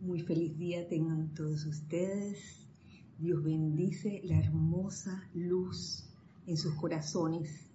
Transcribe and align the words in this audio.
Muy 0.00 0.20
feliz 0.20 0.58
día 0.58 0.86
tengan 0.86 1.32
todos 1.32 1.64
ustedes. 1.64 2.68
Dios 3.18 3.42
bendice 3.42 4.20
la 4.24 4.38
hermosa 4.38 5.26
luz 5.32 6.04
en 6.46 6.58
sus 6.58 6.74
corazones, 6.74 7.70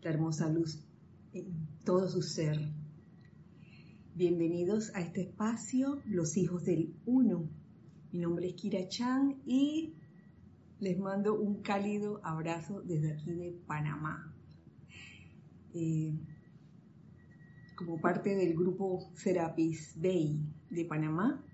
la 0.00 0.10
hermosa 0.10 0.48
luz 0.48 0.80
en 1.32 1.66
todo 1.84 2.08
su 2.08 2.22
ser. 2.22 2.56
Bienvenidos 4.14 4.94
a 4.94 5.00
este 5.00 5.22
espacio, 5.22 6.00
los 6.06 6.36
hijos 6.36 6.64
del 6.64 6.94
uno. 7.04 7.50
Mi 8.12 8.20
nombre 8.20 8.46
es 8.46 8.54
Kira 8.54 8.86
Chan 8.86 9.42
y 9.44 9.94
les 10.78 11.00
mando 11.00 11.34
un 11.34 11.62
cálido 11.62 12.20
abrazo 12.22 12.80
desde 12.82 13.14
aquí 13.14 13.32
de 13.32 13.60
Panamá. 13.66 14.32
Eh, 15.74 16.14
como 17.74 18.00
parte 18.00 18.36
del 18.36 18.54
grupo 18.54 19.10
Serapis 19.14 19.94
Bay 19.96 20.59
de 20.70 20.84
Panamá. 20.84 21.44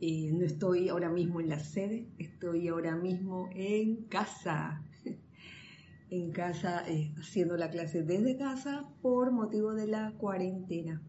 Eh, 0.00 0.30
no 0.32 0.44
estoy 0.44 0.88
ahora 0.88 1.10
mismo 1.10 1.40
en 1.40 1.48
la 1.48 1.58
sede, 1.58 2.06
estoy 2.18 2.68
ahora 2.68 2.94
mismo 2.94 3.48
en 3.52 4.04
casa, 4.04 4.84
en 6.10 6.30
casa 6.30 6.88
eh, 6.88 7.12
haciendo 7.18 7.56
la 7.56 7.68
clase 7.70 8.04
desde 8.04 8.36
casa 8.36 8.88
por 9.02 9.32
motivo 9.32 9.74
de 9.74 9.88
la 9.88 10.12
cuarentena. 10.12 11.02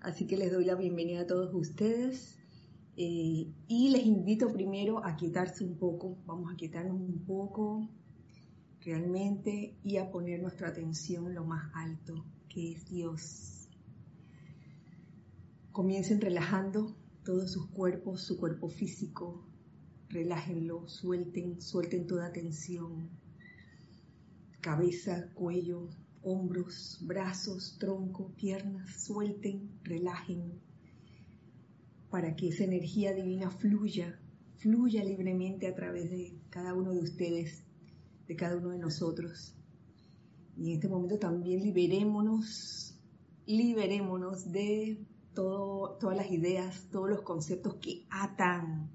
Así 0.00 0.26
que 0.26 0.36
les 0.36 0.52
doy 0.52 0.64
la 0.64 0.74
bienvenida 0.74 1.22
a 1.22 1.26
todos 1.26 1.54
ustedes 1.54 2.38
eh, 2.96 3.46
y 3.66 3.90
les 3.90 4.04
invito 4.04 4.52
primero 4.52 5.04
a 5.04 5.16
quitarse 5.16 5.64
un 5.64 5.78
poco, 5.78 6.18
vamos 6.26 6.52
a 6.52 6.56
quitarnos 6.56 7.00
un 7.00 7.24
poco 7.24 7.88
realmente 8.82 9.74
y 9.82 9.96
a 9.96 10.10
poner 10.10 10.40
nuestra 10.40 10.68
atención 10.68 11.34
lo 11.34 11.44
más 11.44 11.70
alto 11.74 12.26
que 12.48 12.72
es 12.72 12.84
Dios. 12.86 13.49
Comiencen 15.72 16.20
relajando 16.20 16.96
todos 17.24 17.52
sus 17.52 17.66
cuerpos, 17.68 18.22
su 18.22 18.36
cuerpo 18.38 18.68
físico, 18.68 19.46
relájenlo, 20.08 20.88
suelten, 20.88 21.60
suelten 21.60 22.08
toda 22.08 22.32
tensión. 22.32 23.08
Cabeza, 24.60 25.30
cuello, 25.34 25.88
hombros, 26.22 26.98
brazos, 27.02 27.76
tronco, 27.78 28.32
piernas, 28.34 29.04
suelten, 29.04 29.70
relajen, 29.84 30.60
para 32.10 32.34
que 32.34 32.48
esa 32.48 32.64
energía 32.64 33.14
divina 33.14 33.50
fluya, 33.50 34.20
fluya 34.56 35.04
libremente 35.04 35.68
a 35.68 35.74
través 35.76 36.10
de 36.10 36.36
cada 36.50 36.74
uno 36.74 36.92
de 36.92 37.00
ustedes, 37.00 37.62
de 38.26 38.34
cada 38.34 38.56
uno 38.56 38.70
de 38.70 38.78
nosotros. 38.78 39.54
Y 40.56 40.70
en 40.70 40.74
este 40.74 40.88
momento 40.88 41.18
también 41.18 41.62
liberémonos, 41.62 42.98
liberémonos 43.46 44.50
de 44.50 45.06
todas 45.34 46.16
las 46.16 46.30
ideas, 46.30 46.88
todos 46.90 47.08
los 47.08 47.22
conceptos 47.22 47.76
que 47.76 48.06
atan. 48.10 48.90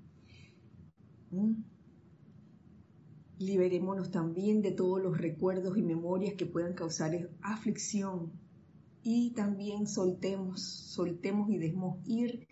Liberémonos 3.37 4.11
también 4.11 4.61
de 4.61 4.71
todos 4.71 5.01
los 5.01 5.17
recuerdos 5.17 5.77
y 5.77 5.83
memorias 5.83 6.35
que 6.35 6.45
puedan 6.45 6.73
causar 6.73 7.29
aflicción. 7.41 8.31
Y 9.03 9.31
también 9.31 9.87
soltemos, 9.87 10.61
soltemos 10.61 11.49
y 11.49 11.57
dejemos 11.57 11.97
ir 12.07 12.47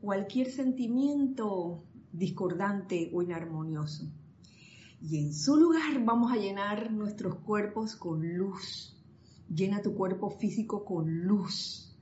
cualquier 0.00 0.50
sentimiento 0.50 1.84
discordante 2.12 3.10
o 3.12 3.22
inarmonioso. 3.22 4.10
Y 5.00 5.18
en 5.18 5.34
su 5.34 5.56
lugar 5.56 6.04
vamos 6.04 6.32
a 6.32 6.36
llenar 6.36 6.90
nuestros 6.90 7.36
cuerpos 7.36 7.94
con 7.94 8.36
luz. 8.36 8.96
Llena 9.48 9.82
tu 9.82 9.94
cuerpo 9.94 10.30
físico 10.30 10.84
con 10.84 11.24
luz. 11.24 11.93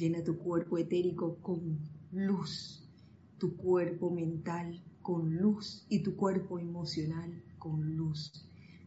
Llena 0.00 0.24
tu 0.24 0.38
cuerpo 0.38 0.78
etérico 0.78 1.36
con 1.42 1.78
luz. 2.12 2.88
Tu 3.36 3.54
cuerpo 3.54 4.10
mental 4.10 4.82
con 5.02 5.36
luz 5.36 5.84
y 5.90 6.02
tu 6.02 6.16
cuerpo 6.16 6.58
emocional 6.58 7.44
con 7.58 7.98
luz. 7.98 8.32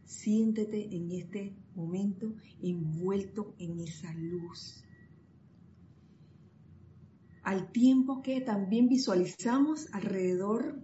Siéntete 0.04 0.96
en 0.96 1.12
este 1.12 1.54
momento 1.76 2.34
envuelto 2.60 3.54
en 3.60 3.78
esa 3.78 4.12
luz. 4.14 4.82
Al 7.44 7.70
tiempo 7.70 8.20
que 8.20 8.40
también 8.40 8.88
visualizamos 8.88 9.86
alrededor 9.92 10.82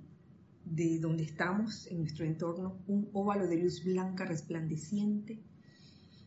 de 0.65 1.00
donde 1.00 1.25
estamos, 1.25 1.88
en 1.88 1.99
nuestro 1.99 2.25
entorno, 2.25 2.84
un 2.87 3.10
óvalo 3.15 3.49
de 3.49 3.56
luz 3.56 3.83
blanca 3.83 4.27
resplandeciente 4.27 5.43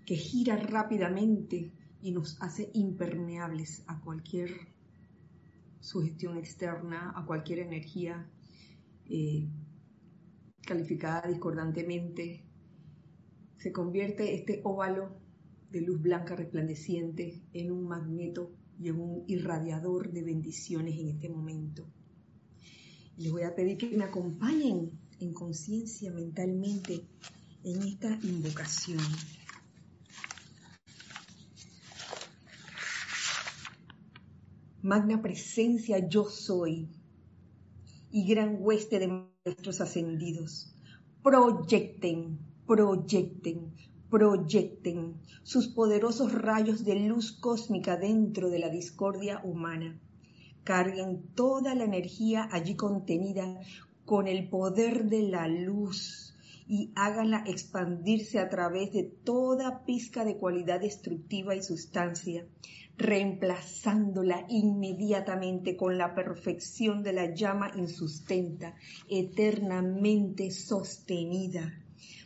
que 0.06 0.16
gira 0.18 0.58
rápidamente 0.58 1.72
y 2.04 2.12
nos 2.12 2.40
hace 2.42 2.70
impermeables 2.74 3.84
a 3.88 4.02
cualquier 4.02 4.52
sugestión 5.80 6.38
externa, 6.38 7.14
a 7.16 7.26
cualquier 7.26 7.60
energía 7.60 8.30
eh, 9.10 9.48
calificada 10.66 11.30
discordantemente. 11.30 12.44
Se 13.58 13.72
convierte 13.72 14.36
este 14.36 14.60
óvalo 14.66 15.16
de 15.72 15.80
luz 15.80 16.02
blanca 16.02 16.36
resplandeciente 16.36 17.42
en 17.54 17.72
un 17.72 17.88
magneto 17.88 18.52
y 18.78 18.90
en 18.90 19.00
un 19.00 19.24
irradiador 19.28 20.12
de 20.12 20.24
bendiciones 20.24 21.00
en 21.00 21.08
este 21.08 21.30
momento. 21.30 21.88
Les 23.16 23.32
voy 23.32 23.44
a 23.44 23.56
pedir 23.56 23.78
que 23.78 23.96
me 23.96 24.04
acompañen 24.04 24.92
en 25.22 25.34
conciencia 25.34 26.12
mentalmente 26.12 27.08
en 27.64 27.82
esta 27.84 28.20
invocación. 28.24 29.00
Magna 34.84 35.22
presencia 35.22 36.10
yo 36.10 36.26
soy 36.26 36.90
y 38.12 38.28
gran 38.28 38.58
hueste 38.60 39.00
de 39.00 39.30
nuestros 39.46 39.80
ascendidos. 39.80 40.76
Proyecten, 41.24 42.38
proyecten, 42.68 43.74
proyecten 44.10 45.22
sus 45.42 45.70
poderosos 45.70 46.34
rayos 46.34 46.84
de 46.84 47.00
luz 47.00 47.32
cósmica 47.32 47.96
dentro 47.96 48.50
de 48.50 48.60
la 48.60 48.68
discordia 48.68 49.40
humana 49.46 50.02
carguen 50.66 51.28
toda 51.34 51.76
la 51.76 51.86
energía 51.86 52.50
allí 52.52 52.76
contenida 52.76 53.62
con 54.04 54.28
el 54.28 54.50
poder 54.50 55.06
de 55.06 55.24
la 55.24 55.48
luz 55.48 56.33
y 56.68 56.92
háganla 56.96 57.44
expandirse 57.46 58.40
a 58.40 58.50
través 58.50 58.92
de 58.94 59.04
toda 59.04 59.86
pizca 59.86 60.24
de 60.26 60.38
cualidad 60.38 60.80
destructiva 60.80 61.56
y 61.56 61.62
sustancia, 61.62 62.46
reemplazándola 62.98 64.46
inmediatamente 64.50 65.76
con 65.76 65.98
la 65.98 66.14
perfección 66.14 67.04
de 67.04 67.14
la 67.14 67.34
llama 67.34 67.72
insustenta, 67.76 68.76
eternamente 69.10 70.52
sostenida. 70.52 71.74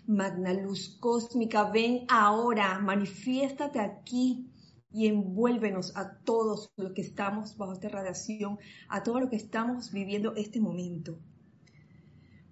Magna 0.07 0.53
luz 0.53 0.97
cósmica, 0.99 1.69
ven 1.69 2.05
ahora, 2.07 2.79
manifiéstate 2.79 3.79
aquí 3.79 4.49
y 4.91 5.07
envuélvenos 5.07 5.95
a 5.95 6.17
todos 6.23 6.71
los 6.77 6.93
que 6.93 7.01
estamos 7.01 7.57
bajo 7.57 7.73
esta 7.73 7.89
radiación, 7.89 8.57
a 8.87 9.03
todos 9.03 9.21
los 9.21 9.29
que 9.29 9.35
estamos 9.35 9.91
viviendo 9.91 10.33
este 10.35 10.61
momento, 10.61 11.19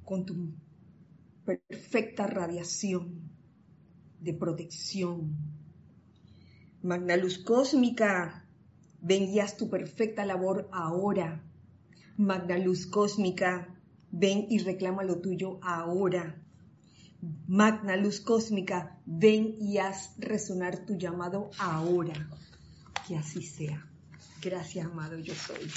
con 0.03 0.25
tu 0.25 0.35
perfecta 1.45 2.27
radiación 2.27 3.29
de 4.19 4.33
protección. 4.33 5.37
Magna 6.81 7.15
luz 7.17 7.37
cósmica, 7.37 8.47
ven 9.01 9.23
y 9.23 9.39
haz 9.39 9.57
tu 9.57 9.69
perfecta 9.69 10.25
labor 10.25 10.67
ahora. 10.71 11.43
Magna 12.17 12.57
luz 12.57 12.87
cósmica, 12.87 13.79
ven 14.11 14.47
y 14.49 14.59
reclama 14.59 15.03
lo 15.03 15.19
tuyo 15.19 15.59
ahora. 15.61 16.41
Magna 17.47 17.95
luz 17.95 18.19
cósmica, 18.19 18.99
ven 19.05 19.55
y 19.59 19.77
haz 19.77 20.15
resonar 20.17 20.85
tu 20.85 20.97
llamado 20.97 21.51
ahora. 21.59 22.29
Que 23.07 23.15
así 23.15 23.43
sea. 23.43 23.87
Gracias, 24.41 24.85
amado, 24.85 25.17
yo 25.17 25.33
soy. 25.33 25.69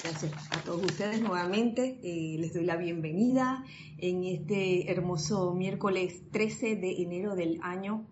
Gracias 0.00 0.32
a 0.50 0.58
todos 0.62 0.84
ustedes 0.84 1.20
nuevamente. 1.20 1.98
Eh, 2.02 2.38
les 2.38 2.54
doy 2.54 2.64
la 2.64 2.76
bienvenida 2.76 3.64
en 3.98 4.24
este 4.24 4.90
hermoso 4.90 5.54
miércoles 5.54 6.22
13 6.30 6.76
de 6.76 7.02
enero 7.02 7.36
del 7.36 7.60
año 7.62 8.06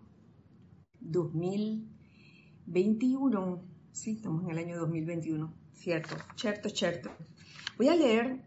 2021. 0.99 3.63
Sí, 3.91 4.11
estamos 4.11 4.43
en 4.43 4.51
el 4.51 4.57
año 4.57 4.77
2021. 4.79 5.53
Cierto, 5.73 6.15
cierto, 6.35 6.69
cierto. 6.69 7.09
Voy 7.77 7.89
a 7.89 7.95
leer 7.95 8.43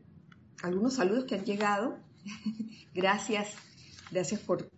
algunos 0.62 0.94
saludos 0.94 1.24
que 1.24 1.34
han 1.34 1.44
llegado. 1.44 1.98
Gracias 2.94 3.56
Gracias 4.14 4.40
por, 4.40 4.70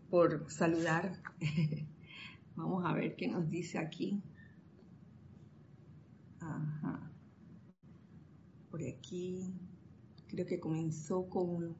saludar. 0.48 1.12
Vamos 2.56 2.86
a 2.86 2.94
ver 2.94 3.16
qué 3.16 3.28
nos 3.28 3.50
dice 3.50 3.78
aquí. 3.78 4.22
Ajá. 6.40 7.10
Por 8.76 8.86
aquí. 8.86 9.54
Creo 10.28 10.44
que 10.44 10.60
comenzó 10.60 11.30
con 11.30 11.74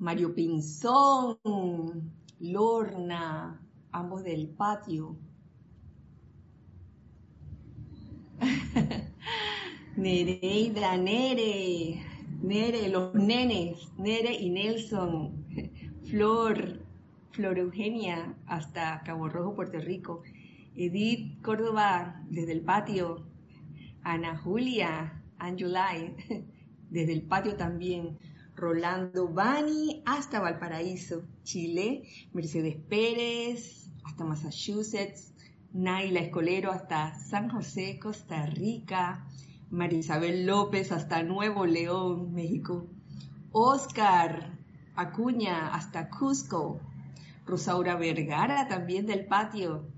Mario 0.00 0.34
Pinzón, 0.34 1.38
Lorna, 2.40 3.64
ambos 3.92 4.24
del 4.24 4.48
patio. 4.48 5.16
Nereida, 9.96 10.96
Nere, 10.96 12.02
Nere, 12.42 12.88
los 12.88 13.14
nenes, 13.14 13.92
Nere 13.96 14.34
y 14.34 14.50
Nelson, 14.50 15.46
Flor, 16.10 16.80
Flor 17.30 17.58
Eugenia, 17.60 18.34
hasta 18.46 19.04
Cabo 19.04 19.28
Rojo, 19.28 19.54
Puerto 19.54 19.78
Rico, 19.78 20.24
Edith 20.74 21.40
Córdoba, 21.42 22.20
desde 22.28 22.50
el 22.50 22.62
patio, 22.62 23.24
Ana 24.02 24.36
Julia, 24.36 25.21
Anjulay, 25.42 26.14
desde 26.90 27.12
el 27.12 27.22
patio 27.22 27.56
también, 27.56 28.18
Rolando 28.54 29.28
Bani 29.28 30.02
hasta 30.06 30.40
Valparaíso, 30.40 31.24
Chile, 31.42 32.04
Mercedes 32.32 32.76
Pérez 32.88 33.90
hasta 34.04 34.24
Massachusetts, 34.24 35.32
Naila 35.72 36.20
Escolero 36.20 36.70
hasta 36.70 37.14
San 37.14 37.48
José, 37.48 37.98
Costa 37.98 38.46
Rica, 38.46 39.26
Marisabel 39.70 40.46
López 40.46 40.92
hasta 40.92 41.22
Nuevo 41.22 41.66
León, 41.66 42.32
México, 42.32 42.86
Oscar 43.50 44.52
Acuña 44.94 45.74
hasta 45.74 46.08
Cusco, 46.10 46.78
Rosaura 47.46 47.96
Vergara 47.96 48.68
también 48.68 49.06
del 49.06 49.26
patio, 49.26 49.88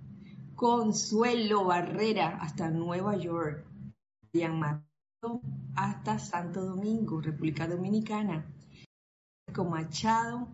Consuelo 0.55 1.64
Barrera 1.64 2.38
hasta 2.40 2.70
Nueva 2.70 3.17
York, 3.17 3.67
hasta 5.75 6.19
Santo 6.19 6.65
Domingo, 6.65 7.21
República 7.21 7.67
Dominicana. 7.67 8.47
Machado 9.62 10.49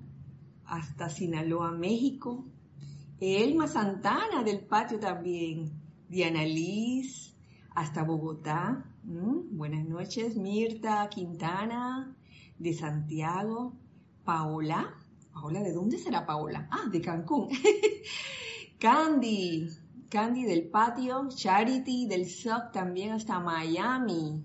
hasta 0.67 1.09
Sinaloa, 1.09 1.71
México. 1.71 2.45
Elma 3.19 3.67
Santana 3.67 4.43
del 4.45 4.61
patio 4.67 4.99
también. 4.99 5.73
Diana 6.09 6.45
Liz 6.45 7.35
hasta 7.75 8.03
Bogotá. 8.03 8.85
Mm, 9.05 9.57
buenas 9.57 9.87
noches, 9.87 10.37
Mirta 10.37 11.09
Quintana 11.09 12.17
de 12.59 12.73
Santiago. 12.75 13.75
Paola. 14.25 14.95
Paola, 15.33 15.61
¿de 15.63 15.73
dónde 15.73 15.99
será 15.99 16.27
Paola? 16.27 16.69
Ah, 16.71 16.89
de 16.91 17.01
Cancún. 17.01 17.49
Candy. 18.79 19.69
Candy 20.09 20.45
del 20.45 20.69
patio. 20.69 21.29
Charity 21.29 22.07
del 22.07 22.27
SOC 22.27 22.73
también 22.73 23.13
hasta 23.13 23.41
Miami. 23.41 24.43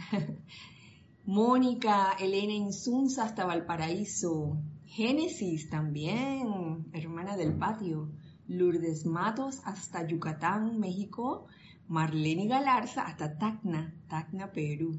Mónica, 1.26 2.16
Elena 2.18 2.52
Insunza 2.52 3.24
hasta 3.24 3.44
Valparaíso. 3.44 4.58
Génesis 4.86 5.68
también, 5.70 6.86
hermana 6.92 7.36
del 7.36 7.54
patio. 7.54 8.10
Lourdes 8.48 9.06
Matos 9.06 9.60
hasta 9.64 10.06
Yucatán, 10.06 10.80
México. 10.80 11.46
Marlene 11.88 12.46
Galarza 12.46 13.02
hasta 13.02 13.36
Tacna, 13.38 13.94
Tacna, 14.08 14.50
Perú. 14.52 14.98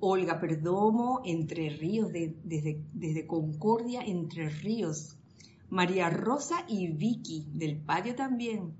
Olga 0.00 0.38
Perdomo, 0.38 1.22
Entre 1.24 1.70
Ríos, 1.70 2.12
desde, 2.12 2.84
desde 2.92 3.26
Concordia, 3.26 4.02
Entre 4.02 4.48
Ríos. 4.48 5.16
María 5.70 6.08
Rosa 6.08 6.64
y 6.68 6.88
Vicky, 6.88 7.46
del 7.52 7.78
patio 7.78 8.14
también. 8.14 8.74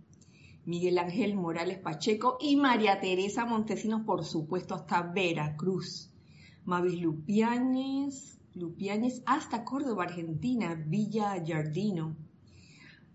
Miguel 0.69 0.99
Ángel 0.99 1.35
Morales 1.35 1.79
Pacheco 1.79 2.37
y 2.39 2.57
María 2.57 3.01
Teresa 3.01 3.47
Montesinos, 3.47 4.03
por 4.03 4.23
supuesto, 4.23 4.75
hasta 4.75 5.01
Veracruz. 5.01 6.13
Mavis 6.67 7.01
Lupiáñez, 7.01 8.39
Lupiáñez 8.53 9.23
hasta 9.25 9.65
Córdoba, 9.65 10.05
Argentina, 10.05 10.75
Villa 10.75 11.43
Jardino. 11.43 12.15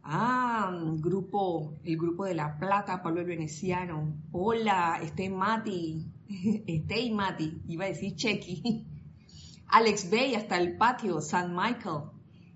Ah, 0.02 0.76
grupo, 0.98 1.76
el 1.84 1.96
grupo 1.96 2.26
de 2.26 2.34
La 2.34 2.58
Plata, 2.58 3.04
Pablo 3.04 3.22
el 3.22 3.28
Veneciano. 3.28 4.16
Hola, 4.32 5.00
este 5.04 5.30
Mati, 5.30 6.08
este 6.66 7.02
y 7.02 7.12
Mati, 7.12 7.62
iba 7.68 7.86
a 7.86 7.90
decir 7.90 8.16
Chequi. 8.16 8.88
Alex 9.68 10.10
Bay 10.10 10.34
hasta 10.34 10.58
el 10.58 10.76
patio, 10.76 11.22
San 11.22 11.56
Michael. 11.56 12.06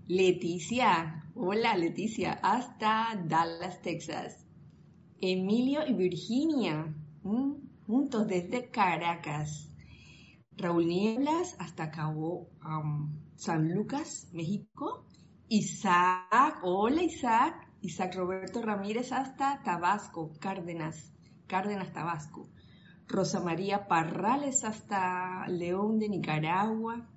Leticia, 0.08 1.30
hola 1.36 1.78
Leticia, 1.78 2.40
hasta 2.42 3.22
Dallas, 3.28 3.80
Texas. 3.84 4.47
Emilio 5.19 5.88
y 5.88 5.94
Virginia, 5.94 6.94
juntos 7.88 8.28
desde 8.28 8.69
Caracas. 8.69 9.72
Raúl 10.56 10.88
Nieblas 10.88 11.56
hasta 11.60 11.90
Cabo 11.92 12.50
San 13.36 13.74
Lucas, 13.74 14.30
México. 14.34 15.06
Isaac, 15.50 16.60
hola 16.64 17.04
Isaac. 17.04 17.68
Isaac 17.81 18.16
Roberto 18.16 18.62
Ramírez 18.62 19.12
hasta 19.12 19.62
Tabasco, 19.64 20.34
Cárdenas, 20.40 21.14
Cárdenas, 21.48 21.94
Tabasco. 21.94 22.50
Rosa 23.08 23.40
María 23.40 23.88
Parrales 23.88 24.64
hasta 24.64 25.48
León 25.48 25.98
de 26.00 26.10
Nicaragua. 26.10 27.08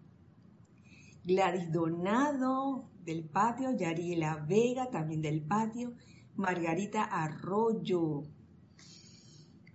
Gladys 1.24 1.70
Donado 1.72 2.90
del 3.04 3.28
patio, 3.28 3.76
Yariela 3.76 4.44
Vega 4.48 4.90
también 4.90 5.20
del 5.20 5.42
patio. 5.42 5.92
Margarita 6.40 7.04
Arroyo. 7.04 8.22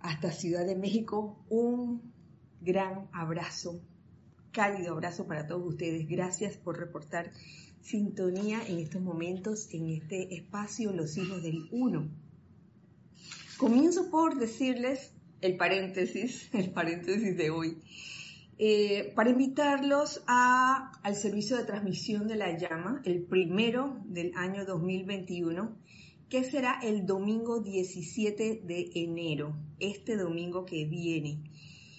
Hasta 0.00 0.32
Ciudad 0.32 0.66
de 0.66 0.76
México, 0.76 1.38
un 1.48 2.12
gran 2.60 3.08
abrazo, 3.12 3.80
cálido 4.52 4.92
abrazo 4.92 5.26
para 5.26 5.46
todos 5.46 5.66
ustedes. 5.66 6.06
Gracias 6.08 6.56
por 6.56 6.78
reportar 6.78 7.32
sintonía 7.80 8.60
en 8.66 8.78
estos 8.78 9.00
momentos, 9.00 9.68
en 9.72 9.90
este 9.90 10.34
espacio 10.34 10.92
Los 10.92 11.16
Hijos 11.16 11.42
del 11.42 11.68
Uno. 11.70 12.08
Comienzo 13.58 14.10
por 14.10 14.38
decirles 14.38 15.12
el 15.40 15.56
paréntesis, 15.56 16.50
el 16.52 16.70
paréntesis 16.70 17.36
de 17.36 17.50
hoy, 17.50 17.78
eh, 18.58 19.12
para 19.14 19.30
invitarlos 19.30 20.22
a, 20.26 20.92
al 21.02 21.14
servicio 21.14 21.56
de 21.56 21.64
transmisión 21.64 22.26
de 22.26 22.36
la 22.36 22.58
llama, 22.58 23.02
el 23.04 23.22
primero 23.22 24.00
del 24.06 24.32
año 24.34 24.64
2021 24.64 25.76
que 26.28 26.42
será 26.44 26.80
el 26.82 27.06
domingo 27.06 27.60
17 27.60 28.62
de 28.64 28.90
enero, 28.94 29.56
este 29.78 30.16
domingo 30.16 30.64
que 30.64 30.84
viene. 30.84 31.42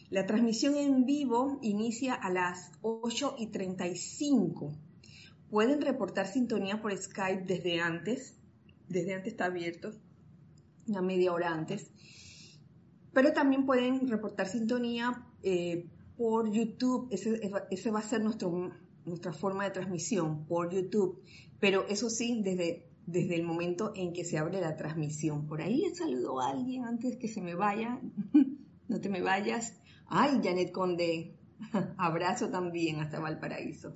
La 0.09 0.25
transmisión 0.25 0.75
en 0.75 1.06
vivo 1.06 1.59
inicia 1.62 2.13
a 2.13 2.29
las 2.29 2.71
8 2.81 3.35
y 3.39 3.47
35. 3.47 4.74
Pueden 5.50 5.81
reportar 5.81 6.27
sintonía 6.27 6.81
por 6.81 6.95
Skype 6.97 7.44
desde 7.45 7.81
antes, 7.81 8.35
desde 8.89 9.13
antes 9.13 9.33
está 9.33 9.45
abierto, 9.45 9.94
una 10.88 11.01
media 11.01 11.33
hora 11.33 11.51
antes, 11.51 11.91
pero 13.13 13.33
también 13.33 13.65
pueden 13.65 14.07
reportar 14.07 14.47
sintonía 14.47 15.25
eh, 15.44 15.89
por 16.18 16.51
YouTube, 16.51 17.07
ese, 17.12 17.91
va 17.91 18.00
a 18.00 18.03
ser 18.03 18.24
nuestro, 18.24 18.72
nuestra 19.05 19.34
forma 19.34 19.65
de 19.65 19.72
transmisión, 19.72 20.46
por 20.46 20.74
YouTube, 20.74 21.22
pero 21.60 21.88
eso 21.88 22.10
sí, 22.10 22.41
desde 22.43 22.87
desde 23.07 23.35
el 23.35 23.43
momento 23.43 23.93
en 23.95 24.13
que 24.13 24.25
se 24.25 24.37
abre 24.37 24.61
la 24.61 24.75
transmisión. 24.75 25.47
Por 25.47 25.61
ahí 25.61 25.83
saludo 25.95 26.39
a 26.39 26.49
alguien 26.49 26.83
antes 26.83 27.17
que 27.17 27.29
se 27.29 27.41
me 27.41 27.55
vaya. 27.55 27.99
no 28.87 29.01
te 29.01 29.09
me 29.09 29.21
vayas. 29.21 29.79
Ay, 30.05 30.41
Janet 30.43 30.71
Conde. 30.71 31.33
Abrazo 31.97 32.49
también 32.49 32.99
hasta 32.99 33.19
Valparaíso. 33.19 33.95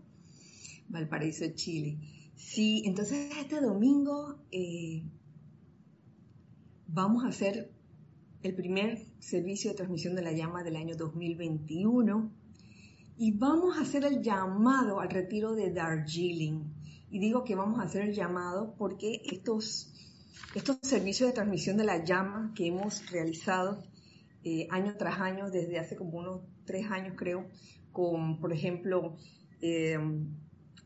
Valparaíso, 0.88 1.46
Chile. 1.54 2.00
Sí, 2.36 2.84
entonces 2.86 3.30
este 3.38 3.62
domingo 3.62 4.40
eh, 4.50 5.04
vamos 6.88 7.26
a 7.26 7.28
hacer 7.28 7.72
el 8.42 8.56
primer 8.56 9.06
servicio 9.20 9.72
de 9.72 9.78
transmisión 9.78 10.16
de 10.16 10.24
la 10.24 10.32
llama 10.32 10.64
del 10.64 10.78
año 10.78 10.96
2021 10.96 12.32
y 13.18 13.32
vamos 13.34 13.78
a 13.78 13.82
hacer 13.82 14.06
el 14.06 14.22
llamado 14.24 15.02
al 15.02 15.10
retiro 15.10 15.54
de 15.54 15.72
Darjeeling. 15.72 16.81
Y 17.12 17.20
digo 17.20 17.44
que 17.44 17.56
vamos 17.56 17.80
a 17.80 17.84
hacer 17.84 18.04
el 18.04 18.16
llamado 18.16 18.74
porque 18.78 19.22
estos, 19.26 19.94
estos 20.56 20.78
servicios 20.82 21.30
de 21.30 21.34
transmisión 21.34 21.76
de 21.76 21.84
la 21.84 22.04
llama 22.04 22.54
que 22.56 22.68
hemos 22.68 23.12
realizado 23.12 23.84
eh, 24.44 24.68
año 24.72 24.96
tras 24.98 25.20
año, 25.20 25.52
desde 25.52 25.78
hace 25.78 25.98
como 25.98 26.18
unos 26.18 26.42
tres 26.66 26.90
años 26.90 27.16
creo, 27.18 27.48
con, 27.92 28.40
por 28.40 28.54
ejemplo, 28.54 29.18
eh, 29.62 29.98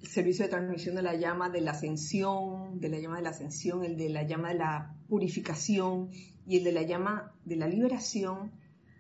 el 0.02 0.08
servicio 0.08 0.46
de 0.46 0.50
transmisión 0.50 0.96
de 0.96 1.04
la 1.04 1.16
llama 1.16 1.50
de 1.50 1.62
la 1.62 1.72
ascensión, 1.72 2.80
de 2.80 2.90
la 2.90 3.00
llama 3.00 3.18
de 3.18 3.24
la 3.24 3.30
ascensión, 3.30 3.86
el 3.86 3.96
de 3.96 4.10
la 4.10 4.24
llama 4.24 4.50
de 4.50 4.56
la 4.56 4.96
purificación 5.08 6.10
y 6.48 6.58
el 6.58 6.64
de 6.64 6.72
la 6.72 6.82
llama 6.82 7.34
de 7.46 7.56
la 7.56 7.68
liberación, 7.68 8.52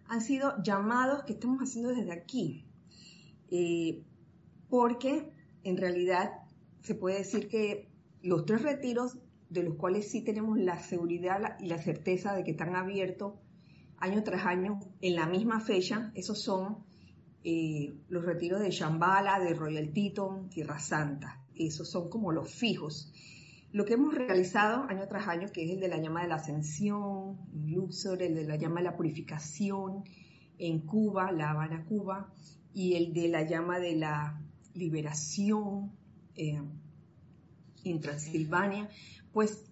han 0.08 0.22
sido 0.22 0.62
llamados 0.62 1.24
que 1.24 1.34
estamos 1.34 1.60
haciendo 1.60 1.89
desde 1.89 2.13
aquí. 2.13 2.65
Eh, 3.50 4.03
porque 4.70 5.32
en 5.63 5.77
realidad 5.77 6.45
se 6.86 6.94
puede 6.94 7.18
decir 7.18 7.48
que 7.48 7.89
los 8.22 8.46
tres 8.46 8.62
retiros, 8.62 9.18
de 9.50 9.63
los 9.63 9.75
cuales 9.75 10.10
sí 10.10 10.22
tenemos 10.22 10.60
la 10.60 10.80
seguridad 10.80 11.58
y 11.60 11.65
la 11.65 11.80
certeza 11.80 12.36
de 12.36 12.44
que 12.44 12.51
están 12.51 12.75
abiertos 12.75 13.34
año 13.98 14.24
tras 14.24 14.46
año 14.46 14.80
en 15.01 15.15
la 15.15 15.25
misma 15.25 15.60
fecha, 15.62 16.12
esos 16.13 16.42
son 16.42 16.86
eh, 17.44 17.96
los 18.08 18.24
retiros 18.24 18.60
de 18.60 18.70
Shambhala, 18.70 19.39
de 19.39 19.56
Royal 19.56 19.92
Teton, 19.94 20.50
Tierra 20.50 20.77
Santa. 20.80 21.44
Esos 21.56 21.89
son 21.89 22.10
como 22.10 22.32
los 22.32 22.54
fijos. 22.54 23.12
Lo 23.72 23.86
que 23.86 23.94
hemos 23.94 24.13
realizado 24.13 24.84
año 24.84 25.08
tras 25.08 25.27
año, 25.27 25.51
que 25.51 25.65
es 25.65 25.72
el 25.72 25.80
de 25.80 25.88
la 25.88 25.98
llama 25.98 26.22
de 26.22 26.27
la 26.27 26.36
ascensión, 26.36 27.38
Luxor, 27.51 28.22
el 28.22 28.36
de 28.36 28.46
la 28.46 28.58
llama 28.58 28.82
de 28.82 28.84
la 28.84 28.96
purificación, 28.96 30.04
en 30.60 30.82
Cuba, 30.82 31.32
La 31.32 31.50
Habana, 31.50 31.84
Cuba, 31.86 32.32
y 32.74 32.94
el 32.94 33.12
de 33.12 33.27
la 33.27 33.42
llama 33.42 33.80
de 33.80 33.96
la 33.96 34.39
liberación 34.74 35.92
eh, 36.36 36.62
en 37.84 38.01
Transilvania, 38.01 38.89
pues 39.32 39.65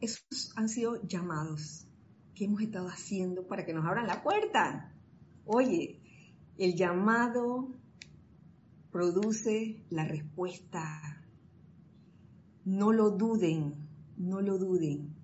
esos 0.00 0.52
han 0.56 0.68
sido 0.68 1.02
llamados 1.06 1.86
que 2.34 2.44
hemos 2.44 2.60
estado 2.60 2.88
haciendo 2.88 3.46
para 3.46 3.64
que 3.64 3.72
nos 3.72 3.84
abran 3.86 4.06
la 4.06 4.22
puerta. 4.22 4.94
Oye, 5.44 6.00
el 6.58 6.74
llamado 6.74 7.74
produce 8.90 9.84
la 9.90 10.04
respuesta. 10.04 11.24
No 12.64 12.92
lo 12.92 13.10
duden, 13.10 13.74
no 14.16 14.40
lo 14.40 14.58
duden. 14.58 15.14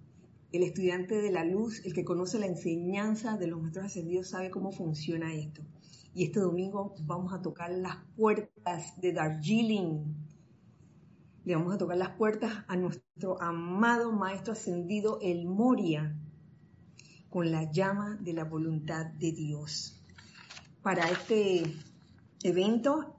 El 0.53 0.63
estudiante 0.63 1.21
de 1.21 1.31
la 1.31 1.45
luz, 1.45 1.85
el 1.85 1.95
que 1.95 2.05
conoce 2.05 2.39
la 2.39 2.47
enseñanza 2.47 3.37
de 3.39 3.47
los 3.47 3.61
maestros 3.61 3.87
ascendidos, 3.87 4.29
sabe 4.29 4.51
cómo 4.51 4.73
funciona 4.73 5.35
esto. 5.35 5.63
Y 6.15 6.25
este 6.25 6.41
domingo 6.41 6.95
vamos 7.05 7.33
a 7.33 7.41
tocar 7.41 7.71
las 7.71 7.97
puertas 8.17 9.01
de 9.01 9.13
Darjeeling. 9.13 10.22
Le 11.45 11.57
vamos 11.57 11.75
a 11.75 11.79
tocar 11.79 11.97
las 11.97 12.11
puertas 12.11 12.65
a 12.69 12.77
nuestro 12.77 13.43
amado 13.43 14.13
maestro 14.13 14.53
ascendido, 14.53 15.19
el 15.21 15.47
Moria, 15.47 16.17
con 17.31 17.51
la 17.51 17.71
llama 17.71 18.17
de 18.21 18.33
la 18.33 18.45
voluntad 18.45 19.07
de 19.07 19.33
Dios. 19.33 20.01
Para 20.83 21.11
este 21.11 21.65
evento, 22.45 23.17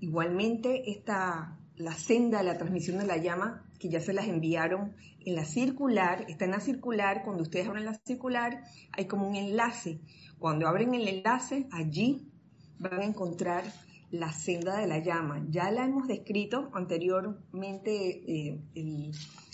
igualmente, 0.00 0.90
está 0.90 1.58
la 1.76 1.94
senda 1.94 2.38
de 2.38 2.44
la 2.44 2.58
transmisión 2.58 2.98
de 2.98 3.06
la 3.06 3.18
llama, 3.18 3.70
que 3.78 3.88
ya 3.88 4.00
se 4.00 4.14
las 4.14 4.26
enviaron 4.26 4.96
en 5.20 5.36
la 5.36 5.44
circular, 5.44 6.26
está 6.28 6.46
en 6.46 6.50
la 6.50 6.60
circular, 6.60 7.22
cuando 7.24 7.44
ustedes 7.44 7.68
abren 7.68 7.84
la 7.84 7.94
circular, 8.04 8.64
hay 8.92 9.06
como 9.06 9.28
un 9.28 9.36
enlace. 9.36 10.00
Cuando 10.38 10.66
abren 10.66 10.94
el 10.94 11.06
enlace, 11.06 11.68
allí 11.70 12.32
van 12.78 13.00
a 13.00 13.04
encontrar 13.04 13.64
la 14.10 14.32
senda 14.32 14.78
de 14.78 14.86
la 14.86 14.98
llama. 14.98 15.44
Ya 15.50 15.70
la 15.70 15.84
hemos 15.84 16.08
descrito 16.08 16.70
anteriormente, 16.74 18.22
eh, 18.26 18.60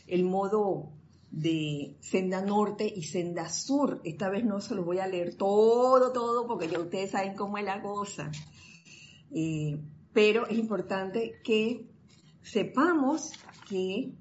el, 0.06 0.25
modo 0.25 0.92
de 1.30 1.96
senda 2.00 2.40
norte 2.42 2.90
y 2.94 3.02
senda 3.02 3.48
sur. 3.48 4.00
Esta 4.04 4.30
vez 4.30 4.44
no 4.44 4.60
se 4.60 4.75
los 4.75 4.84
voy 4.84 4.98
a 4.98 5.06
leer 5.06 5.34
todo, 5.34 6.12
todo, 6.12 6.46
porque 6.46 6.68
ya 6.68 6.78
ustedes 6.78 7.10
saben 7.10 7.34
cómo 7.34 7.58
es 7.58 7.64
la 7.64 7.82
cosa. 7.82 8.30
Eh, 9.32 9.78
pero 10.12 10.46
es 10.46 10.58
importante 10.58 11.40
que 11.44 11.86
sepamos 12.42 13.32
que 13.68 14.12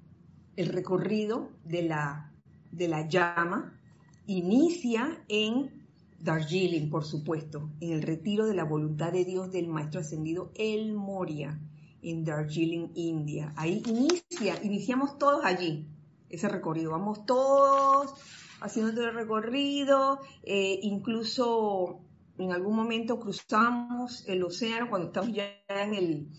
el 0.57 0.67
recorrido 0.69 1.51
de 1.63 1.83
la, 1.83 2.33
de 2.71 2.87
la 2.87 3.07
llama 3.07 3.79
inicia 4.25 5.23
en 5.29 5.84
Darjeeling, 6.19 6.89
por 6.89 7.05
supuesto, 7.05 7.69
en 7.79 7.91
el 7.91 8.01
retiro 8.01 8.45
de 8.45 8.55
la 8.55 8.63
voluntad 8.63 9.11
de 9.11 9.25
Dios 9.25 9.51
del 9.51 9.67
Maestro 9.67 10.01
Ascendido 10.01 10.51
El 10.55 10.93
Moria, 10.93 11.59
en 12.01 12.23
Darjeeling, 12.23 12.89
India. 12.95 13.53
Ahí 13.55 13.81
inicia, 13.87 14.63
iniciamos 14.63 15.17
todos 15.17 15.43
allí, 15.43 15.87
ese 16.29 16.47
recorrido. 16.49 16.91
Vamos 16.91 17.25
todos 17.25 18.13
haciendo 18.61 19.03
el 19.03 19.13
recorrido, 19.13 20.19
eh, 20.43 20.79
incluso 20.81 21.99
en 22.37 22.51
algún 22.51 22.75
momento 22.75 23.19
cruzamos 23.19 24.23
el 24.27 24.43
océano 24.43 24.89
cuando 24.89 25.07
estamos 25.07 25.33
ya 25.33 25.49
en 25.69 26.29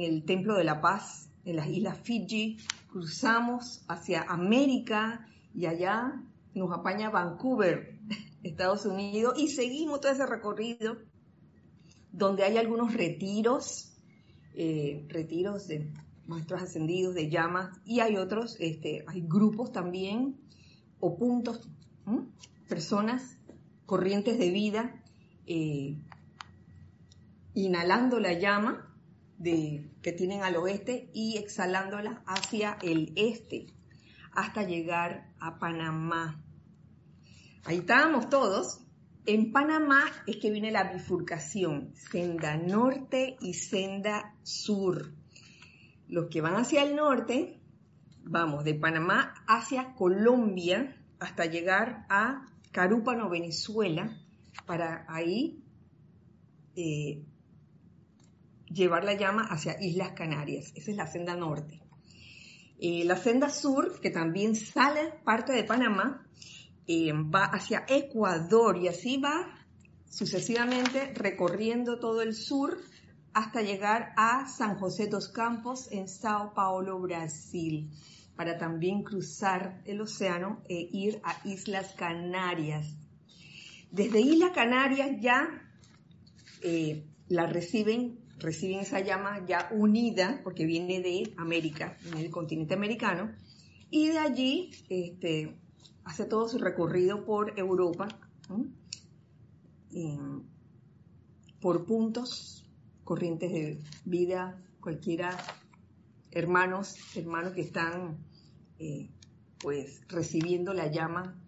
el 0.00 0.24
Templo 0.24 0.56
de 0.56 0.64
la 0.64 0.80
Paz, 0.80 1.30
en 1.44 1.56
las 1.56 1.68
Islas 1.68 1.98
Fiji, 2.02 2.58
cruzamos 2.90 3.84
hacia 3.88 4.22
América 4.22 5.26
y 5.54 5.66
allá 5.66 6.22
nos 6.54 6.72
apaña 6.72 7.10
Vancouver, 7.10 7.98
Estados 8.42 8.86
Unidos, 8.86 9.34
y 9.36 9.48
seguimos 9.48 10.00
todo 10.00 10.12
ese 10.12 10.26
recorrido 10.26 10.96
donde 12.12 12.44
hay 12.44 12.58
algunos 12.58 12.94
retiros, 12.94 13.96
eh, 14.54 15.04
retiros 15.08 15.66
de 15.66 15.92
maestros 16.26 16.62
ascendidos, 16.62 17.14
de 17.14 17.28
llamas, 17.28 17.76
y 17.84 18.00
hay 18.00 18.16
otros, 18.16 18.56
este, 18.60 19.04
hay 19.08 19.22
grupos 19.22 19.72
también, 19.72 20.40
o 21.00 21.16
puntos, 21.16 21.68
personas, 22.68 23.36
corrientes 23.84 24.38
de 24.38 24.50
vida, 24.50 25.02
eh, 25.46 25.98
inhalando 27.54 28.20
la 28.20 28.32
llama 28.32 28.94
de, 29.38 29.90
que 30.02 30.12
tienen 30.12 30.42
al 30.42 30.56
oeste 30.56 31.10
y 31.12 31.36
exhalándola 31.36 32.22
hacia 32.26 32.78
el 32.82 33.12
este, 33.16 33.66
hasta 34.32 34.62
llegar 34.62 35.32
a 35.40 35.58
Panamá. 35.58 36.43
Ahí 37.66 37.78
estábamos 37.78 38.28
todos. 38.28 38.80
En 39.24 39.50
Panamá 39.50 40.04
es 40.26 40.36
que 40.36 40.50
viene 40.50 40.70
la 40.70 40.92
bifurcación, 40.92 41.94
senda 41.94 42.58
norte 42.58 43.36
y 43.40 43.54
senda 43.54 44.34
sur. 44.42 45.14
Los 46.08 46.26
que 46.26 46.42
van 46.42 46.56
hacia 46.56 46.82
el 46.82 46.94
norte, 46.94 47.58
vamos 48.22 48.64
de 48.64 48.74
Panamá 48.74 49.32
hacia 49.46 49.94
Colombia 49.94 50.94
hasta 51.18 51.46
llegar 51.46 52.04
a 52.10 52.46
Carúpano, 52.70 53.30
Venezuela, 53.30 54.14
para 54.66 55.06
ahí 55.08 55.64
eh, 56.76 57.24
llevar 58.68 59.04
la 59.04 59.14
llama 59.14 59.44
hacia 59.44 59.82
Islas 59.82 60.12
Canarias. 60.12 60.70
Esa 60.74 60.90
es 60.90 60.96
la 60.98 61.06
senda 61.06 61.34
norte. 61.34 61.80
Eh, 62.78 63.04
la 63.06 63.16
senda 63.16 63.48
sur, 63.48 64.00
que 64.02 64.10
también 64.10 64.54
sale 64.54 65.14
parte 65.24 65.54
de 65.54 65.64
Panamá, 65.64 66.26
eh, 66.86 67.12
va 67.12 67.44
hacia 67.44 67.84
Ecuador 67.88 68.76
y 68.78 68.88
así 68.88 69.16
va 69.18 69.58
sucesivamente 70.08 71.12
recorriendo 71.14 71.98
todo 71.98 72.22
el 72.22 72.34
sur 72.34 72.78
hasta 73.32 73.62
llegar 73.62 74.12
a 74.16 74.46
San 74.46 74.78
José 74.78 75.08
dos 75.08 75.28
Campos 75.28 75.90
en 75.90 76.08
Sao 76.08 76.54
Paulo, 76.54 77.00
Brasil, 77.00 77.90
para 78.36 78.56
también 78.58 79.02
cruzar 79.02 79.82
el 79.86 80.00
océano 80.00 80.62
e 80.68 80.88
ir 80.92 81.20
a 81.24 81.36
Islas 81.48 81.94
Canarias. 81.94 82.86
Desde 83.90 84.20
Islas 84.20 84.52
Canarias 84.52 85.20
ya 85.20 85.48
eh, 86.62 87.04
la 87.28 87.46
reciben, 87.46 88.20
reciben 88.38 88.80
esa 88.80 89.00
llama 89.00 89.44
ya 89.46 89.68
unida, 89.72 90.40
porque 90.44 90.64
viene 90.64 91.00
de 91.00 91.34
América, 91.36 91.96
en 92.06 92.18
el 92.18 92.30
continente 92.30 92.74
americano, 92.74 93.34
y 93.90 94.08
de 94.08 94.18
allí 94.18 94.70
este, 94.88 95.56
hace 96.04 96.24
todo 96.24 96.48
su 96.48 96.58
recorrido 96.58 97.24
por 97.24 97.58
Europa, 97.58 98.08
por 101.60 101.86
puntos, 101.86 102.68
corrientes 103.04 103.52
de 103.52 103.82
vida, 104.04 104.62
cualquiera, 104.80 105.36
hermanos, 106.30 106.96
hermanos 107.16 107.52
que 107.52 107.62
están 107.62 108.18
eh, 108.78 109.10
pues 109.58 110.02
recibiendo 110.08 110.74
la 110.74 110.90
llama 110.90 111.40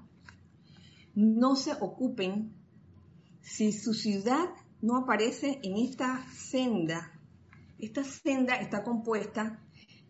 no 1.18 1.56
se 1.56 1.72
ocupen 1.72 2.52
si 3.40 3.72
su 3.72 3.92
ciudad 3.92 4.50
no 4.80 4.96
aparece 4.96 5.58
en 5.64 5.76
esta 5.76 6.24
senda. 6.30 7.10
Esta 7.80 8.04
senda 8.04 8.54
está 8.54 8.84
compuesta, 8.84 9.60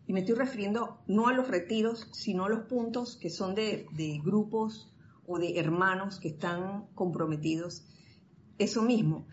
y 0.05 0.13
me 0.13 0.19
estoy 0.19 0.35
refiriendo 0.35 0.99
no 1.07 1.27
a 1.27 1.33
los 1.33 1.47
retiros, 1.47 2.07
sino 2.13 2.45
a 2.45 2.49
los 2.49 2.67
puntos 2.67 3.17
que 3.17 3.31
son 3.31 3.55
de, 3.55 3.87
grupos 4.23 4.93
o 5.25 5.39
de 5.39 5.57
hermanos 5.57 6.19
que 6.19 6.29
están 6.29 6.85
comprometidos. 6.93 7.87
Eso 8.59 8.83
mismo, 8.83 9.25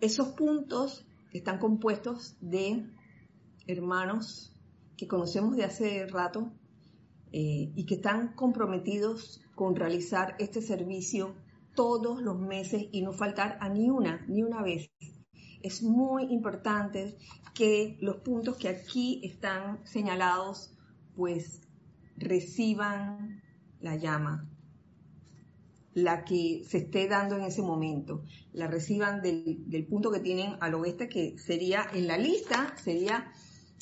esos 0.00 0.28
puntos 0.28 1.06
están 1.32 1.58
compuestos 1.58 2.36
de 2.42 2.84
hermanos 3.66 4.54
que 4.98 5.08
conocemos 5.08 5.56
de 5.56 5.64
hace 5.64 6.06
rato 6.06 6.52
eh, 7.32 7.72
y 7.74 7.86
que 7.86 7.94
están 7.94 8.34
comprometidos 8.34 9.40
con 9.58 9.74
realizar 9.74 10.36
este 10.38 10.62
servicio 10.62 11.34
todos 11.74 12.22
los 12.22 12.38
meses 12.38 12.86
y 12.92 13.02
no 13.02 13.12
faltar 13.12 13.58
a 13.60 13.68
ni 13.68 13.90
una, 13.90 14.24
ni 14.28 14.44
una 14.44 14.62
vez. 14.62 14.92
Es 15.64 15.82
muy 15.82 16.32
importante 16.32 17.18
que 17.54 17.98
los 18.00 18.18
puntos 18.18 18.56
que 18.56 18.68
aquí 18.68 19.20
están 19.24 19.84
señalados, 19.84 20.72
pues 21.16 21.60
reciban 22.16 23.42
la 23.80 23.96
llama, 23.96 24.48
la 25.92 26.24
que 26.24 26.62
se 26.64 26.78
esté 26.78 27.08
dando 27.08 27.34
en 27.34 27.42
ese 27.42 27.62
momento, 27.62 28.22
la 28.52 28.68
reciban 28.68 29.22
del, 29.22 29.86
punto 29.90 30.12
que 30.12 30.20
tienen 30.20 30.54
al 30.60 30.74
oeste, 30.74 31.08
que 31.08 31.36
sería 31.36 31.84
en 31.92 32.06
la 32.06 32.16
lista, 32.16 32.76
sería 32.76 33.32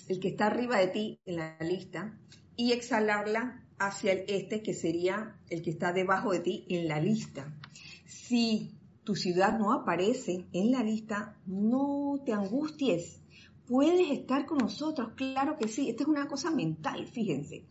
el 0.09 0.21
que 0.21 0.29
está 0.29 0.47
arriba 0.47 0.79
de 0.79 0.87
ti 0.87 1.21
en 1.27 1.37
la 1.37 1.59
lista, 1.61 2.19
y 2.57 2.73
exhalarla 2.73 3.66
hacia 3.79 4.13
el 4.13 4.25
este, 4.29 4.63
que 4.63 4.75
sería 4.75 5.37
el 5.51 5.63
que 5.63 5.71
está 5.71 5.93
debajo 5.93 6.33
de 6.33 6.41
ti 6.41 6.65
en 6.69 6.89
la 6.89 7.01
lista. 7.01 7.55
Si 8.07 8.73
tu 9.05 9.15
ciudad 9.15 9.59
no 9.59 9.73
aparece 9.73 10.47
en 10.53 10.73
la 10.73 10.83
lista, 10.83 11.37
no 11.47 12.21
te 12.25 12.33
angusties. 12.33 13.21
Puedes 13.67 14.11
estar 14.11 14.47
con 14.47 14.59
nosotros, 14.59 15.13
claro 15.15 15.57
que 15.59 15.69
sí. 15.69 15.89
Esta 15.91 16.03
es 16.05 16.09
una 16.09 16.29
cosa 16.29 16.51
mental, 16.51 17.07
fíjense. 17.07 17.65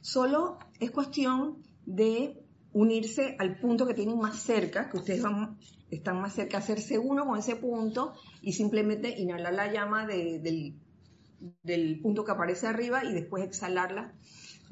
Solo 0.00 0.58
es 0.80 0.90
cuestión 0.90 1.62
de 1.86 2.42
unirse 2.72 3.36
al 3.38 3.58
punto 3.58 3.86
que 3.86 3.94
tienen 3.94 4.18
más 4.18 4.42
cerca, 4.42 4.90
que 4.90 4.96
ustedes 4.96 5.22
van, 5.22 5.58
están 5.90 6.20
más 6.20 6.34
cerca, 6.34 6.58
hacerse 6.58 6.98
uno 6.98 7.26
con 7.26 7.38
ese 7.38 7.56
punto 7.56 8.14
y 8.40 8.54
simplemente 8.54 9.18
inhalar 9.20 9.54
la 9.54 9.72
llama 9.72 10.06
del, 10.06 10.74
punto 12.02 12.24
que 12.24 12.32
aparece 12.32 12.66
arriba 12.66 13.04
y 13.04 13.12
después 13.12 13.44
exhalarla 13.44 14.14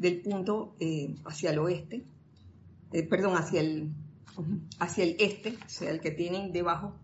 del 0.01 0.23
punto 0.23 0.77
eh, 0.81 1.15
hacia 1.27 1.51
el 1.51 1.59
oeste, 1.59 2.07
eh, 2.93 3.03
perdón, 3.03 3.37
hacia 3.37 3.61
el, 3.61 3.93
hacia 4.79 5.05
el 5.05 5.17
este, 5.21 5.51
o 5.51 5.69
sea, 5.69 5.91
el 5.91 6.01
que 6.01 6.11
tienen 6.11 6.53
debajo 6.53 6.97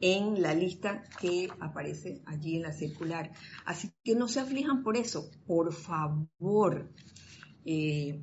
en 0.00 0.40
la 0.40 0.54
lista 0.54 1.02
que 1.20 1.48
aparece 1.58 2.22
allí 2.24 2.56
en 2.56 2.62
la 2.62 2.72
circular. 2.72 3.32
Así 3.64 3.90
que 4.04 4.14
no 4.14 4.28
se 4.28 4.38
aflijan 4.38 4.84
por 4.84 4.96
eso, 4.96 5.28
por 5.44 5.72
favor. 5.72 6.88
Eh, 7.64 8.22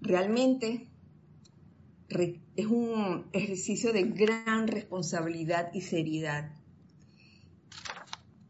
realmente 0.00 0.90
es 2.08 2.66
un 2.66 3.26
ejercicio 3.32 3.92
de 3.92 4.04
gran 4.04 4.68
responsabilidad 4.68 5.70
y 5.74 5.80
seriedad 5.80 6.52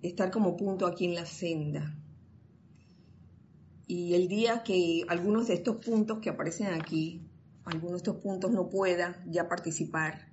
estar 0.02 0.30
como 0.30 0.58
punto 0.58 0.86
aquí 0.86 1.06
en 1.06 1.14
la 1.14 1.24
senda. 1.24 2.03
Y 3.86 4.14
el 4.14 4.28
día 4.28 4.62
que 4.62 5.04
algunos 5.08 5.48
de 5.48 5.54
estos 5.54 5.76
puntos 5.76 6.18
que 6.20 6.30
aparecen 6.30 6.68
aquí, 6.68 7.22
algunos 7.64 7.92
de 7.92 7.96
estos 7.98 8.16
puntos 8.16 8.50
no 8.50 8.68
puedan 8.68 9.16
ya 9.30 9.48
participar, 9.48 10.32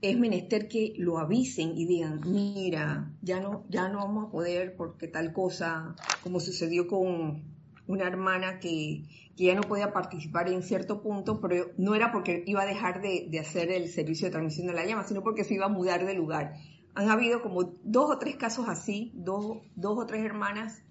es 0.00 0.18
menester 0.18 0.68
que 0.68 0.94
lo 0.98 1.18
avisen 1.18 1.76
y 1.76 1.86
digan, 1.86 2.20
mira, 2.26 3.12
ya 3.22 3.40
no, 3.40 3.64
ya 3.68 3.88
no 3.88 3.98
vamos 3.98 4.26
a 4.26 4.30
poder 4.30 4.74
porque 4.76 5.06
tal 5.06 5.32
cosa, 5.32 5.94
como 6.24 6.40
sucedió 6.40 6.88
con 6.88 7.44
una 7.86 8.06
hermana 8.06 8.58
que, 8.58 9.04
ya 9.36 9.54
no 9.54 9.62
podía 9.62 9.92
participar 9.92 10.48
en 10.48 10.62
cierto 10.62 11.02
punto, 11.02 11.40
pero 11.40 11.72
no 11.76 11.94
era 11.96 12.12
porque 12.12 12.44
iba 12.46 12.62
a 12.62 12.66
dejar 12.66 13.00
de, 13.00 13.38
hacer 13.40 13.72
el 13.72 13.88
servicio 13.88 14.26
de 14.26 14.30
transmisión 14.32 14.68
de 14.68 14.74
la 14.74 14.86
llama, 14.86 15.04
sino 15.04 15.22
porque 15.22 15.42
se 15.42 15.54
iba 15.54 15.66
a 15.66 15.68
mudar 15.68 16.06
de 16.06 16.14
lugar. 16.14 16.54
Han 16.94 17.10
habido 17.10 17.42
como 17.42 17.64
dos 17.82 18.10
o 18.10 18.18
tres 18.18 18.36
casos 18.36 18.68
así, 18.68 19.10
dos, 19.14 19.62
dos 19.74 19.98
o 19.98 20.06
tres 20.06 20.24
hermanas, 20.24 20.82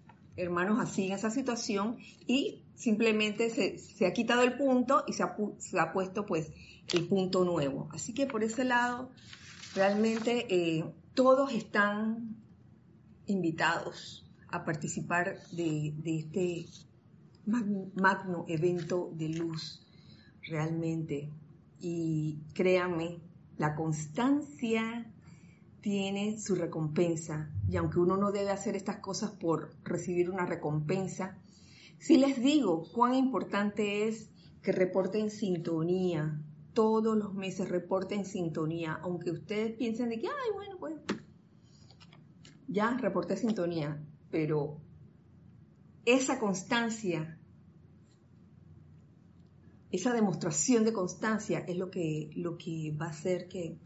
hermanos 0.41 0.79
así 0.79 1.07
en 1.07 1.13
esa 1.13 1.29
situación, 1.29 1.97
y 2.27 2.63
simplemente 2.75 3.49
se, 3.49 4.05
ha 4.05 4.13
quitado 4.13 4.43
el 4.43 4.57
punto 4.57 5.03
y 5.07 5.13
se 5.13 5.23
ha, 5.23 5.35
se 5.57 5.79
ha 5.79 5.93
puesto 5.93 6.25
pues 6.25 6.51
el 6.93 7.07
punto 7.07 7.45
nuevo. 7.45 7.89
Así 7.91 8.13
que 8.13 8.25
por 8.25 8.43
ese 8.43 8.63
lado, 8.65 9.11
realmente 9.75 10.47
eh, 10.49 10.85
todos 11.13 11.53
están 11.53 12.35
invitados 13.27 14.25
a 14.49 14.65
participar 14.65 15.39
de, 15.51 15.93
este 16.05 16.65
magno, 17.45 18.45
evento 18.47 19.11
de 19.13 19.29
luz, 19.29 19.85
realmente. 20.43 21.29
Y 21.79 22.39
créanme, 22.53 23.19
la 23.57 23.75
constancia 23.75 25.11
tiene 25.81 26.37
su 26.39 26.55
recompensa. 26.55 27.49
Y 27.71 27.77
aunque 27.77 27.99
uno 27.99 28.17
no 28.17 28.33
debe 28.33 28.51
hacer 28.51 28.75
estas 28.75 28.97
cosas 28.97 29.31
por 29.31 29.73
recibir 29.85 30.29
una 30.29 30.45
recompensa, 30.45 31.37
sí 31.99 32.17
les 32.17 32.43
digo 32.43 32.83
cuán 32.91 33.13
importante 33.13 34.09
es 34.09 34.29
que 34.61 34.73
reporten 34.73 35.29
sintonía, 35.29 36.37
todos 36.73 37.15
los 37.15 37.33
meses 37.33 37.69
reporten 37.69 38.25
sintonía, 38.25 38.99
aunque 39.01 39.31
ustedes 39.31 39.71
piensen 39.77 40.09
de 40.09 40.19
que, 40.19 40.27
ay, 40.27 40.51
bueno, 40.53 40.75
pues 40.79 40.95
ya 42.67 42.97
reporté 42.97 43.37
sintonía, 43.37 44.05
pero 44.29 44.81
esa 46.03 46.39
constancia, 46.39 47.39
esa 49.91 50.11
demostración 50.13 50.83
de 50.83 50.91
constancia 50.91 51.59
es 51.59 51.77
lo 51.77 51.89
que, 51.89 52.31
lo 52.35 52.57
que 52.57 52.93
va 52.99 53.05
a 53.05 53.11
hacer 53.11 53.47
que, 53.47 53.77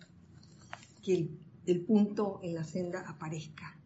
que 1.03 1.13
el, 1.13 1.39
punto 1.85 2.39
en 2.43 2.55
la 2.55 2.63
senda 2.63 3.01
aparezca. 3.07 3.77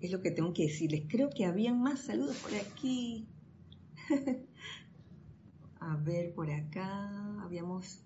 Es 0.00 0.10
lo 0.10 0.20
que 0.20 0.30
tengo 0.30 0.52
que 0.52 0.64
decirles. 0.64 1.04
Creo 1.08 1.30
que 1.30 1.44
habían 1.44 1.80
más 1.80 2.00
saludos 2.00 2.36
por 2.36 2.54
aquí. 2.54 3.26
a 5.80 5.96
ver, 5.96 6.34
por 6.34 6.50
acá 6.50 7.42
habíamos 7.42 8.00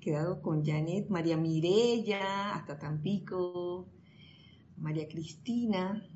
quedado 0.00 0.40
con 0.42 0.64
Janet, 0.64 1.08
María 1.08 1.36
Mirella, 1.36 2.54
hasta 2.54 2.78
Tampico, 2.78 3.86
María 4.76 5.08
Cristina. 5.08 6.08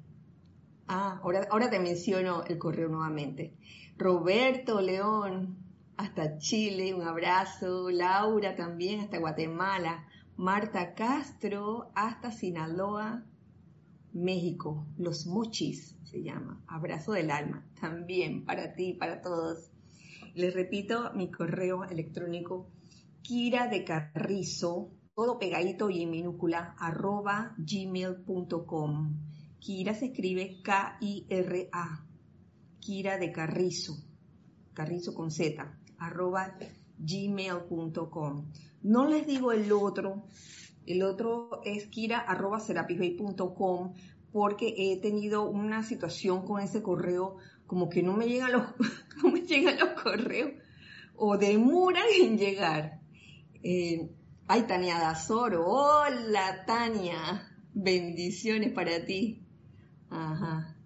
Ah, 0.88 1.20
ahora, 1.22 1.46
ahora 1.50 1.70
te 1.70 1.78
menciono 1.78 2.44
el 2.44 2.58
correo 2.58 2.88
nuevamente. 2.88 3.54
Roberto 3.98 4.80
León, 4.80 5.56
hasta 5.96 6.38
Chile, 6.38 6.94
un 6.94 7.02
abrazo. 7.02 7.90
Laura 7.90 8.56
también, 8.56 9.00
hasta 9.00 9.18
Guatemala. 9.18 10.06
Marta 10.36 10.94
Castro, 10.94 11.90
hasta 11.94 12.30
Sinaloa, 12.30 13.24
México. 14.12 14.86
Los 14.96 15.26
Mochis 15.26 15.96
se 16.04 16.22
llama. 16.22 16.62
Abrazo 16.66 17.12
del 17.12 17.30
alma. 17.30 17.66
También 17.80 18.44
para 18.44 18.74
ti, 18.74 18.94
para 18.94 19.20
todos. 19.20 19.70
Les 20.34 20.54
repito 20.54 21.12
mi 21.14 21.30
correo 21.30 21.84
electrónico 21.84 22.70
Kira 23.22 23.68
de 23.68 23.84
Carrizo, 23.84 24.90
todo 25.14 25.38
pegadito 25.38 25.90
y 25.90 26.02
en 26.02 26.10
minúscula, 26.10 26.74
arroba 26.78 27.54
gmail.com. 27.58 29.16
Kira 29.60 29.94
se 29.94 30.06
escribe 30.06 30.60
K-I-R-A. 30.62 32.06
Kira 32.80 33.18
de 33.18 33.30
Carrizo, 33.30 33.96
Carrizo 34.74 35.14
con 35.14 35.30
Z, 35.30 35.78
arroba 35.98 36.56
gmail.com. 36.98 38.50
No 38.82 39.06
les 39.06 39.26
digo 39.26 39.52
el 39.52 39.70
otro, 39.72 40.24
el 40.86 41.02
otro 41.02 41.60
es 41.64 41.86
kira 41.86 42.18
arroba 42.18 42.60
porque 44.32 44.74
he 44.76 45.00
tenido 45.00 45.48
una 45.48 45.82
situación 45.82 46.44
con 46.44 46.60
ese 46.60 46.82
correo 46.82 47.36
como 47.66 47.88
que 47.88 48.02
no 48.02 48.14
me 48.14 48.26
llegan 48.26 48.52
los, 48.52 48.64
no 49.22 49.30
me 49.30 49.42
llegan 49.42 49.78
los 49.78 50.00
correos 50.00 50.52
o 51.14 51.38
demoran 51.38 52.04
en 52.20 52.36
llegar. 52.36 53.00
Eh, 53.62 54.10
ay, 54.48 54.62
Tania 54.62 54.98
Dazoro, 54.98 55.64
hola 55.66 56.64
Tania, 56.66 57.48
bendiciones 57.72 58.72
para 58.72 59.04
ti. 59.04 59.46
Ajá. 60.10 60.76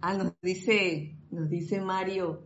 Ah, 0.00 0.14
nos 0.14 0.34
dice, 0.42 1.16
nos 1.30 1.48
dice 1.48 1.80
Mario, 1.80 2.42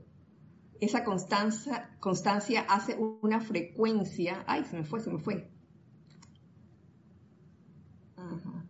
esa 0.80 1.04
constancia, 1.04 1.96
constancia 2.00 2.62
hace 2.62 2.96
una 2.96 3.40
frecuencia. 3.40 4.44
Ay, 4.46 4.64
se 4.64 4.76
me 4.76 4.84
fue, 4.84 5.00
se 5.00 5.10
me 5.10 5.18
fue. 5.18 5.50
Ajá. 8.16 8.66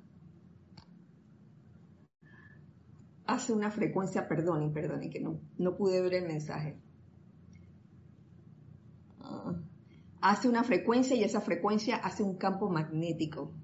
Hace 3.26 3.52
una 3.52 3.70
frecuencia, 3.70 4.26
perdonen, 4.26 4.72
perdonen, 4.72 5.10
que 5.10 5.20
no, 5.20 5.40
no 5.58 5.76
pude 5.76 6.00
ver 6.02 6.14
el 6.14 6.26
mensaje. 6.26 6.80
Ah 9.20 9.54
hace 10.20 10.48
una 10.48 10.64
frecuencia 10.64 11.16
y 11.16 11.24
esa 11.24 11.40
frecuencia 11.40 11.96
hace 11.96 12.22
un 12.22 12.36
campo 12.36 12.68
magnético. 12.68 13.54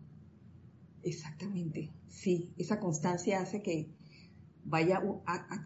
Exactamente, 1.02 1.92
sí, 2.08 2.52
esa 2.56 2.80
constancia 2.80 3.40
hace 3.40 3.62
que 3.62 3.94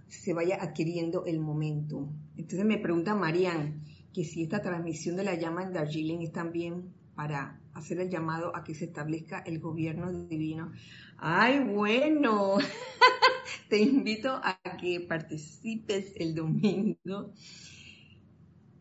se 0.09 0.33
vaya 0.33 0.59
adquiriendo 0.61 1.25
el 1.27 1.41
momento. 1.41 2.09
Entonces 2.37 2.65
me 2.65 2.79
pregunta 2.79 3.15
Marian 3.15 3.83
que 4.13 4.25
si 4.25 4.43
esta 4.43 4.61
transmisión 4.61 5.17
de 5.17 5.25
la 5.25 5.35
llama 5.35 5.63
en 5.63 5.73
Darjeeling 5.73 6.21
es 6.21 6.33
también 6.33 6.93
para 7.15 7.61
hacer 7.75 8.01
el 8.01 8.11
llamado 8.11 8.55
a 8.57 8.65
que 8.65 8.75
se 8.75 8.87
establezca 8.87 9.41
el 9.41 9.61
gobierno 9.61 10.13
divino. 10.13 10.73
Ay, 11.19 11.61
bueno, 11.61 12.59
te 13.69 13.79
invito 13.79 14.41
a 14.43 14.59
que 14.81 15.01
participes 15.01 16.13
el 16.17 16.35
domingo 16.35 17.33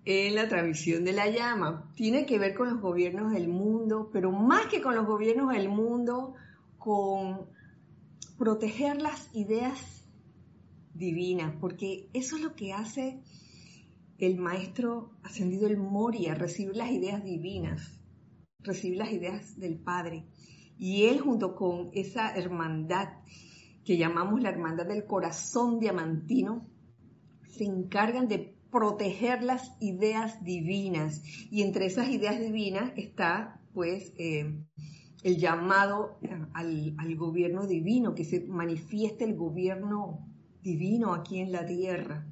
en 0.05 0.35
la 0.35 0.47
transmisión 0.47 1.03
de 1.03 1.13
la 1.13 1.29
llama. 1.29 1.91
Tiene 1.95 2.25
que 2.25 2.39
ver 2.39 2.55
con 2.55 2.69
los 2.69 2.81
gobiernos 2.81 3.31
del 3.31 3.47
mundo, 3.47 4.09
pero 4.11 4.31
más 4.31 4.67
que 4.67 4.81
con 4.81 4.95
los 4.95 5.05
gobiernos 5.05 5.53
del 5.53 5.69
mundo, 5.69 6.33
con 6.77 7.47
proteger 8.37 9.01
las 9.01 9.29
ideas 9.35 9.98
divinas, 10.99 11.55
porque 11.59 12.09
eso 12.13 12.35
es 12.35 12.43
lo 12.43 12.55
que 12.55 12.73
hace 12.73 13.21
el 14.19 14.37
maestro 14.37 15.11
ascendido 15.23 15.67
el 15.67 15.77
Moria, 15.77 16.35
recibir 16.35 16.75
las 16.75 16.91
ideas 16.91 17.23
divinas, 17.23 17.99
recibir 18.59 18.97
las 18.97 19.11
ideas 19.11 19.57
del 19.57 19.79
Padre. 19.79 20.25
Y 20.77 21.05
él 21.05 21.19
junto 21.21 21.55
con 21.55 21.89
esa 21.93 22.35
hermandad 22.35 23.09
que 23.83 23.97
llamamos 23.97 24.41
la 24.41 24.49
hermandad 24.49 24.85
del 24.85 25.05
corazón 25.05 25.79
diamantino, 25.79 26.69
se 27.47 27.63
encargan 27.63 28.27
de 28.27 28.55
proteger 28.69 29.41
las 29.41 29.75
ideas 29.79 30.43
divinas. 30.43 31.23
Y 31.49 31.63
entre 31.63 31.87
esas 31.87 32.09
ideas 32.09 32.39
divinas 32.39 32.91
está, 32.97 33.61
pues, 33.73 34.13
eh, 34.17 34.63
el 35.23 35.37
llamado 35.37 36.19
al, 36.53 36.95
al, 36.97 37.15
gobierno 37.15 37.65
divino, 37.65 38.15
que 38.15 38.23
se 38.23 38.41
manifieste 38.41 39.25
el 39.25 39.35
gobierno 39.35 40.28
divino 40.71 41.13
aquí 41.13 41.39
en 41.39 41.51
la 41.51 41.65
tierra. 41.65 42.25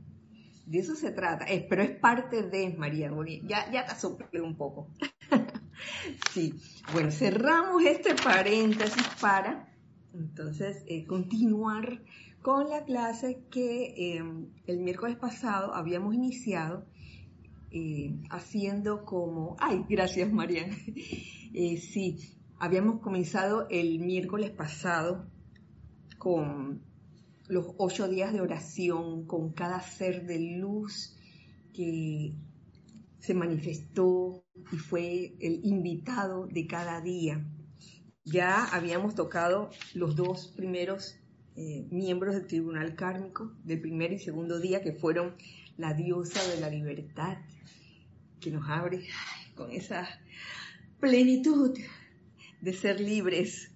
De 0.65 0.79
eso 0.79 0.95
se 0.95 1.11
trata, 1.11 1.45
pero 1.69 1.81
es 1.81 1.91
parte 1.91 2.43
de 2.43 2.75
María 2.77 3.09
Ya, 3.43 3.71
ya 3.71 3.85
te 3.85 3.95
soplé 3.95 4.41
un 4.41 4.55
poco. 4.55 4.89
sí, 6.31 6.53
bueno, 6.91 7.11
cerramos 7.11 7.83
este 7.83 8.15
paréntesis 8.15 9.07
para 9.21 9.67
entonces 10.13 10.83
eh, 10.87 11.05
continuar 11.05 12.01
con 12.41 12.69
la 12.69 12.83
clase 12.85 13.43
que 13.51 14.15
eh, 14.17 14.23
el 14.65 14.79
miércoles 14.79 15.17
pasado 15.17 15.73
habíamos 15.73 16.15
iniciado 16.15 16.85
eh, 17.71 18.15
haciendo 18.29 19.05
como, 19.05 19.57
ay, 19.59 19.85
gracias 19.89 20.31
Mariana, 20.31 20.75
sí, 21.53 22.17
habíamos 22.59 23.01
comenzado 23.01 23.67
el 23.69 23.99
miércoles 23.99 24.51
pasado 24.51 25.27
con 26.17 26.81
los 27.47 27.67
ocho 27.77 28.07
días 28.07 28.33
de 28.33 28.41
oración, 28.41 29.25
con 29.25 29.53
cada 29.53 29.81
ser 29.81 30.25
de 30.25 30.39
luz 30.57 31.15
que 31.73 32.33
se 33.19 33.33
manifestó 33.33 34.43
y 34.71 34.77
fue 34.77 35.35
el 35.39 35.65
invitado 35.65 36.47
de 36.47 36.67
cada 36.67 37.01
día. 37.01 37.45
Ya 38.23 38.65
habíamos 38.65 39.15
tocado 39.15 39.69
los 39.93 40.15
dos 40.15 40.53
primeros 40.55 41.15
eh, 41.55 41.87
miembros 41.89 42.35
del 42.35 42.45
tribunal 42.45 42.95
kármico 42.95 43.53
del 43.63 43.81
primer 43.81 44.11
y 44.13 44.19
segundo 44.19 44.59
día, 44.59 44.81
que 44.81 44.93
fueron 44.93 45.35
la 45.77 45.93
diosa 45.93 46.45
de 46.49 46.59
la 46.59 46.69
libertad, 46.69 47.37
que 48.39 48.51
nos 48.51 48.69
abre 48.69 49.07
con 49.55 49.71
esa 49.71 50.07
plenitud 50.99 51.77
de 52.61 52.73
ser 52.73 52.99
libres. 52.99 53.71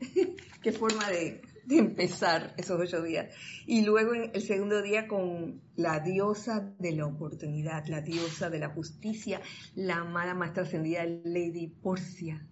Qué 0.62 0.72
forma 0.72 1.08
de, 1.08 1.40
de, 1.66 1.78
empezar 1.78 2.54
esos 2.56 2.80
ocho 2.80 3.02
días. 3.02 3.34
Y 3.66 3.84
luego 3.84 4.14
en 4.14 4.30
el 4.34 4.42
segundo 4.42 4.82
día 4.82 5.08
con 5.08 5.62
la 5.76 6.00
diosa 6.00 6.74
de 6.78 6.92
la 6.92 7.06
oportunidad, 7.06 7.86
la 7.86 8.00
diosa 8.00 8.50
de 8.50 8.58
la 8.58 8.70
justicia, 8.70 9.40
la 9.74 9.96
amada 9.96 10.34
maestra 10.34 10.64
ascendida 10.64 11.04
Lady 11.04 11.68
Porcia, 11.68 12.46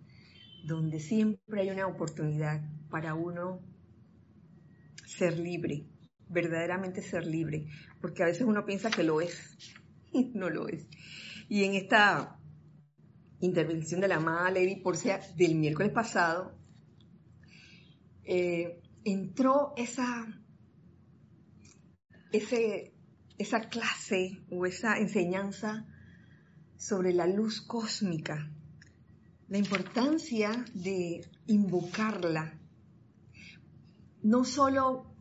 donde 0.65 1.01
siempre 1.01 1.63
hay 1.63 1.71
una 1.71 1.87
oportunidad 1.87 2.63
para 2.91 3.15
uno 3.15 3.61
ser 5.07 5.39
libre, 5.39 5.87
verdaderamente 6.29 7.03
ser 7.03 7.27
libre, 7.27 7.67
porque 8.01 8.23
a 8.23 8.27
veces 8.27 8.43
uno 8.43 8.65
piensa 8.65 8.91
que 8.91 9.03
lo 9.03 9.21
es, 9.21 9.57
no 10.35 10.51
lo 10.51 10.69
es. 10.69 10.87
Y 11.49 11.65
en 11.65 11.75
esta 11.75 12.39
intervención 13.41 14.01
de 14.01 14.09
la 14.09 14.17
amada 14.17 14.51
Lady 14.51 14.77
Porcia 14.77 15.21
del 15.37 15.57
miércoles 15.57 15.93
pasado, 15.93 16.57
eh, 18.25 18.82
entró 19.05 19.73
esa, 19.77 20.27
esa 22.31 23.61
clase 23.69 24.45
o 24.51 24.67
esa 24.67 24.99
enseñanza 24.99 25.87
sobre 26.77 27.13
la 27.13 27.27
luz 27.27 27.61
cósmica, 27.61 28.51
la 29.49 29.59
importancia 29.59 30.65
de 30.75 31.21
invocarla, 31.47 32.59
no 34.23 34.45
solo 34.45 35.13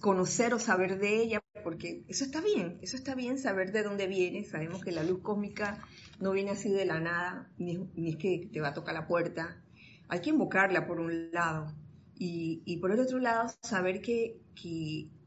conocer 0.00 0.54
o 0.54 0.58
saber 0.58 0.98
de 0.98 1.22
ella, 1.22 1.40
porque 1.62 2.04
eso 2.08 2.24
está 2.24 2.40
bien, 2.40 2.78
eso 2.80 2.96
está 2.96 3.14
bien 3.14 3.38
saber 3.38 3.72
de 3.72 3.82
dónde 3.82 4.06
viene, 4.06 4.44
sabemos 4.44 4.84
que 4.84 4.92
la 4.92 5.02
luz 5.02 5.20
cósmica 5.20 5.82
no 6.20 6.32
viene 6.32 6.52
así 6.52 6.70
de 6.70 6.84
la 6.86 7.00
nada, 7.00 7.50
ni, 7.58 7.90
es 8.08 8.16
que 8.16 8.48
te 8.52 8.60
va 8.60 8.68
a 8.68 8.74
tocar 8.74 8.94
la 8.94 9.06
puerta, 9.06 9.62
hay 10.08 10.20
que 10.20 10.30
invocarla 10.30 10.86
por 10.86 11.00
un 11.00 11.30
lado 11.32 11.74
y, 12.18 12.76
por 12.78 12.92
el 12.92 13.00
otro 13.00 13.18
lado 13.18 13.52
saber 13.62 14.00
que, 14.00 14.40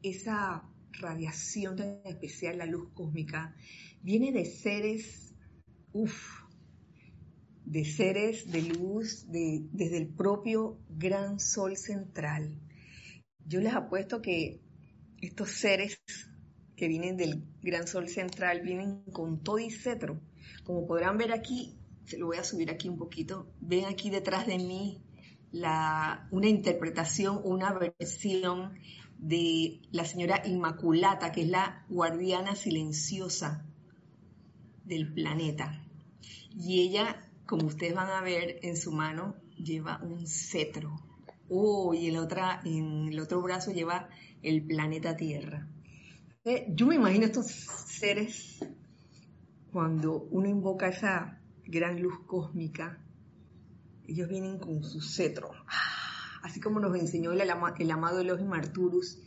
esa 0.02 0.68
radiación 0.92 1.76
tan 1.76 2.00
especial, 2.04 2.58
la 2.58 2.66
luz 2.66 2.90
cósmica, 2.94 3.54
viene 4.02 4.32
de 4.32 4.44
seres, 4.44 5.34
uff, 5.92 6.42
de 7.64 7.84
seres 7.84 8.50
de 8.50 8.62
luz 8.62 9.30
de, 9.30 9.66
desde 9.72 9.98
el 9.98 10.08
propio 10.08 10.78
gran 10.88 11.38
sol 11.38 11.76
central 11.76 12.58
yo 13.50 13.60
les 13.60 13.74
apuesto 13.74 14.22
que 14.22 14.60
estos 15.20 15.50
seres 15.50 16.00
que 16.76 16.86
vienen 16.86 17.16
del 17.16 17.42
gran 17.60 17.88
sol 17.88 18.08
central 18.08 18.60
vienen 18.60 19.02
con 19.12 19.42
todo 19.42 19.58
y 19.58 19.70
cetro. 19.70 20.20
Como 20.62 20.86
podrán 20.86 21.18
ver 21.18 21.32
aquí, 21.32 21.76
se 22.04 22.16
lo 22.16 22.26
voy 22.26 22.36
a 22.36 22.44
subir 22.44 22.70
aquí 22.70 22.88
un 22.88 22.96
poquito, 22.96 23.52
ven 23.60 23.86
aquí 23.86 24.08
detrás 24.08 24.46
de 24.46 24.56
mí 24.56 25.02
la, 25.52 26.28
una 26.30 26.48
interpretación, 26.48 27.40
una 27.44 27.72
versión 27.72 28.74
de 29.18 29.82
la 29.90 30.04
señora 30.04 30.42
Inmaculata, 30.46 31.32
que 31.32 31.42
es 31.42 31.48
la 31.48 31.84
guardiana 31.88 32.56
silenciosa 32.56 33.66
del 34.84 35.12
planeta. 35.12 35.84
Y 36.56 36.80
ella, 36.80 37.30
como 37.46 37.66
ustedes 37.66 37.94
van 37.94 38.10
a 38.10 38.22
ver 38.22 38.60
en 38.62 38.76
su 38.76 38.92
mano, 38.92 39.36
lleva 39.56 40.00
un 40.02 40.26
cetro 40.26 40.96
oh, 41.50 41.92
y 41.92 42.06
el, 42.06 42.16
otra, 42.16 42.60
en 42.64 43.08
el 43.08 43.20
otro 43.20 43.42
brazo 43.42 43.72
lleva 43.72 44.08
el 44.42 44.64
planeta 44.64 45.16
Tierra. 45.16 45.68
Eh, 46.44 46.66
yo 46.70 46.86
me 46.86 46.94
imagino 46.94 47.26
estos 47.26 47.48
seres 47.48 48.60
cuando 49.70 50.22
uno 50.30 50.48
invoca 50.48 50.88
esa 50.88 51.38
gran 51.66 52.00
luz 52.00 52.20
cósmica, 52.26 52.98
ellos 54.10 54.28
vienen 54.28 54.58
con 54.58 54.82
su 54.82 55.00
cetro, 55.00 55.52
ah, 55.68 56.40
así 56.42 56.60
como 56.60 56.80
nos 56.80 56.98
enseñó 56.98 57.30
el, 57.30 57.48
amado 57.90 58.20
Elohim 58.20 58.52
Arturus, 58.52 59.20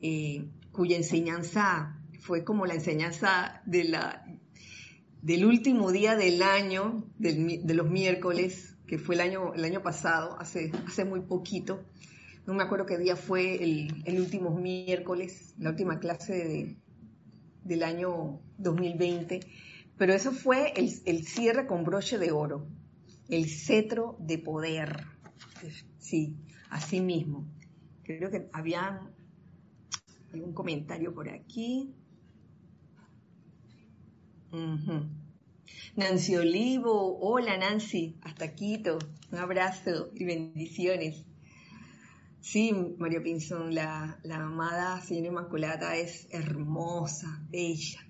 eh, 0.00 0.48
cuya 0.70 0.96
enseñanza 0.96 2.00
fue 2.20 2.44
como 2.44 2.64
la 2.64 2.74
enseñanza 2.74 3.62
del 3.66 5.44
último 5.44 5.90
día 5.90 6.14
del 6.14 6.42
año, 6.42 7.04
de 7.18 7.74
los 7.74 7.90
miércoles, 7.90 8.76
que 8.86 8.98
fue 8.98 9.16
el 9.16 9.20
año, 9.20 9.52
el 9.54 9.64
año 9.64 9.82
pasado, 9.82 10.38
hace, 10.38 10.70
hace 10.86 11.04
muy 11.04 11.20
poquito. 11.20 11.84
No 12.46 12.54
me 12.54 12.62
acuerdo 12.62 12.86
qué 12.86 12.98
día 12.98 13.16
fue 13.16 13.62
el, 13.64 14.20
último 14.20 14.56
miércoles, 14.56 15.54
la 15.58 15.70
última 15.70 15.98
clase 15.98 16.76
del 17.64 17.82
año 17.82 18.40
2020, 18.58 19.40
pero 19.98 20.14
eso 20.14 20.30
fue 20.30 20.72
el 20.76 21.26
cierre 21.26 21.66
con 21.66 21.84
broche 21.84 22.18
de 22.18 22.30
oro, 22.30 22.68
el 23.28 23.48
cetro 23.48 24.16
de 24.20 24.38
poder. 24.38 25.04
Sí, 25.98 26.36
así 26.70 27.00
mismo. 27.00 27.46
Creo 28.02 28.30
que 28.30 28.48
había 28.52 29.00
algún 30.32 30.52
comentario 30.52 31.14
por 31.14 31.28
aquí. 31.28 31.94
Nancy 35.96 36.36
Olivo, 36.36 37.18
hola 37.20 37.56
Nancy, 37.56 38.16
hasta 38.22 38.54
Quito, 38.54 38.98
un 39.32 39.38
abrazo 39.38 40.10
y 40.14 40.24
bendiciones. 40.24 41.24
Sí, 42.40 42.72
María 42.98 43.22
Pinzón, 43.22 43.74
la, 43.74 44.20
la 44.22 44.36
amada 44.36 45.00
señora 45.00 45.28
Inmaculada 45.28 45.96
es 45.96 46.28
hermosa, 46.30 47.42
bella. 47.48 48.00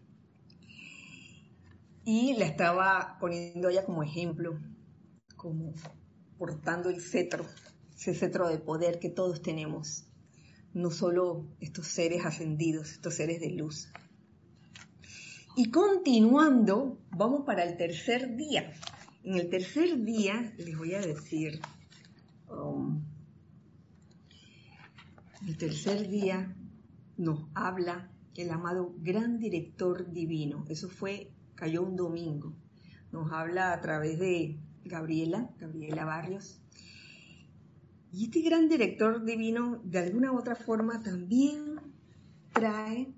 Y 2.05 2.35
la 2.35 2.46
estaba 2.46 3.16
poniendo 3.20 3.68
ella 3.68 3.85
como 3.85 4.03
ejemplo, 4.03 4.59
como 5.45 5.75
portando 6.39 6.89
el 6.89 7.03
cetro, 7.03 7.45
ese 7.95 8.15
cetro 8.15 8.49
de 8.49 8.57
poder 8.57 8.99
que 8.99 9.11
todos 9.11 9.43
tenemos, 9.43 10.07
no 10.73 10.91
solo 10.91 11.47
estos 11.61 11.87
seres 11.87 12.25
ascendidos, 12.25 12.93
estos 12.93 13.17
seres 13.17 13.41
de 13.41 13.51
luz. 13.51 13.93
Y 15.55 15.71
continuando, 15.71 16.99
vamos 17.11 17.45
para 17.45 17.63
el 17.63 17.77
tercer 17.77 18.37
día. 18.37 18.73
En 19.23 19.35
el 19.35 19.51
tercer 19.51 20.03
día 20.03 20.55
les 20.57 20.79
voy 20.79 20.95
a 20.95 21.03
decir, 21.03 21.61
um, 22.49 23.05
el 25.47 25.59
tercer 25.59 26.09
día 26.09 26.57
nos 27.19 27.51
habla 27.55 28.11
el 28.35 28.51
amado 28.51 28.95
gran 28.97 29.39
director 29.39 30.11
divino. 30.11 30.65
Eso 30.71 30.89
fue 30.89 31.35
cayó 31.55 31.83
un 31.83 31.97
domingo. 31.97 32.55
Nos 33.13 33.31
habla 33.31 33.75
a 33.75 33.81
través 33.83 34.19
de 34.19 34.59
Gabriela, 34.85 35.51
Gabriela 35.59 36.05
Barrios. 36.05 36.61
Y 38.12 38.27
este 38.27 38.42
gran 38.42 38.68
director 38.68 39.25
divino, 39.25 39.81
de 39.85 39.99
alguna 39.99 40.33
otra 40.33 40.55
forma, 40.55 41.03
también 41.03 41.81
trae 42.53 43.12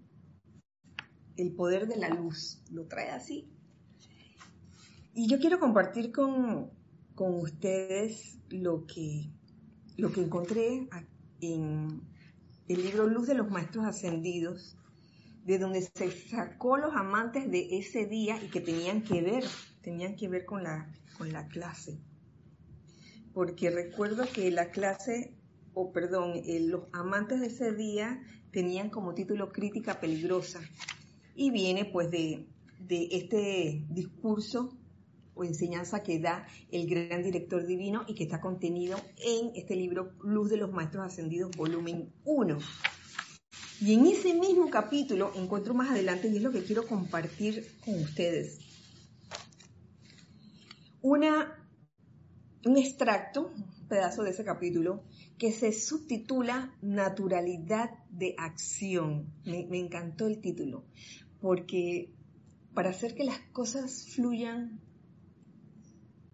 el 1.37 1.53
poder 1.53 1.87
de 1.87 1.97
la 1.97 2.09
luz, 2.09 2.63
lo 2.71 2.87
trae 2.87 3.11
así. 3.11 3.51
Y 5.13 5.29
yo 5.29 5.39
quiero 5.39 5.59
compartir 5.59 6.13
con, 6.13 6.71
ustedes 7.17 8.39
lo 8.49 8.87
que, 8.87 9.31
lo 9.97 10.13
que 10.13 10.23
encontré 10.23 10.89
en 11.41 12.03
el 12.69 12.83
libro 12.83 13.07
Luz 13.07 13.27
de 13.27 13.35
los 13.35 13.51
Maestros 13.51 13.87
Ascendidos, 13.87 14.77
de 15.45 15.59
donde 15.59 15.83
se 15.83 16.11
sacó 16.11 16.77
los 16.77 16.95
amantes 16.95 17.51
de 17.51 17.79
ese 17.79 18.07
día 18.07 18.43
y 18.43 18.49
que 18.49 18.61
tenían 18.61 19.03
que 19.03 19.23
ver, 19.23 19.45
tenían 19.81 20.17
que 20.17 20.29
ver 20.29 20.45
con 20.45 20.65
la, 20.65 20.93
con 21.17 21.33
la 21.33 21.49
clase. 21.49 21.99
Porque 23.33 23.71
recuerdo 23.71 24.25
que 24.33 24.51
la 24.51 24.71
clase, 24.71 25.35
o 25.75 25.93
perdón, 25.93 26.33
eh, 26.37 26.61
los 26.61 26.85
amantes 26.93 27.41
de 27.41 27.49
ese 27.49 27.73
día 27.73 28.23
tenían 28.51 28.91
como 28.91 29.15
título 29.15 29.53
Crítica 29.53 30.01
Peligrosa. 30.01 30.61
Y 31.35 31.51
viene 31.51 31.85
pues 31.85 32.11
de, 32.11 32.47
de 32.79 33.09
este 33.11 33.85
discurso 33.91 34.77
o 35.35 35.45
enseñanza 35.45 36.03
que 36.03 36.19
da 36.19 36.47
el 36.71 36.89
gran 36.89 37.23
director 37.23 37.67
divino 37.67 38.05
y 38.09 38.15
que 38.15 38.25
está 38.25 38.41
contenido 38.41 38.99
en 39.19 39.53
este 39.55 39.77
libro 39.77 40.13
Luz 40.23 40.49
de 40.49 40.57
los 40.57 40.73
Maestros 40.73 41.07
Ascendidos, 41.07 41.55
volumen 41.57 42.11
1. 42.25 42.59
Y 43.83 43.93
en 43.93 44.07
ese 44.07 44.33
mismo 44.33 44.71
capítulo 44.71 45.33
encuentro 45.35 45.75
más 45.75 45.91
adelante, 45.91 46.29
y 46.29 46.37
es 46.39 46.43
lo 46.43 46.51
que 46.51 46.65
quiero 46.65 46.87
compartir 46.87 47.67
con 47.85 47.95
ustedes, 47.97 48.66
un 51.09 52.77
extracto, 52.77 53.53
un 53.55 53.89
pedazo 53.89 54.25
de 54.25 54.31
ese 54.31 54.45
capítulo, 54.45 55.05
que 55.39 55.53
se 55.53 55.73
subtitula 55.73 56.75
Naturalidad 56.83 57.91
de 58.11 58.35
Acción. 58.39 59.33
Me, 59.45 59.67
me 59.67 59.79
encantó 59.79 60.27
el 60.27 60.41
título, 60.41 60.85
porque 61.41 62.13
para 62.75 62.91
hacer 62.91 63.15
que 63.15 63.25
las 63.25 63.39
cosas 63.53 64.09
fluyan 64.15 64.81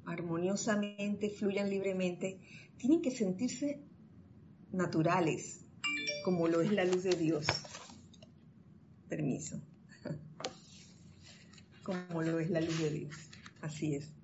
armoniosamente, 0.07 1.31
fluyan 1.31 1.69
libremente, 1.69 2.41
tienen 2.79 3.03
que 3.03 3.11
sentirse 3.11 3.81
naturales, 4.73 5.65
como 6.25 6.49
lo 6.49 6.63
es 6.63 6.73
la 6.73 6.85
luz 6.85 7.03
de 7.03 7.15
Dios. 7.15 7.47
Permiso. 9.09 9.61
Como 11.83 12.23
lo 12.23 12.39
es 12.39 12.49
la 12.49 12.61
luz 12.61 12.79
de 12.79 12.91
Dios. 12.91 13.17
Así 13.61 13.97
es. 13.97 14.22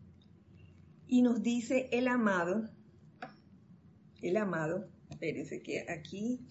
Y 1.11 1.23
nos 1.23 1.43
dice 1.43 1.89
el 1.91 2.07
amado, 2.07 2.69
el 4.21 4.37
amado, 4.37 4.87
espérense 5.09 5.63
que 5.63 5.87
aquí 5.89 6.47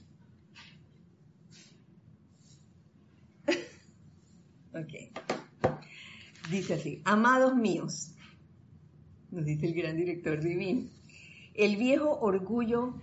ok. 4.73 5.13
Dice 6.49 6.73
así, 6.73 7.03
amados 7.05 7.55
míos, 7.55 8.15
nos 9.29 9.45
dice 9.45 9.67
el 9.67 9.75
gran 9.75 9.95
director 9.95 10.41
divino, 10.41 10.89
el 11.53 11.75
viejo 11.75 12.19
orgullo 12.19 12.95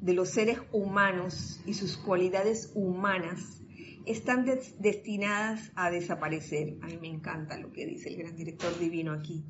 de 0.00 0.12
los 0.12 0.28
seres 0.28 0.58
humanos 0.70 1.62
y 1.64 1.72
sus 1.72 1.96
cualidades 1.96 2.72
humanas 2.74 3.62
están 4.04 4.44
destinadas 4.44 5.72
a 5.76 5.90
desaparecer. 5.90 6.76
A 6.82 6.88
mí 6.88 6.98
me 7.00 7.08
encanta 7.08 7.56
lo 7.56 7.72
que 7.72 7.86
dice 7.86 8.10
el 8.10 8.18
gran 8.18 8.36
director 8.36 8.78
divino 8.78 9.12
aquí 9.12 9.46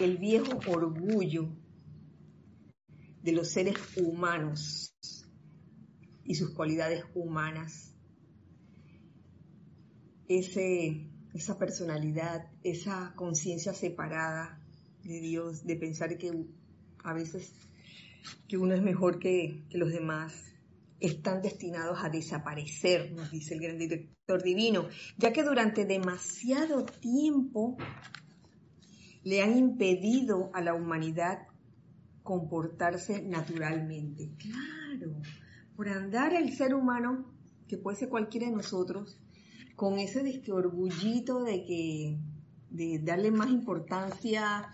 el 0.00 0.18
viejo 0.18 0.58
orgullo 0.66 1.48
de 3.22 3.32
los 3.32 3.48
seres 3.48 3.76
humanos 3.96 4.94
y 6.24 6.34
sus 6.34 6.50
cualidades 6.50 7.04
humanas. 7.14 7.94
Esa 10.28 11.58
personalidad, 11.58 12.50
esa 12.62 13.12
conciencia 13.16 13.74
separada 13.74 14.60
de 15.02 15.20
Dios, 15.20 15.66
de 15.66 15.76
pensar 15.76 16.16
que 16.18 16.46
a 17.02 17.12
veces 17.12 17.52
que 18.48 18.56
uno 18.56 18.74
es 18.74 18.82
mejor 18.82 19.18
que, 19.18 19.64
que 19.70 19.78
los 19.78 19.92
demás, 19.92 20.50
están 21.00 21.40
destinados 21.40 21.98
a 22.04 22.10
desaparecer, 22.10 23.12
nos 23.12 23.30
dice 23.30 23.54
el 23.54 23.60
gran 23.60 23.78
director 23.78 24.42
divino, 24.42 24.88
ya 25.16 25.32
que 25.32 25.42
durante 25.42 25.86
demasiado 25.86 26.84
tiempo 26.84 27.76
le 29.22 29.42
han 29.42 29.56
impedido 29.56 30.50
a 30.54 30.60
la 30.60 30.74
humanidad 30.74 31.46
comportarse 32.22 33.22
naturalmente. 33.22 34.30
Claro, 34.38 35.16
por 35.76 35.88
andar 35.88 36.34
el 36.34 36.54
ser 36.56 36.74
humano, 36.74 37.26
que 37.68 37.76
puede 37.76 37.96
ser 37.96 38.08
cualquiera 38.08 38.46
de 38.46 38.56
nosotros, 38.56 39.18
con 39.76 39.98
ese 39.98 40.22
de 40.22 40.52
orgullito 40.52 41.42
de 41.42 41.64
que 41.64 42.18
de 42.70 42.98
darle 43.00 43.30
más 43.30 43.50
importancia 43.50 44.70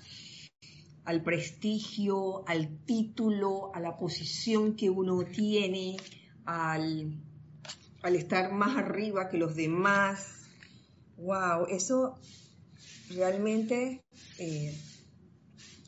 al 1.04 1.22
prestigio, 1.22 2.46
al 2.48 2.84
título, 2.84 3.74
a 3.74 3.80
la 3.80 3.96
posición 3.96 4.74
que 4.74 4.90
uno 4.90 5.24
tiene, 5.24 5.96
al, 6.44 7.16
al 8.02 8.16
estar 8.16 8.52
más 8.52 8.76
arriba 8.76 9.28
que 9.28 9.38
los 9.38 9.54
demás. 9.54 10.48
Wow, 11.16 11.66
eso 11.70 12.18
realmente 13.10 14.02
eh, 14.38 14.76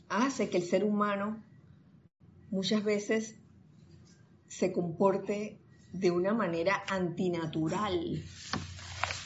hace 0.08 0.48
que 0.48 0.58
el 0.58 0.64
ser 0.64 0.84
humano 0.84 1.44
muchas 2.50 2.82
veces 2.84 3.36
se 4.46 4.72
comporte 4.72 5.60
de 5.92 6.10
una 6.10 6.34
manera 6.34 6.82
antinatural. 6.88 8.22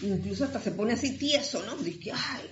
Incluso 0.01 0.45
hasta 0.45 0.61
se 0.61 0.73
pone 0.73 0.95
así 0.95 1.17
tieso, 1.17 1.65
¿no? 1.65 1.77
Dice, 1.77 2.13
ay, 2.13 2.49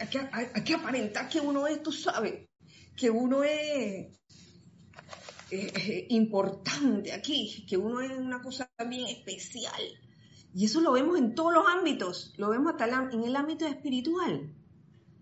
hay 0.54 0.64
que, 0.64 0.74
aparentar 0.74 1.28
que 1.28 1.40
uno 1.40 1.66
es, 1.66 1.82
tú 1.82 1.90
sabes, 1.90 2.48
que 2.96 3.10
uno 3.10 3.42
es 3.42 4.06
importante 6.10 7.12
aquí, 7.12 7.66
que 7.68 7.76
uno 7.76 8.00
es 8.00 8.12
una 8.12 8.40
cosa 8.40 8.70
bien 8.88 9.06
especial. 9.08 9.82
Y 10.54 10.64
eso 10.64 10.80
lo 10.80 10.92
vemos 10.92 11.18
en 11.18 11.34
todos 11.34 11.52
los 11.52 11.64
ámbitos, 11.66 12.34
lo 12.36 12.50
vemos 12.50 12.72
hasta 12.72 13.10
en 13.12 13.24
el 13.24 13.36
ámbito 13.36 13.66
espiritual. 13.66 14.54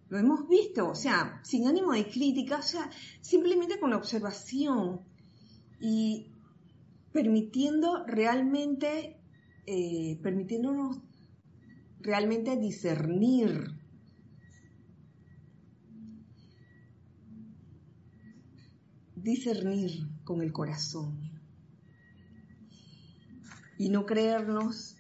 Lo 0.09 0.19
hemos 0.19 0.49
visto, 0.49 0.89
o 0.89 0.95
sea, 0.95 1.41
sin 1.45 1.67
ánimo 1.67 1.93
de 1.93 2.09
crítica, 2.09 2.59
o 2.59 2.63
sea, 2.63 2.91
simplemente 3.21 3.79
con 3.79 3.91
la 3.91 3.99
observación 3.99 5.03
y 5.81 6.33
permitiendo 7.13 8.05
realmente, 8.07 9.21
eh, 9.67 10.19
permitiéndonos 10.23 10.99
realmente 12.01 12.57
discernir. 12.57 13.71
Discernir 19.15 20.09
con 20.25 20.41
el 20.41 20.53
corazón 20.53 21.39
y 23.77 23.91
no 23.91 24.07
creernos 24.07 24.97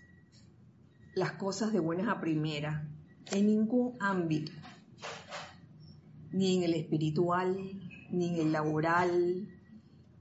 las 1.14 1.32
cosas 1.32 1.72
de 1.72 1.80
buenas 1.80 2.08
a 2.08 2.20
primera 2.20 2.88
en 3.32 3.46
ningún 3.46 3.96
ámbito 4.00 4.52
ni 6.32 6.56
en 6.56 6.62
el 6.64 6.74
espiritual, 6.74 7.56
ni 8.10 8.28
en 8.28 8.36
el 8.36 8.52
laboral, 8.52 9.48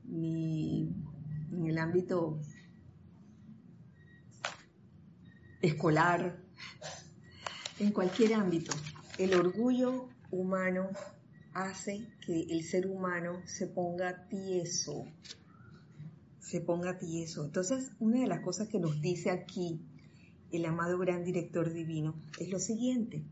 ni 0.06 0.90
en 1.52 1.66
el 1.68 1.78
ámbito 1.78 2.40
escolar, 5.62 6.40
en 7.80 7.92
cualquier 7.92 8.34
ámbito. 8.34 8.76
El 9.18 9.34
orgullo 9.34 10.10
humano 10.32 10.90
hace 11.54 12.08
que 12.26 12.44
el 12.50 12.64
ser 12.64 12.88
humano 12.88 13.42
se 13.46 13.68
ponga 13.68 14.28
tieso, 14.28 15.06
se 16.40 16.62
ponga 16.62 16.98
tieso. 16.98 17.46
Entonces, 17.46 17.92
una 18.00 18.22
de 18.22 18.28
las 18.28 18.42
cosas 18.42 18.68
que 18.68 18.80
nos 18.80 19.02
dice 19.02 19.32
aquí 19.32 19.82
el 20.52 20.66
amado 20.66 20.98
gran 20.98 21.26
director 21.26 21.74
divino 21.74 22.16
es 22.40 22.50
lo 22.50 22.60
siguiente 22.60 23.26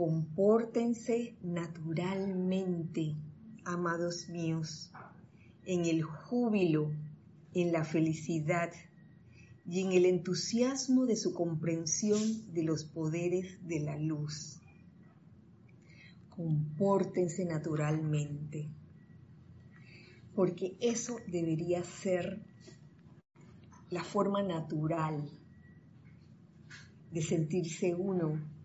compórtense 0.00 1.36
naturalmente, 1.42 3.16
amados 3.66 4.30
míos, 4.30 4.90
en 5.66 5.84
el 5.84 6.02
júbilo, 6.04 6.90
en 7.52 7.70
la 7.70 7.84
felicidad 7.84 8.72
y 9.66 9.82
en 9.82 9.92
el 9.92 10.06
entusiasmo 10.06 11.04
de 11.04 11.16
su 11.16 11.34
comprensión 11.34 12.50
de 12.54 12.62
los 12.62 12.84
poderes 12.84 13.58
de 13.68 13.80
la 13.80 13.98
luz. 13.98 14.62
Compórtense 16.30 17.44
naturalmente, 17.44 18.70
porque 20.34 20.78
eso 20.80 21.18
debería 21.26 21.84
ser 21.84 22.40
la 23.90 24.02
forma 24.02 24.42
natural 24.42 25.30
de 27.12 27.20
sentirse 27.20 27.94
uno 27.94 28.59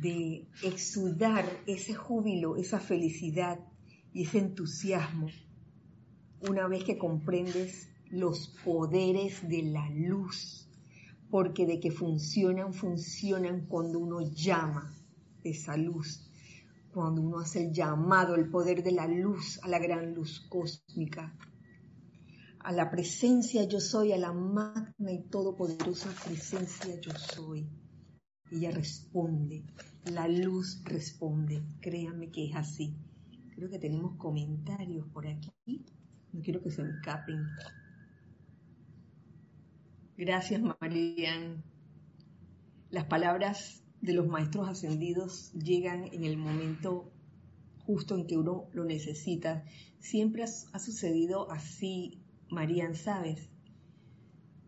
de 0.00 0.48
exudar 0.62 1.44
ese 1.66 1.94
júbilo, 1.94 2.56
esa 2.56 2.80
felicidad 2.80 3.58
y 4.12 4.22
ese 4.22 4.38
entusiasmo 4.38 5.28
una 6.48 6.66
vez 6.66 6.84
que 6.84 6.98
comprendes 6.98 7.88
los 8.10 8.48
poderes 8.64 9.48
de 9.48 9.62
la 9.62 9.88
luz, 9.90 10.68
porque 11.30 11.66
de 11.66 11.80
que 11.80 11.90
funcionan, 11.90 12.74
funcionan 12.74 13.66
cuando 13.66 13.98
uno 13.98 14.20
llama 14.20 14.92
esa 15.44 15.76
luz, 15.76 16.28
cuando 16.92 17.22
uno 17.22 17.38
hace 17.38 17.66
el 17.66 17.72
llamado, 17.72 18.34
el 18.34 18.50
poder 18.50 18.82
de 18.82 18.92
la 18.92 19.06
luz, 19.06 19.60
a 19.62 19.68
la 19.68 19.78
gran 19.78 20.14
luz 20.14 20.40
cósmica, 20.48 21.34
a 22.58 22.72
la 22.72 22.90
presencia 22.90 23.64
yo 23.64 23.80
soy, 23.80 24.12
a 24.12 24.18
la 24.18 24.32
magna 24.32 25.12
y 25.12 25.22
todopoderosa 25.28 26.10
presencia 26.24 27.00
yo 27.00 27.12
soy. 27.12 27.66
Ella 28.52 28.70
responde, 28.70 29.64
la 30.04 30.28
luz 30.28 30.82
responde, 30.84 31.62
créanme 31.80 32.30
que 32.30 32.50
es 32.50 32.54
así. 32.54 32.94
Creo 33.54 33.70
que 33.70 33.78
tenemos 33.78 34.16
comentarios 34.16 35.06
por 35.08 35.26
aquí, 35.26 35.86
no 36.32 36.42
quiero 36.42 36.60
que 36.60 36.70
se 36.70 36.82
me 36.82 36.90
escapen. 36.90 37.46
Gracias, 40.18 40.60
Marian. 40.60 41.64
Las 42.90 43.06
palabras 43.06 43.82
de 44.02 44.12
los 44.12 44.28
maestros 44.28 44.68
ascendidos 44.68 45.50
llegan 45.54 46.04
en 46.12 46.24
el 46.24 46.36
momento 46.36 47.10
justo 47.86 48.18
en 48.18 48.26
que 48.26 48.36
uno 48.36 48.68
lo 48.74 48.84
necesita. 48.84 49.64
Siempre 49.98 50.42
ha, 50.42 50.78
sucedido 50.78 51.50
así, 51.50 52.20
Marian, 52.50 52.96
¿sabes? 52.96 53.48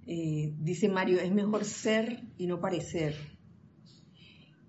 Eh, 0.07 0.55
dice 0.59 0.88
Mario, 0.88 1.20
es 1.20 1.33
mejor 1.33 1.66
ser 1.66 2.23
y 2.38 2.47
no 2.47 2.61
parecer. 2.61 3.34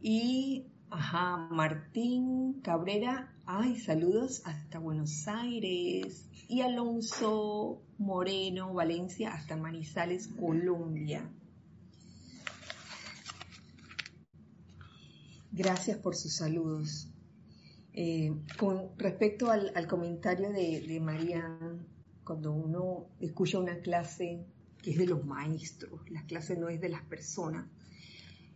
Y, 0.07 0.67
ajá, 0.91 1.47
Martín 1.49 2.61
Cabrera, 2.61 3.33
ay, 3.47 3.79
saludos 3.79 4.43
hasta 4.45 4.77
Buenos 4.77 5.27
Aires. 5.27 6.29
Y 6.47 6.61
Alonso 6.61 7.81
Moreno, 7.97 8.71
Valencia, 8.71 9.33
hasta 9.33 9.57
Manizales, 9.57 10.27
Colombia. 10.27 11.27
Gracias 15.51 15.97
por 15.97 16.15
sus 16.15 16.35
saludos. 16.35 17.11
Eh, 17.91 18.31
con 18.59 18.95
respecto 18.99 19.49
al, 19.49 19.87
comentario 19.87 20.51
de, 20.51 20.81
de 20.81 21.43
cuando 22.23 22.51
uno 22.51 23.07
escucha 23.19 23.57
una 23.57 23.79
clase 23.79 24.45
que 24.83 24.91
es 24.91 24.99
de 24.99 25.07
los 25.07 25.25
maestros, 25.25 25.99
la 26.11 26.23
clase 26.27 26.55
no 26.55 26.69
es 26.69 26.79
de 26.79 26.89
las 26.89 27.01
personas, 27.05 27.65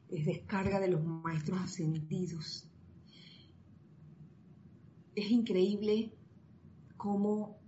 es 0.10 0.26
descarga 0.26 0.80
de 0.80 0.90
los 0.90 1.04
maestros 1.04 1.60
ascendidos. 1.62 2.68
Es 5.16 5.30
increíble 5.32 6.14
cómo 6.98 7.60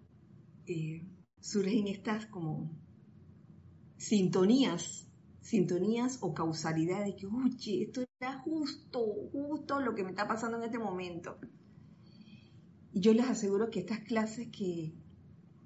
eh, 0.65 1.05
surgen 1.39 1.87
estas 1.87 2.25
como 2.27 2.71
sintonías, 3.97 5.07
sintonías 5.41 6.19
o 6.21 6.33
causalidad 6.33 7.05
de 7.05 7.15
que, 7.15 7.27
oye, 7.27 7.83
esto 7.83 8.03
era 8.19 8.39
justo, 8.39 8.99
justo 9.31 9.79
lo 9.79 9.93
que 9.93 10.03
me 10.03 10.09
está 10.09 10.27
pasando 10.27 10.57
en 10.57 10.63
este 10.63 10.79
momento. 10.79 11.37
Y 12.93 13.01
yo 13.01 13.13
les 13.13 13.27
aseguro 13.27 13.69
que 13.69 13.79
estas 13.79 13.99
clases 13.99 14.47
que 14.47 14.93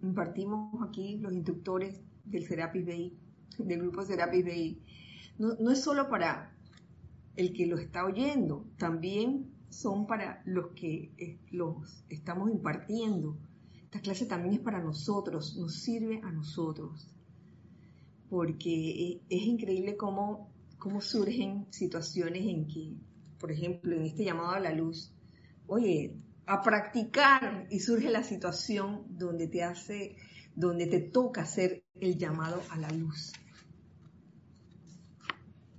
impartimos 0.02 0.82
aquí 0.88 1.18
los 1.18 1.34
instructores 1.34 2.02
del 2.26 2.46
Serapis 2.46 2.86
Bay, 2.86 3.18
del 3.58 3.80
grupo 3.80 4.04
Serapis 4.04 4.44
Bay, 4.44 4.82
no, 5.38 5.56
no 5.60 5.72
es 5.72 5.82
solo 5.82 6.10
para 6.10 6.55
el 7.36 7.54
que 7.54 7.66
lo 7.66 7.78
está 7.78 8.06
oyendo, 8.06 8.66
también 8.78 9.52
son 9.70 10.08
para 10.08 10.42
los 10.46 10.72
que 10.74 11.40
los 11.52 12.04
estamos 12.10 12.50
impartiendo. 12.50 13.38
Esta 13.84 14.00
clase 14.00 14.26
también 14.26 14.56
es 14.56 14.60
para 14.62 14.82
nosotros, 14.82 15.58
nos 15.58 15.76
sirve 15.76 16.22
a 16.24 16.32
nosotros, 16.32 17.10
porque 18.30 18.90
eh, 18.90 19.22
es 19.30 19.44
increíble 19.44 19.98
cómo, 19.98 20.50
cómo 20.78 21.02
surgen 21.02 21.68
situaciones 21.72 22.46
en 22.46 22.68
que, 22.68 22.96
por 23.40 23.52
ejemplo, 23.52 23.96
en 23.96 24.04
este 24.04 24.24
llamado 24.24 24.52
a 24.52 24.60
la 24.60 24.74
luz, 24.74 25.14
oye, 25.68 26.16
a 26.46 26.62
practicar 26.62 27.68
y 27.70 27.80
surge 27.80 28.10
la 28.10 28.24
situación 28.24 29.04
donde 29.10 29.48
te 29.48 29.64
hace, 29.64 30.16
donde 30.56 30.88
te 30.88 31.00
toca 31.00 31.42
hacer 31.42 31.84
el 32.00 32.18
llamado 32.18 32.62
a 32.70 32.78
la 32.78 32.90
luz. 32.90 33.34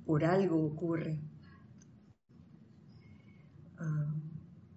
Por 0.05 0.25
algo 0.25 0.65
ocurre. 0.65 1.21
Ah, 3.79 4.15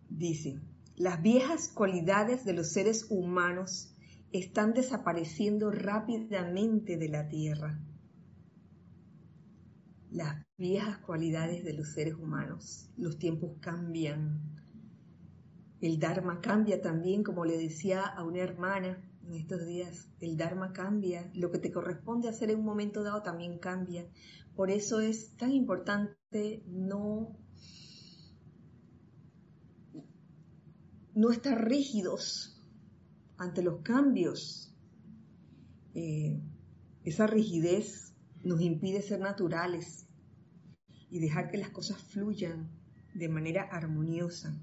dice, 0.09 0.59
las 0.95 1.21
viejas 1.21 1.69
cualidades 1.69 2.43
de 2.43 2.53
los 2.53 2.71
seres 2.71 3.07
humanos 3.09 3.95
están 4.31 4.73
desapareciendo 4.73 5.71
rápidamente 5.71 6.97
de 6.97 7.09
la 7.09 7.27
tierra. 7.27 7.79
Las 10.11 10.45
viejas 10.57 10.97
cualidades 10.97 11.63
de 11.63 11.73
los 11.73 11.93
seres 11.93 12.15
humanos, 12.15 12.89
los 12.97 13.17
tiempos 13.17 13.57
cambian. 13.59 14.41
El 15.81 15.99
Dharma 15.99 16.41
cambia 16.41 16.81
también, 16.81 17.23
como 17.23 17.45
le 17.45 17.57
decía 17.57 18.01
a 18.01 18.23
una 18.23 18.39
hermana 18.39 19.01
en 19.29 19.35
estos 19.35 19.65
días, 19.65 20.09
el 20.19 20.37
Dharma 20.37 20.73
cambia, 20.73 21.29
lo 21.35 21.51
que 21.51 21.59
te 21.59 21.71
corresponde 21.71 22.27
hacer 22.27 22.49
en 22.49 22.59
un 22.59 22.65
momento 22.65 23.03
dado 23.03 23.21
también 23.21 23.59
cambia. 23.59 24.07
Por 24.55 24.71
eso 24.71 24.99
es 24.99 25.37
tan 25.37 25.51
importante 25.51 26.63
no 26.67 27.37
no 31.13 31.31
estar 31.31 31.65
rígidos 31.67 32.61
ante 33.37 33.61
los 33.63 33.81
cambios. 33.81 34.73
Eh, 35.95 36.39
esa 37.03 37.27
rigidez 37.27 38.13
nos 38.43 38.61
impide 38.61 39.01
ser 39.01 39.19
naturales 39.19 40.05
y 41.09 41.19
dejar 41.19 41.49
que 41.49 41.57
las 41.57 41.69
cosas 41.69 42.01
fluyan 42.01 42.69
de 43.13 43.29
manera 43.29 43.63
armoniosa. 43.63 44.55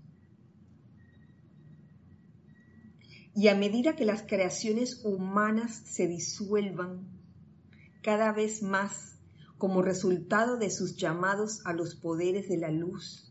Y 3.35 3.49
a 3.49 3.55
medida 3.55 3.97
que 3.97 4.07
las 4.07 4.23
creaciones 4.23 5.05
humanas 5.05 5.83
se 5.85 6.09
disuelvan 6.09 7.07
cada 8.03 8.33
vez 8.33 8.63
más 8.63 9.19
como 9.59 9.83
resultado 9.83 10.57
de 10.59 10.71
sus 10.71 10.97
llamados 10.97 11.61
a 11.67 11.73
los 11.73 11.97
poderes 11.97 12.49
de 12.49 12.59
la 12.59 12.71
luz, 12.71 13.26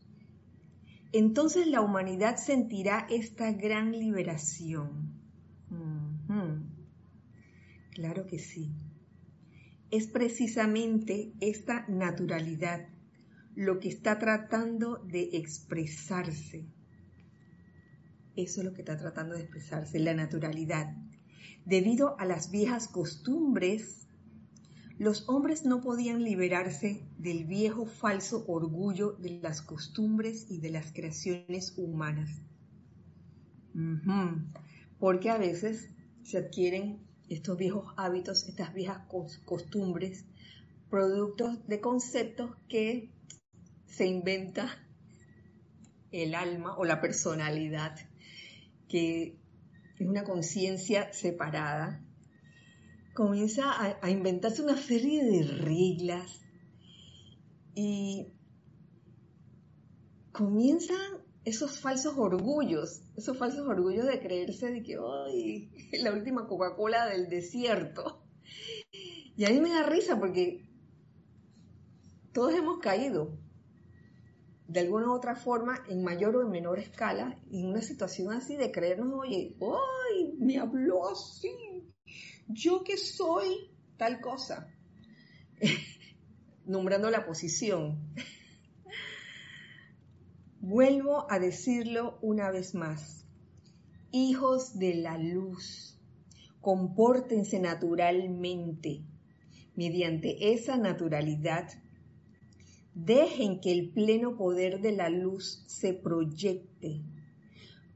entonces 1.12 1.68
la 1.68 1.82
humanidad 1.82 2.38
sentirá 2.38 3.08
esta 3.10 3.52
gran 3.52 3.92
liberación. 3.92 5.14
Claro 7.92 8.28
que 8.28 8.40
sí. 8.40 8.74
Es 9.90 10.08
precisamente 10.08 11.32
esta 11.40 11.86
naturalidad 11.88 12.90
lo 13.56 13.80
que 13.80 13.88
está 13.88 14.20
tratando 14.20 14.98
de 14.98 15.30
expresarse. 15.34 16.66
Eso 18.36 18.60
es 18.60 18.66
lo 18.66 18.74
que 18.74 18.82
está 18.82 18.98
tratando 18.98 19.36
de 19.36 19.42
expresarse, 19.42 19.98
la 20.00 20.14
naturalidad. 20.14 20.94
Debido 21.64 22.20
a 22.20 22.26
las 22.26 22.52
viejas 22.52 22.90
costumbres 22.90 24.05
los 24.98 25.28
hombres 25.28 25.66
no 25.66 25.82
podían 25.82 26.24
liberarse 26.24 27.06
del 27.18 27.46
viejo 27.46 27.86
falso 27.86 28.46
orgullo 28.48 29.14
de 29.14 29.40
las 29.42 29.62
costumbres 29.62 30.48
y 30.50 30.60
de 30.60 30.70
las 30.70 30.94
creaciones 30.94 31.74
humanas. 31.78 32.42
Porque 34.98 35.30
a 35.30 35.38
veces 35.38 35.90
se 36.24 36.38
adquieren 36.38 37.06
estos 37.28 37.58
viejos 37.58 37.94
hábitos, 37.98 38.48
estas 38.48 38.74
viejas 38.74 39.02
costumbres, 39.44 40.26
productos 40.90 41.68
de 41.68 41.82
conceptos 41.82 42.52
que 42.70 43.12
se 43.86 44.06
inventa 44.06 44.70
el 46.12 46.36
alma 46.36 46.78
o 46.78 46.86
la 46.86 47.02
personalidad, 47.02 47.98
que 48.88 49.38
es 50.00 50.08
una 50.08 50.24
conciencia 50.24 51.12
separada 51.12 52.05
comienza 53.16 53.64
a, 54.02 54.10
inventarse 54.12 54.62
una 54.62 54.76
serie 54.76 55.24
de 55.24 55.44
reglas 55.44 56.42
y 57.74 58.28
comienzan 60.34 61.24
esos 61.46 61.80
falsos 61.80 62.16
orgullos, 62.18 63.04
esos 63.16 63.38
falsos 63.38 63.66
orgullos 63.66 64.06
de 64.06 64.20
creerse 64.20 64.70
de 64.70 64.84
que 64.84 64.98
hoy 64.98 65.72
la 66.04 66.12
última 66.12 66.46
Coca-Cola 66.46 67.08
del 67.08 67.30
desierto. 67.30 68.22
Y 69.38 69.46
a 69.46 69.50
mí 69.50 69.62
me 69.62 69.70
da 69.70 69.84
risa 69.84 70.20
porque 70.20 70.68
todos 72.34 72.54
hemos 72.54 72.80
caído 72.80 73.38
de 74.68 74.80
alguna 74.82 75.08
u 75.08 75.14
otra 75.14 75.36
forma, 75.36 75.86
en 75.88 76.04
mayor 76.04 76.36
o 76.36 76.42
en 76.42 76.50
menor 76.50 76.80
escala, 76.80 77.40
en 77.52 77.68
una 77.68 77.82
situación 77.82 78.34
así 78.34 78.58
de 78.58 78.72
creernos, 78.72 79.14
oye, 79.14 79.56
¡ay! 79.62 80.34
Me 80.40 80.58
habló 80.58 81.08
así, 81.08 81.75
yo 82.48 82.84
que 82.84 82.98
soy 82.98 83.72
tal 83.98 84.22
cosa, 84.22 84.68
nombrando 86.66 87.10
la 87.10 87.26
posición. 87.26 88.14
Vuelvo 90.60 91.32
a 91.32 91.40
decirlo 91.40 92.18
una 92.22 92.52
vez 92.52 92.74
más. 92.74 93.26
Hijos 94.12 94.80
de 94.80 94.96
la 94.96 95.18
luz, 95.18 96.00
compórtense 96.62 97.60
naturalmente. 97.60 99.04
Mediante 99.76 100.54
esa 100.54 100.78
naturalidad, 100.78 101.68
dejen 102.96 103.60
que 103.60 103.74
el 103.74 103.90
pleno 103.90 104.38
poder 104.38 104.80
de 104.80 104.94
la 104.94 105.10
luz 105.10 105.64
se 105.68 105.94
proyecte, 105.94 107.02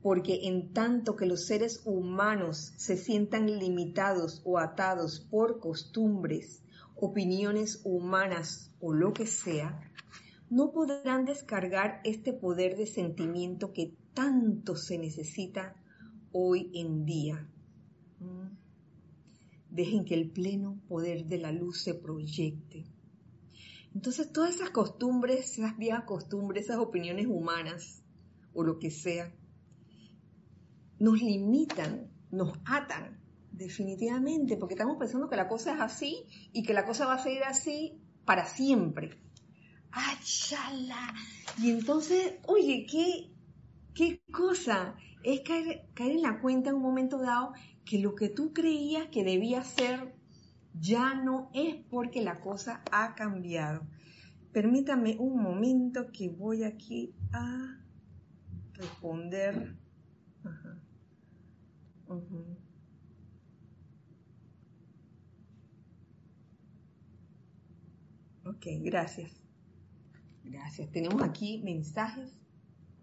porque 0.01 0.47
en 0.47 0.71
tanto 0.73 1.15
que 1.15 1.25
los 1.25 1.45
seres 1.45 1.81
humanos 1.85 2.73
se 2.77 2.95
sientan 2.95 3.59
limitados 3.59 4.41
o 4.45 4.57
atados 4.57 5.19
por 5.19 5.59
costumbres, 5.59 6.63
opiniones 6.95 7.81
humanas 7.83 8.71
o 8.79 8.93
lo 8.93 9.13
que 9.13 9.27
sea, 9.27 9.81
no 10.49 10.71
podrán 10.71 11.25
descargar 11.25 12.01
este 12.03 12.33
poder 12.33 12.75
de 12.77 12.87
sentimiento 12.87 13.73
que 13.73 13.93
tanto 14.13 14.75
se 14.75 14.97
necesita 14.97 15.75
hoy 16.31 16.71
en 16.73 17.05
día. 17.05 17.47
¿Mm? 18.19 18.55
Dejen 19.69 20.05
que 20.05 20.15
el 20.15 20.31
pleno 20.31 20.79
poder 20.87 21.25
de 21.25 21.37
la 21.37 21.51
luz 21.51 21.81
se 21.81 21.93
proyecte. 21.93 22.85
Entonces 23.93 24.31
todas 24.31 24.55
esas 24.55 24.71
costumbres, 24.71 25.57
esas 25.57 25.77
viejas 25.77 26.05
costumbres, 26.05 26.65
esas 26.65 26.77
opiniones 26.77 27.27
humanas 27.27 28.01
o 28.53 28.63
lo 28.63 28.79
que 28.79 28.91
sea, 28.91 29.31
nos 30.99 31.21
limitan, 31.21 32.11
nos 32.31 32.57
atan 32.65 33.19
definitivamente, 33.51 34.57
porque 34.57 34.75
estamos 34.75 34.97
pensando 34.97 35.29
que 35.29 35.35
la 35.35 35.47
cosa 35.47 35.73
es 35.73 35.81
así 35.81 36.25
y 36.53 36.63
que 36.63 36.73
la 36.73 36.85
cosa 36.85 37.05
va 37.05 37.15
a 37.15 37.23
seguir 37.23 37.43
así 37.43 37.99
para 38.25 38.45
siempre. 38.45 39.17
¡Achala! 39.91 41.13
Y 41.57 41.71
entonces, 41.71 42.35
oye, 42.45 42.85
¿qué, 42.89 43.31
qué 43.93 44.21
cosa? 44.31 44.95
Es 45.23 45.41
caer, 45.41 45.87
caer 45.93 46.11
en 46.11 46.21
la 46.21 46.39
cuenta 46.39 46.69
en 46.69 46.77
un 46.77 46.83
momento 46.83 47.17
dado 47.17 47.53
que 47.83 47.99
lo 47.99 48.15
que 48.15 48.29
tú 48.29 48.53
creías 48.53 49.07
que 49.07 49.23
debía 49.23 49.63
ser 49.63 50.13
ya 50.79 51.15
no 51.15 51.49
es 51.53 51.75
porque 51.89 52.21
la 52.21 52.39
cosa 52.39 52.83
ha 52.91 53.15
cambiado. 53.15 53.85
Permítame 54.53 55.17
un 55.19 55.41
momento 55.41 56.11
que 56.11 56.29
voy 56.29 56.63
aquí 56.63 57.13
a 57.33 57.79
responder. 58.73 59.75
Ok, 68.45 68.65
gracias. 68.81 69.31
Gracias. 70.43 70.91
Tenemos 70.91 71.21
aquí 71.21 71.61
mensajes 71.63 72.33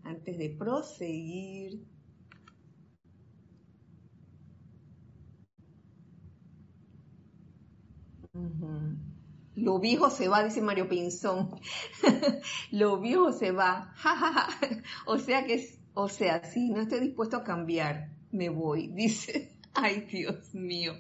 antes 0.02 0.36
de 0.38 0.50
proseguir. 0.50 1.86
Lo 9.54 9.78
viejo 9.78 10.10
se 10.10 10.28
va, 10.28 10.42
dice 10.42 10.60
Mario 10.60 10.88
Pinzón. 10.88 11.60
Lo 12.72 13.00
viejo 13.00 13.32
se 13.32 13.52
va. 13.52 13.94
o 15.06 15.18
sea 15.18 15.46
que, 15.46 15.64
o 15.94 16.08
sea, 16.08 16.44
si 16.44 16.70
no 16.70 16.80
estoy 16.80 17.00
dispuesto 17.00 17.36
a 17.36 17.44
cambiar, 17.44 18.15
me 18.36 18.48
voy, 18.48 18.88
dice. 18.94 19.52
Ay, 19.74 20.06
Dios 20.10 20.54
mío. 20.54 20.94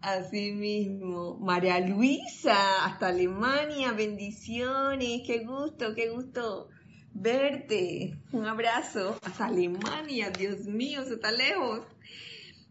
Así 0.00 0.52
mismo. 0.52 1.36
María 1.38 1.80
Luisa, 1.80 2.84
hasta 2.84 3.08
Alemania, 3.08 3.92
bendiciones, 3.92 5.22
qué 5.26 5.44
gusto, 5.44 5.94
qué 5.94 6.10
gusto 6.10 6.68
verte. 7.12 8.18
Un 8.32 8.46
abrazo 8.46 9.18
hasta 9.22 9.46
Alemania, 9.46 10.30
Dios 10.30 10.66
mío, 10.66 11.04
se 11.04 11.14
está 11.14 11.32
lejos. 11.32 11.80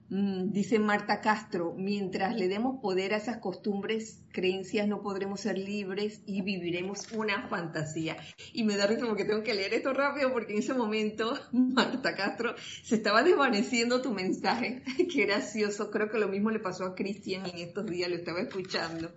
Mm, 0.10 0.52
dice 0.52 0.78
Marta 0.78 1.20
Castro, 1.20 1.74
mientras 1.76 2.36
le 2.36 2.48
demos 2.48 2.80
poder 2.80 3.14
a 3.14 3.18
esas 3.18 3.38
costumbres, 3.38 4.22
creencias, 4.32 4.88
no 4.88 5.02
podremos 5.02 5.42
ser 5.42 5.58
libres 5.58 6.22
y 6.28 6.44
viviremos 6.44 7.12
una 7.12 7.48
fantasía. 7.48 8.16
Y 8.54 8.64
me 8.66 8.78
da 8.78 8.86
risa 8.86 9.08
porque 9.08 9.26
tengo 9.26 9.42
que 9.42 9.56
leer 9.56 9.74
esto 9.74 9.94
rápido 9.94 10.32
porque 10.32 10.54
en 10.54 10.60
ese 10.60 10.76
momento, 10.76 11.34
Marta 11.52 12.16
Castro, 12.16 12.56
se 12.84 12.96
estaba 12.96 13.24
desvaneciendo 13.24 14.02
tu 14.04 14.14
mensaje. 14.14 14.84
Qué 15.12 15.26
gracioso. 15.26 15.90
Creo 15.90 16.10
que 16.12 16.20
lo 16.20 16.28
mismo 16.28 16.52
le 16.52 16.60
pasó 16.60 16.86
a 16.86 16.96
Cristian 16.96 17.48
en 17.48 17.58
estos 17.58 17.88
días, 17.88 18.10
lo 18.10 18.16
estaba 18.16 18.42
escuchando. 18.42 19.12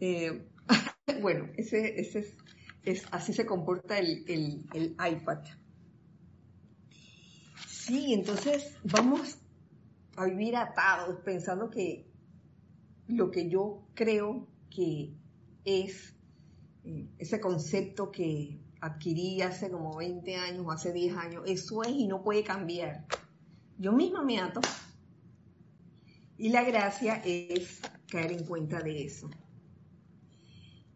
Eh, 0.00 0.48
bueno, 1.22 1.48
así 3.10 3.32
se 3.32 3.46
comporta 3.46 3.98
el, 3.98 4.24
el 4.26 4.96
iPad. 5.12 5.44
Sí, 7.66 8.12
entonces 8.12 8.76
vamos 8.84 9.38
a 10.16 10.24
vivir 10.26 10.56
atados 10.56 11.20
pensando 11.24 11.70
que 11.70 12.06
lo 13.08 13.30
que 13.30 13.48
yo 13.48 13.86
creo 13.94 14.46
que 14.70 15.14
es 15.64 16.14
eh, 16.84 17.08
ese 17.18 17.40
concepto 17.40 18.10
que 18.10 18.60
adquirí 18.80 19.42
hace 19.42 19.70
como 19.70 19.96
20 19.96 20.36
años 20.36 20.66
o 20.66 20.72
hace 20.72 20.92
10 20.92 21.16
años, 21.16 21.42
eso 21.46 21.82
es 21.82 21.90
y 21.90 22.06
no 22.06 22.22
puede 22.22 22.42
cambiar. 22.42 23.06
Yo 23.78 23.92
misma 23.92 24.22
me 24.22 24.40
ato 24.40 24.60
y 26.36 26.48
la 26.48 26.64
gracia 26.64 27.22
es 27.24 27.80
caer 28.08 28.32
en 28.32 28.44
cuenta 28.44 28.80
de 28.80 29.04
eso. 29.04 29.30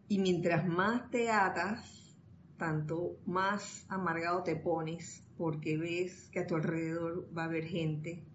Y 0.09 0.19
mientras 0.19 0.65
más 0.67 1.09
te 1.09 1.29
atas, 1.29 2.17
tanto 2.57 3.17
más 3.25 3.85
amargado 3.89 4.43
te 4.43 4.55
pones 4.55 5.23
porque 5.37 5.77
ves 5.77 6.29
que 6.31 6.39
a 6.39 6.47
tu 6.47 6.55
alrededor 6.55 7.29
va 7.37 7.43
a 7.43 7.45
haber 7.45 7.65
gente 7.65 8.25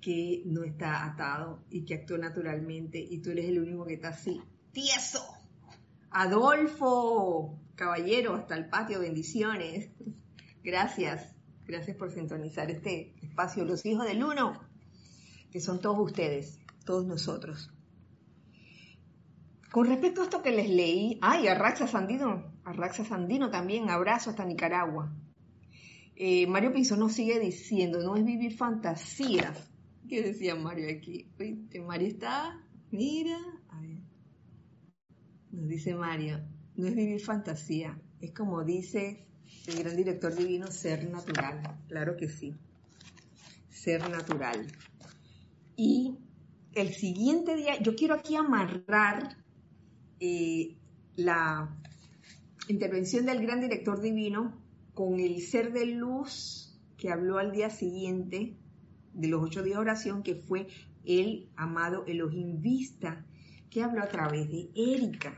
que 0.00 0.42
no 0.46 0.64
está 0.64 1.04
atado 1.04 1.62
y 1.70 1.84
que 1.84 1.94
actúa 1.94 2.18
naturalmente 2.18 2.98
y 2.98 3.18
tú 3.20 3.30
eres 3.30 3.46
el 3.46 3.60
único 3.60 3.84
que 3.84 3.94
está 3.94 4.08
así, 4.08 4.40
tieso. 4.72 5.20
Adolfo, 6.10 7.60
caballero, 7.74 8.34
hasta 8.34 8.56
el 8.56 8.68
patio, 8.68 9.00
bendiciones. 9.00 9.90
Gracias, 10.62 11.34
gracias 11.64 11.96
por 11.96 12.10
sintonizar 12.10 12.70
este 12.70 13.14
espacio. 13.22 13.64
Los 13.64 13.86
hijos 13.86 14.06
del 14.06 14.22
uno, 14.22 14.60
que 15.50 15.58
son 15.58 15.80
todos 15.80 15.98
ustedes, 16.00 16.58
todos 16.84 17.06
nosotros. 17.06 17.72
Con 19.70 19.86
respecto 19.86 20.20
a 20.20 20.24
esto 20.24 20.42
que 20.42 20.50
les 20.50 20.68
leí, 20.68 21.18
ay, 21.22 21.46
a 21.46 21.54
Raxa 21.54 21.86
Sandino, 21.86 22.52
a 22.64 22.72
Raxa 22.74 23.06
Sandino 23.06 23.50
también, 23.50 23.88
abrazo 23.88 24.28
hasta 24.28 24.44
Nicaragua. 24.44 25.14
Eh, 26.16 26.46
Mario 26.46 26.74
Pinzón 26.74 26.98
nos 26.98 27.12
sigue 27.12 27.38
diciendo, 27.38 28.00
no 28.02 28.16
es 28.16 28.24
vivir 28.24 28.54
fantasías, 28.54 29.69
¿Qué 30.10 30.22
decía 30.22 30.56
Mario 30.56 30.88
aquí? 30.90 31.30
Mario 31.86 32.08
está, 32.08 32.60
mira, 32.90 33.38
a 33.68 33.80
ver. 33.80 34.00
Nos 35.52 35.68
dice 35.68 35.94
Mario, 35.94 36.40
no 36.74 36.88
es 36.88 36.96
vivir 36.96 37.20
fantasía, 37.20 37.96
es 38.20 38.32
como 38.32 38.64
dice 38.64 39.28
el 39.68 39.78
gran 39.78 39.96
director 39.96 40.34
divino, 40.34 40.66
ser 40.66 41.08
natural. 41.08 41.78
Claro 41.86 42.16
que 42.16 42.28
sí, 42.28 42.56
ser 43.68 44.10
natural. 44.10 44.66
Y 45.76 46.18
el 46.74 46.92
siguiente 46.92 47.54
día, 47.54 47.80
yo 47.80 47.94
quiero 47.94 48.16
aquí 48.16 48.34
amarrar 48.34 49.36
eh, 50.18 50.76
la 51.14 51.80
intervención 52.66 53.26
del 53.26 53.42
gran 53.42 53.60
director 53.60 54.00
divino 54.00 54.60
con 54.92 55.20
el 55.20 55.40
ser 55.40 55.72
de 55.72 55.86
luz 55.86 56.76
que 56.96 57.12
habló 57.12 57.38
al 57.38 57.52
día 57.52 57.70
siguiente 57.70 58.56
de 59.12 59.28
los 59.28 59.42
ocho 59.42 59.62
días 59.62 59.76
de 59.76 59.80
oración, 59.80 60.22
que 60.22 60.34
fue 60.34 60.68
el 61.04 61.48
amado 61.56 62.04
Elohim 62.06 62.60
Vista, 62.60 63.24
que 63.70 63.82
habló 63.82 64.02
a 64.02 64.08
través 64.08 64.48
de 64.48 64.70
Erika. 64.74 65.34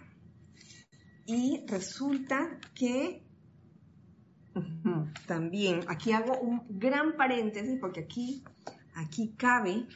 Y 1.26 1.64
resulta 1.66 2.58
que 2.74 3.22
también, 5.26 5.80
aquí 5.88 6.12
hago 6.12 6.38
un 6.40 6.62
gran 6.68 7.16
paréntesis, 7.16 7.78
porque 7.80 8.00
aquí, 8.00 8.42
aquí 8.94 9.34
cabe 9.36 9.86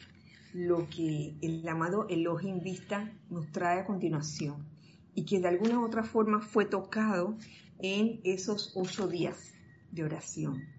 lo 0.53 0.87
que 0.89 1.35
el 1.41 1.67
amado 1.67 2.07
Elohim 2.09 2.61
Vista 2.61 3.11
nos 3.29 3.51
trae 3.51 3.81
a 3.81 3.85
continuación 3.85 4.65
y 5.13 5.25
que 5.25 5.39
de 5.39 5.47
alguna 5.47 5.79
u 5.79 5.85
otra 5.85 6.03
forma 6.03 6.41
fue 6.41 6.65
tocado 6.65 7.37
en 7.79 8.21
esos 8.23 8.71
ocho 8.75 9.07
días 9.07 9.53
de 9.91 10.03
oración. 10.03 10.76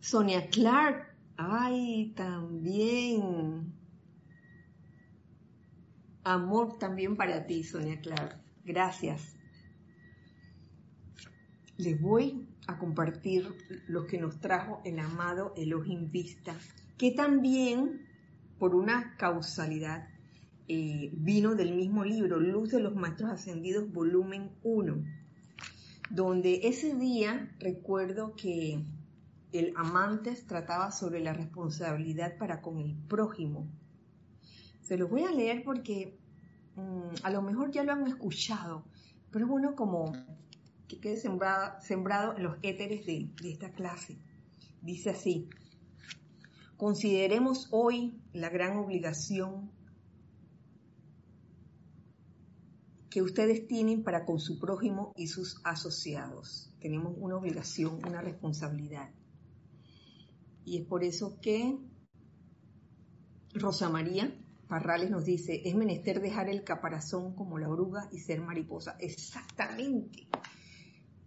Sonia 0.00 0.48
Clark, 0.48 1.14
ay, 1.36 2.12
también. 2.14 3.72
Amor 6.24 6.78
también 6.78 7.16
para 7.16 7.46
ti, 7.46 7.64
Sonia 7.64 8.00
Clark. 8.00 8.38
Gracias. 8.64 9.34
Les 11.76 12.00
voy 12.00 12.46
a 12.66 12.78
compartir 12.78 13.48
lo 13.86 14.06
que 14.06 14.18
nos 14.18 14.40
trajo 14.40 14.82
el 14.84 14.98
amado 14.98 15.54
Elohim 15.56 16.10
Vista, 16.10 16.54
que 16.96 17.12
también, 17.12 18.06
por 18.58 18.74
una 18.74 19.16
causalidad, 19.16 20.08
eh, 20.68 21.10
vino 21.12 21.54
del 21.54 21.74
mismo 21.74 22.04
libro, 22.04 22.38
Luz 22.38 22.70
de 22.70 22.80
los 22.80 22.94
Maestros 22.94 23.30
Ascendidos, 23.30 23.90
volumen 23.90 24.50
1, 24.62 25.02
donde 26.10 26.60
ese 26.64 26.94
día 26.94 27.56
recuerdo 27.58 28.34
que 28.36 28.84
el 29.52 29.72
Amantes 29.76 30.46
trataba 30.46 30.90
sobre 30.90 31.20
la 31.20 31.32
responsabilidad 31.32 32.36
para 32.36 32.60
con 32.60 32.78
el 32.78 32.94
prójimo. 32.94 33.66
Se 34.82 34.96
los 34.96 35.08
voy 35.08 35.24
a 35.24 35.30
leer 35.30 35.62
porque 35.64 36.18
mm, 36.76 37.22
a 37.22 37.30
lo 37.30 37.42
mejor 37.42 37.70
ya 37.70 37.82
lo 37.84 37.92
han 37.92 38.06
escuchado, 38.06 38.84
pero 39.30 39.44
es 39.44 39.50
bueno 39.50 39.74
como 39.74 40.12
que 40.86 41.00
quede 41.00 41.16
sembrado, 41.16 41.80
sembrado 41.80 42.36
en 42.36 42.42
los 42.42 42.56
éteres 42.62 43.06
de 43.06 43.30
esta 43.44 43.70
clase. 43.72 44.18
Dice 44.82 45.10
así, 45.10 45.48
consideremos 46.76 47.68
hoy 47.70 48.20
la 48.32 48.48
gran 48.48 48.76
obligación 48.76 49.70
que 53.10 53.22
ustedes 53.22 53.66
tienen 53.66 54.04
para 54.04 54.24
con 54.24 54.38
su 54.38 54.58
prójimo 54.58 55.12
y 55.16 55.28
sus 55.28 55.60
asociados. 55.64 56.70
Tenemos 56.80 57.14
una 57.16 57.36
obligación, 57.36 57.98
una 58.06 58.20
responsabilidad. 58.20 59.10
Y 60.68 60.76
es 60.76 60.86
por 60.86 61.02
eso 61.02 61.38
que 61.40 61.78
Rosa 63.54 63.88
María 63.88 64.30
Parrales 64.68 65.10
nos 65.10 65.24
dice, 65.24 65.62
es 65.64 65.74
menester 65.74 66.20
dejar 66.20 66.50
el 66.50 66.62
caparazón 66.62 67.34
como 67.34 67.58
la 67.58 67.70
oruga 67.70 68.06
y 68.12 68.18
ser 68.18 68.42
mariposa. 68.42 68.96
Exactamente. 69.00 70.28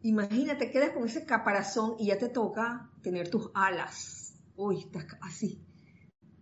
Imagínate, 0.03 0.69
quedas 0.69 0.91
con 0.91 1.07
ese 1.07 1.25
caparazón 1.25 1.95
y 1.97 2.07
ya 2.07 2.19
te 2.19 2.29
toca 2.29 2.91
tener 3.01 3.31
tus 3.31 3.49
alas. 3.55 4.35
Uy, 4.55 4.81
estás 4.81 5.07
así, 5.21 5.65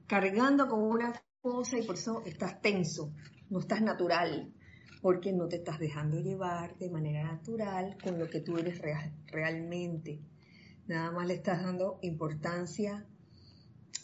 cargando 0.06 0.68
con 0.68 0.82
una 0.82 1.14
cosa 1.39 1.80
y 1.80 1.84
por 1.84 1.95
eso 1.95 2.22
estás 2.26 2.62
tenso, 2.62 3.14
no 3.50 3.60
estás 3.60 3.82
natural 3.82 4.54
porque 5.02 5.32
no 5.32 5.47
te 5.47 5.56
estás 5.56 5.80
dejando 5.80 6.20
llevar 6.20 6.78
de 6.78 6.89
manera 6.89 7.24
natural 7.24 7.95
con 8.04 8.20
lo 8.20 8.30
que 8.30 8.41
tú 8.41 8.58
eres 8.58 8.82
realmente. 9.28 10.20
Nada 10.90 11.12
más 11.12 11.28
le 11.28 11.36
estás 11.36 11.62
dando 11.62 12.00
importancia 12.02 13.06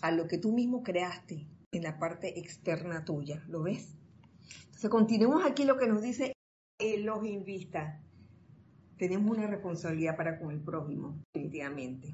a 0.02 0.12
lo 0.12 0.28
que 0.28 0.38
tú 0.38 0.54
mismo 0.54 0.84
creaste 0.84 1.48
en 1.72 1.82
la 1.82 1.98
parte 1.98 2.40
externa 2.40 3.04
tuya. 3.04 3.44
¿Lo 3.48 3.64
ves? 3.64 3.98
Entonces, 4.66 4.92
continuemos 4.92 5.44
aquí 5.46 5.66
lo 5.66 5.78
que 5.78 5.88
nos 5.88 6.04
dice 6.04 6.34
los 7.00 7.24
Vista. 7.44 8.04
Tenemos 9.00 9.36
una 9.36 9.48
responsabilidad 9.48 10.16
para 10.16 10.38
con 10.38 10.52
el 10.52 10.60
prójimo, 10.62 11.18
definitivamente. 11.34 12.14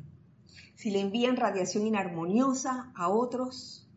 Si 0.75 0.89
le 0.89 1.01
envían 1.01 1.35
radiación 1.35 1.85
inarmoniosa 1.85 2.93
a 2.95 3.09
otros, 3.09 3.89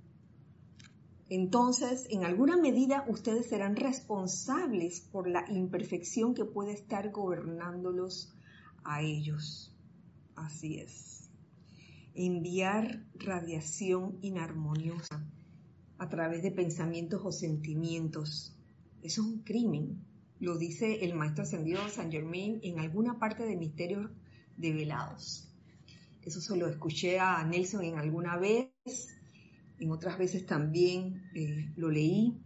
entonces, 1.28 2.08
en 2.10 2.24
alguna 2.24 2.56
medida, 2.56 3.04
ustedes 3.06 3.46
serán 3.46 3.76
responsables 3.76 5.02
por 5.02 5.28
la 5.28 5.44
imperfección 5.48 6.34
que 6.34 6.44
puede 6.44 6.72
estar 6.72 7.12
gobernándolos 7.12 8.34
a 8.82 9.02
ellos. 9.02 9.73
Así 10.36 10.78
es. 10.78 11.30
Enviar 12.14 13.04
radiación 13.14 14.18
inarmoniosa 14.22 15.24
a 15.98 16.08
través 16.08 16.42
de 16.42 16.50
pensamientos 16.50 17.22
o 17.24 17.32
sentimientos. 17.32 18.56
Eso 19.02 19.20
es 19.22 19.26
un 19.26 19.38
crimen. 19.42 20.04
Lo 20.40 20.58
dice 20.58 21.04
el 21.04 21.14
maestro 21.14 21.44
ascendido 21.44 21.88
San 21.88 22.10
Germain 22.10 22.60
en 22.62 22.78
alguna 22.78 23.18
parte 23.18 23.44
de 23.44 23.56
Misterios 23.56 24.10
Develados. 24.56 25.48
Eso 26.22 26.40
se 26.40 26.56
lo 26.56 26.68
escuché 26.68 27.18
a 27.18 27.44
Nelson 27.44 27.84
en 27.84 27.98
alguna 27.98 28.36
vez 28.36 28.70
en 29.78 29.90
otras 29.90 30.18
veces 30.18 30.46
también 30.46 31.30
eh, 31.34 31.72
lo 31.76 31.90
leí, 31.90 32.40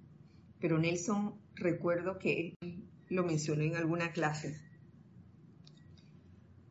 pero 0.60 0.78
Nelson 0.78 1.34
recuerdo 1.54 2.18
que 2.18 2.54
lo 3.08 3.24
mencionó 3.24 3.62
en 3.62 3.76
alguna 3.76 4.12
clase, 4.12 4.60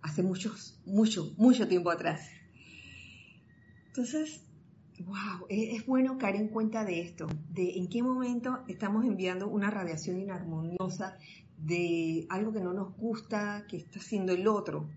hace 0.08 0.24
muchos, 0.24 0.80
mucho, 0.86 1.34
mucho 1.38 1.68
tiempo 1.68 1.91
atrás. 1.91 2.30
Entonces, 3.88 4.43
wow, 5.05 5.45
es, 5.49 5.80
es 5.80 5.86
bueno 5.86 6.18
caer 6.18 6.36
en 6.36 6.47
cuenta 6.47 6.86
de 6.86 7.01
esto, 7.01 7.28
de 7.49 7.78
en 7.78 7.88
qué 7.89 8.01
momento 8.01 8.64
estamos 8.68 9.05
enviando 9.05 9.47
una 9.47 9.70
radiación 9.70 10.20
inarmoniosa 10.20 11.18
de 11.58 12.26
algo 12.30 12.53
que 12.53 12.62
no 12.62 12.74
nos 12.74 12.95
gusta, 12.95 13.66
que 13.68 13.78
está 13.78 13.99
haciendo 13.99 14.34
el 14.34 14.47
otro. 14.47 14.89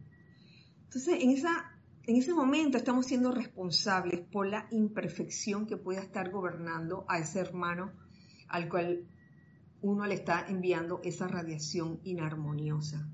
Entonces, 0.85 1.23
en 1.23 1.31
esa 1.31 1.77
en 2.07 2.17
ese 2.17 2.33
momento 2.33 2.79
estamos 2.79 3.07
siendo 3.07 3.31
responsables 3.31 4.21
por 4.21 4.47
la 4.47 4.67
imperfección 4.71 5.67
que 5.67 5.77
pueda 5.77 6.01
estar 6.01 6.31
gobernando 6.31 7.05
a 7.09 7.19
ese 7.19 7.41
hermano 7.41 7.93
al 8.49 8.69
cual 8.69 9.07
uno 9.83 10.07
le 10.07 10.15
está 10.15 10.47
enviando 10.49 11.01
esa 11.05 11.29
radiación 11.29 12.01
inarmoniosa. 12.05 13.07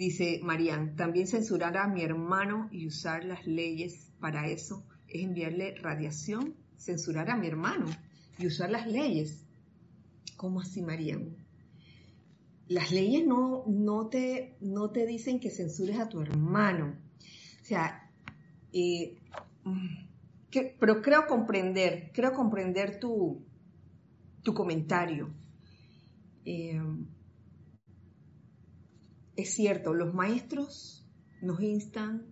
¿Mm? 0.00 0.04
Dice 0.04 0.40
Marian, 0.42 0.96
también 0.96 1.26
censurar 1.26 1.76
a 1.76 1.86
mi 1.86 2.02
hermano 2.02 2.68
y 2.72 2.86
usar 2.86 3.24
las 3.24 3.46
leyes 3.46 4.10
para 4.18 4.48
eso 4.48 4.86
es 5.08 5.22
enviarle 5.22 5.74
radiación, 5.76 6.54
censurar 6.76 7.30
a 7.30 7.36
mi 7.36 7.46
hermano 7.46 7.86
y 8.38 8.46
usar 8.46 8.70
las 8.70 8.86
leyes. 8.86 9.44
¿Cómo 10.36 10.60
así, 10.60 10.80
Marian? 10.80 11.36
Las 12.68 12.92
leyes 12.92 13.26
no, 13.26 13.64
no, 13.66 14.08
te, 14.08 14.56
no 14.60 14.90
te 14.90 15.06
dicen 15.06 15.38
que 15.38 15.50
censures 15.50 15.98
a 15.98 16.08
tu 16.08 16.20
hermano 16.20 16.96
o 17.60 17.64
sea, 17.64 18.10
eh, 18.72 19.16
pero 20.80 21.02
creo 21.02 21.26
comprender, 21.26 22.10
creo 22.12 22.32
comprender 22.32 22.98
tu, 22.98 23.44
tu 24.42 24.54
comentario. 24.54 25.32
Eh, 26.44 26.80
es 29.40 29.54
cierto, 29.54 29.94
los 29.94 30.14
maestros 30.14 31.06
nos 31.40 31.60
instan 31.62 32.26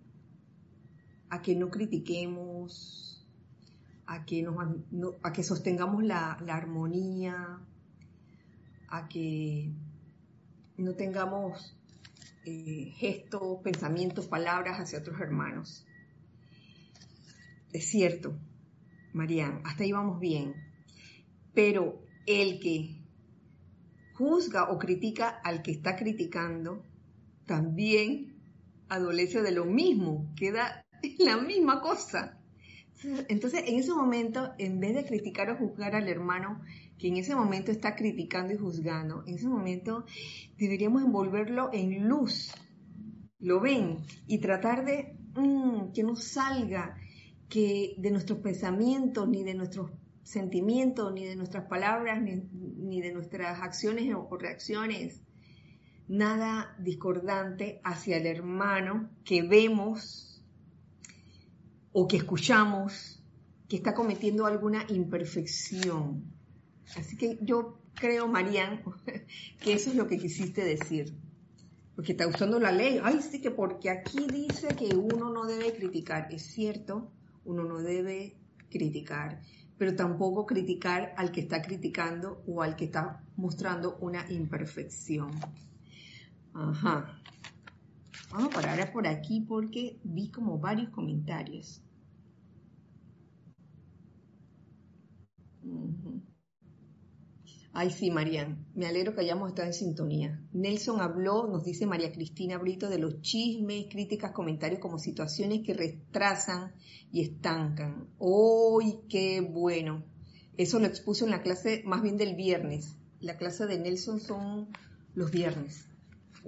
a 1.29 1.41
que 1.41 1.55
no 1.55 1.69
critiquemos, 1.69 3.27
a 4.05 4.25
que, 4.25 4.41
nos, 4.41 4.55
a 5.23 5.33
que 5.33 5.43
sostengamos 5.43 6.03
la, 6.03 6.31
armonía, 6.31 7.59
a 8.87 9.07
que 9.07 9.71
no 10.77 10.95
tengamos 10.95 11.77
eh, 12.45 12.93
gestos, 12.97 13.61
pensamientos, 13.63 14.27
palabras 14.27 14.79
hacia 14.79 14.99
otros 14.99 15.19
hermanos. 15.19 15.85
Es 17.71 17.85
cierto, 17.85 18.35
Marian, 19.13 19.61
hasta 19.63 19.83
ahí 19.83 19.91
vamos 19.91 20.19
bien. 20.19 20.55
Pero 21.53 22.01
el 22.25 22.59
que 22.59 22.99
juzga 24.13 24.71
o 24.71 24.77
critica 24.77 25.29
al 25.29 25.61
que 25.61 25.71
está 25.71 25.95
criticando, 25.95 26.83
también 27.49 28.35
adolece 28.89 29.41
de 29.41 29.51
lo 29.51 29.65
mismo, 29.65 30.31
queda 30.35 30.85
la 31.17 31.37
misma 31.37 31.81
cosa. 31.81 32.37
Entonces, 33.27 33.63
en 33.65 33.79
ese 33.79 33.91
momento, 33.91 34.51
en 34.59 34.79
vez 34.79 34.93
de 34.93 35.03
criticar 35.03 35.49
o 35.49 35.57
juzgar 35.57 35.95
al 35.95 36.07
hermano 36.07 36.61
que 36.99 37.07
en 37.07 37.17
ese 37.17 37.33
momento 37.33 37.71
está 37.71 37.95
criticando 37.95 38.53
y 38.53 38.57
juzgando, 38.57 39.23
en 39.25 39.33
ese 39.33 39.47
momento 39.47 40.05
deberíamos 40.59 41.01
envolverlo 41.01 41.71
en 41.73 42.07
luz. 42.07 42.53
¿Lo 43.39 43.59
ven? 43.59 43.97
Y 44.27 44.37
tratar 44.37 44.85
de 44.85 45.17
mm, 45.33 45.91
que 45.91 46.03
no 46.03 46.15
salga 46.15 46.97
que 47.47 47.95
de 47.97 48.11
nuestros 48.11 48.39
pensamientos, 48.39 49.27
ni 49.27 49.43
de 49.43 49.55
nuestros 49.55 49.89
sentimientos, 50.21 51.11
ni 51.13 51.25
de 51.25 51.35
nuestras 51.35 51.65
palabras, 51.65 52.21
ni, 52.21 53.01
de 53.01 53.11
nuestras 53.11 53.59
acciones 53.59 54.13
o 54.13 54.37
reacciones, 54.37 55.23
nada 56.09 56.75
discordante 56.79 57.79
hacia 57.83 58.17
el 58.17 58.25
hermano 58.25 59.09
que 59.23 59.43
vemos 59.43 60.43
o 61.93 62.07
que 62.07 62.17
escuchamos 62.17 63.23
que 63.67 63.77
está 63.77 63.93
cometiendo 63.93 64.47
alguna 64.47 64.85
imperfección. 64.89 66.23
Así 66.97 67.15
que 67.15 67.37
yo 67.41 67.79
creo, 67.93 68.27
Marian, 68.27 68.81
que 69.61 69.73
eso 69.73 69.91
es 69.91 69.95
lo 69.95 70.07
que 70.07 70.17
quisiste 70.17 70.65
decir. 70.65 71.15
Porque 71.95 72.13
está 72.13 72.27
usando 72.27 72.59
la 72.59 72.71
ley. 72.71 72.99
Ay, 73.03 73.21
sí 73.21 73.39
que 73.39 73.51
porque 73.51 73.91
aquí 73.91 74.25
dice 74.25 74.69
que 74.69 74.95
uno 74.95 75.29
no 75.29 75.45
debe 75.45 75.73
criticar. 75.75 76.27
Es 76.31 76.41
cierto, 76.41 77.11
uno 77.45 77.63
no 77.63 77.77
debe 77.77 78.35
criticar, 78.69 79.41
pero 79.77 79.95
tampoco 79.95 80.45
criticar 80.47 81.13
al 81.17 81.31
que 81.31 81.41
está 81.41 81.61
criticando 81.61 82.41
o 82.47 82.63
al 82.63 82.75
que 82.75 82.85
está 82.85 83.23
mostrando 83.35 83.97
una 83.97 84.25
imperfección. 84.31 85.31
Ajá. 86.53 87.21
Vamos 88.31 88.55
a 88.55 88.61
parar 88.61 88.91
por 88.91 89.07
aquí 89.07 89.41
porque 89.41 89.99
vi 90.03 90.29
como 90.29 90.59
varios 90.59 90.89
comentarios. 90.89 91.81
Ay, 97.71 97.91
sí, 97.91 98.11
Marian, 98.11 98.65
me 98.75 98.87
alegro 98.87 99.13
que 99.13 99.21
hayamos 99.21 99.49
estado 99.49 99.67
en 99.67 99.73
sintonía. 99.73 100.43
Nelson 100.51 101.01
habló, 101.01 101.47
nos 101.47 101.63
dice 101.63 101.85
María 101.85 102.11
Cristina 102.11 102.57
Brito, 102.57 102.89
de 102.89 102.97
los 102.97 103.21
chismes, 103.21 103.85
críticas, 103.89 104.31
comentarios 104.31 104.81
como 104.81 104.99
situaciones 104.99 105.61
que 105.65 105.73
retrasan 105.73 106.73
y 107.11 107.21
estancan. 107.21 108.09
¡Uy, 108.17 108.99
qué 109.07 109.41
bueno! 109.41 110.03
Eso 110.57 110.79
lo 110.79 110.87
expuso 110.87 111.25
en 111.25 111.31
la 111.31 111.41
clase 111.41 111.83
más 111.85 112.01
bien 112.01 112.17
del 112.17 112.35
viernes. 112.35 112.97
La 113.21 113.37
clase 113.37 113.65
de 113.65 113.79
Nelson 113.79 114.19
son 114.19 114.67
los 115.13 115.31
viernes. 115.31 115.88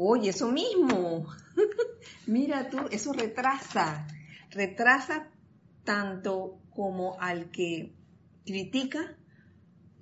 Oye, 0.03 0.31
eso 0.31 0.51
mismo. 0.51 1.27
Mira 2.25 2.71
tú, 2.71 2.79
eso 2.89 3.13
retrasa. 3.13 4.07
Retrasa 4.49 5.29
tanto 5.83 6.59
como 6.71 7.19
al 7.19 7.51
que 7.51 7.93
critica 8.43 9.15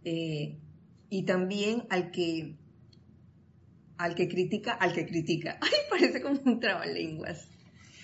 eh, 0.06 0.58
y 1.10 1.24
también 1.24 1.86
al 1.90 2.12
que 2.12 2.56
al 3.98 4.16
que 4.16 4.30
critica, 4.30 4.72
al 4.72 4.94
que 4.94 5.06
critica. 5.06 5.58
Ay, 5.62 5.72
parece 5.90 6.22
como 6.22 6.40
un 6.46 6.62
trabalenguas. 6.62 7.46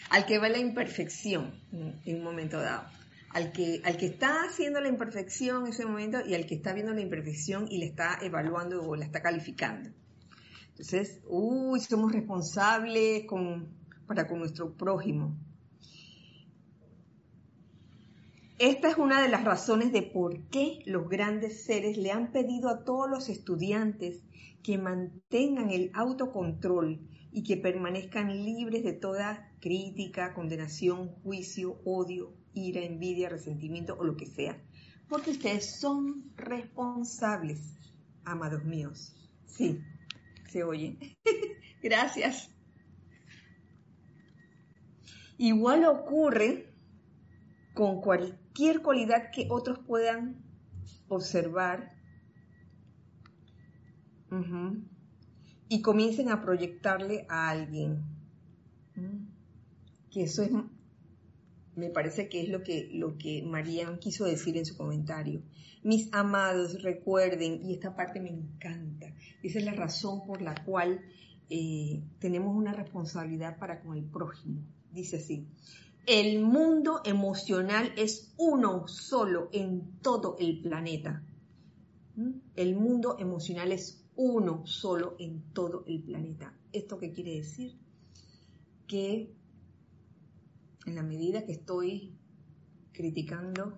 Al 0.10 0.26
que 0.26 0.38
ve 0.38 0.50
la 0.50 0.58
imperfección 0.58 1.62
en 1.72 2.18
un 2.18 2.24
momento 2.24 2.60
dado. 2.60 2.90
Al 3.30 3.54
que, 3.54 3.82
al 3.86 3.96
que 3.96 4.08
está 4.08 4.44
haciendo 4.44 4.82
la 4.82 4.90
imperfección 4.90 5.66
en 5.66 5.72
ese 5.72 5.86
momento 5.86 6.20
y 6.28 6.36
al 6.36 6.46
que 6.46 6.56
está 6.56 6.74
viendo 6.74 6.92
la 6.92 7.00
imperfección 7.00 7.68
y 7.70 7.78
le 7.78 7.86
está 7.86 8.20
evaluando 8.22 8.84
o 8.84 8.98
la 8.98 9.06
está 9.06 9.22
calificando. 9.22 9.92
Entonces, 10.78 11.22
uy, 11.30 11.80
somos 11.80 12.12
responsables 12.12 13.24
para 14.06 14.28
con 14.28 14.40
nuestro 14.40 14.74
prójimo. 14.74 15.34
Esta 18.60 18.90
es 18.90 18.98
una 18.98 19.22
de 19.22 19.30
las 19.30 19.46
razones 19.46 19.94
de 19.94 20.02
por 20.02 20.50
qué 20.50 20.80
los 20.86 21.08
grandes 21.08 21.64
seres 21.64 21.98
le 21.98 22.12
han 22.12 22.34
pedido 22.34 22.68
a 22.68 22.84
todos 22.84 23.10
los 23.10 23.30
estudiantes 23.30 24.22
que 24.64 24.78
mantengan 24.78 25.70
el 25.70 25.92
autocontrol 25.94 27.00
y 27.32 27.44
que 27.44 27.56
permanezcan 27.56 28.44
libres 28.44 28.84
de 28.84 28.94
toda 28.94 29.54
crítica, 29.62 30.34
condenación, 30.34 31.08
juicio, 31.24 31.80
odio, 31.86 32.34
ira, 32.54 32.82
envidia, 32.82 33.30
resentimiento 33.30 33.96
o 33.98 34.04
lo 34.04 34.18
que 34.18 34.26
sea. 34.26 34.62
Porque 35.08 35.32
ustedes 35.32 35.80
son 35.80 36.34
responsables, 36.36 37.62
amados 38.26 38.66
míos. 38.66 39.16
Sí, 39.46 39.82
se 40.56 40.64
oye. 40.64 40.98
Gracias. 41.84 42.50
Igual 45.38 45.84
ocurre 45.84 46.74
con 47.74 48.00
cualquier 48.00 48.82
cualidad 48.82 49.32
que 49.34 49.48
otros 49.50 49.80
puedan 49.80 50.42
observar 51.10 51.94
y 55.68 55.82
comiencen 55.82 56.30
a 56.30 56.42
proyectarle 56.42 57.26
a 57.28 57.50
alguien. 57.50 58.06
Que 60.10 60.24
eso 60.24 60.42
es, 60.42 60.52
me 61.76 61.90
parece 61.90 62.30
que 62.30 62.42
es 62.42 62.50
lo 62.50 62.64
que, 62.64 62.90
lo 62.94 63.18
que 63.18 63.44
Marian 63.44 64.00
quiso 64.00 64.26
decir 64.26 64.58
en 64.58 64.66
su 64.66 64.78
comentario. 64.78 65.42
Mis 65.84 66.10
amados, 66.14 66.82
recuerden, 66.82 67.64
y 67.64 67.74
esta 67.74 67.96
parte 67.96 68.20
me 68.20 68.30
encanta, 68.30 69.14
esa 69.44 69.60
es 69.60 69.66
la 69.66 69.74
razón 69.74 70.26
por 70.26 70.42
la 70.42 70.56
cual 70.64 71.02
eh, 71.50 72.02
tenemos 72.20 72.56
una 72.56 72.74
responsabilidad 72.74 73.60
para 73.60 73.82
con 73.82 73.96
el 73.96 74.04
prójimo. 74.04 74.62
Dice 74.92 75.18
así, 75.18 75.48
el 76.08 76.40
mundo 76.40 77.02
emocional 77.04 77.92
es 77.98 78.34
uno 78.38 78.88
solo 78.88 79.50
en 79.52 80.00
todo 80.02 80.38
el 80.40 80.62
planeta. 80.62 81.24
El 82.56 82.76
mundo 82.76 83.18
emocional 83.20 83.72
es 83.72 84.06
uno 84.16 84.66
solo 84.66 85.16
en 85.20 85.42
todo 85.52 85.84
el 85.88 86.02
planeta. 86.02 86.54
¿Esto 86.72 86.98
qué 86.98 87.12
quiere 87.12 87.36
decir? 87.36 87.78
Que 88.88 89.34
en 90.86 90.96
la 90.96 91.04
medida 91.04 91.46
que 91.46 91.52
estoy 91.54 92.16
criticando 92.92 93.78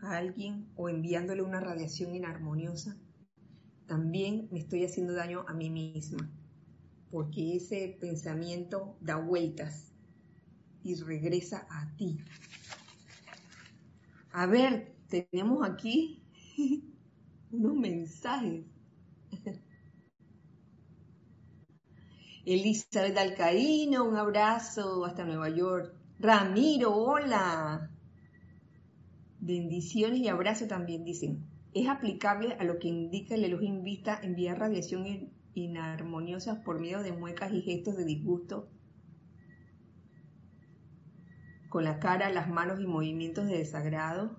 a 0.00 0.16
alguien 0.16 0.68
o 0.76 0.88
enviándole 0.88 1.42
una 1.42 1.60
radiación 1.60 2.14
inarmoniosa, 2.14 2.96
también 3.86 4.48
me 4.50 4.58
estoy 4.60 4.84
haciendo 4.84 5.12
daño 5.14 5.44
a 5.48 5.54
mí 5.54 5.70
misma, 5.70 6.30
porque 7.10 7.56
ese 7.56 7.96
pensamiento 8.00 8.96
da 9.00 9.16
vueltas 9.16 9.92
y 10.82 10.94
regresa 10.96 11.66
a 11.70 11.94
ti. 11.96 12.18
A 14.32 14.46
ver, 14.46 14.94
tenemos 15.08 15.68
aquí 15.68 16.22
unos 17.50 17.76
mensajes. 17.76 18.64
Elizabeth 22.44 23.16
Alcaíno, 23.16 24.04
un 24.04 24.16
abrazo 24.16 25.04
hasta 25.04 25.24
Nueva 25.24 25.48
York. 25.50 26.01
Ramiro, 26.22 26.94
hola. 26.94 27.90
Bendiciones 29.40 30.20
y 30.20 30.28
abrazo 30.28 30.68
también 30.68 31.04
dicen. 31.04 31.44
Es 31.74 31.88
aplicable 31.88 32.54
a 32.60 32.62
lo 32.62 32.78
que 32.78 32.86
indica 32.86 33.34
el 33.34 33.44
Elohim 33.44 33.82
Vista 33.82 34.20
enviar 34.22 34.60
radiación 34.60 35.32
inarmoniosa 35.54 36.62
por 36.62 36.78
medio 36.78 37.02
de 37.02 37.10
muecas 37.10 37.52
y 37.52 37.62
gestos 37.62 37.96
de 37.96 38.04
disgusto 38.04 38.68
con 41.68 41.82
la 41.82 41.98
cara, 41.98 42.30
las 42.30 42.48
manos 42.48 42.80
y 42.80 42.86
movimientos 42.86 43.48
de 43.48 43.58
desagrado. 43.58 44.36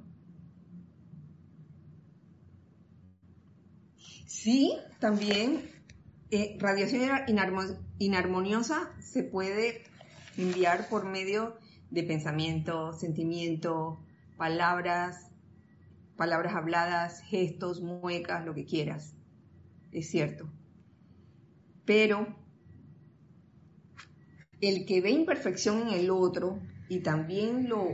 Sí, 4.25 4.77
también 4.99 5.69
eh, 6.31 6.55
radiación 6.61 7.09
inarmoniosa 7.99 8.93
se 9.01 9.23
puede 9.23 9.83
enviar 10.37 10.87
por 10.87 11.03
medio 11.05 11.57
de 11.93 12.01
pensamiento, 12.01 12.91
sentimiento, 12.93 13.99
palabras, 14.35 15.29
palabras 16.17 16.55
habladas, 16.55 17.21
gestos, 17.21 17.81
muecas, 17.81 18.43
lo 18.43 18.55
que 18.55 18.65
quieras. 18.65 19.15
Es 19.91 20.09
cierto. 20.09 20.49
Pero 21.85 22.35
el 24.59 24.85
que 24.85 25.01
ve 25.01 25.11
imperfección 25.11 25.83
en 25.83 25.93
el 25.93 26.09
otro 26.09 26.59
y 26.89 27.01
también 27.01 27.69
lo, 27.69 27.89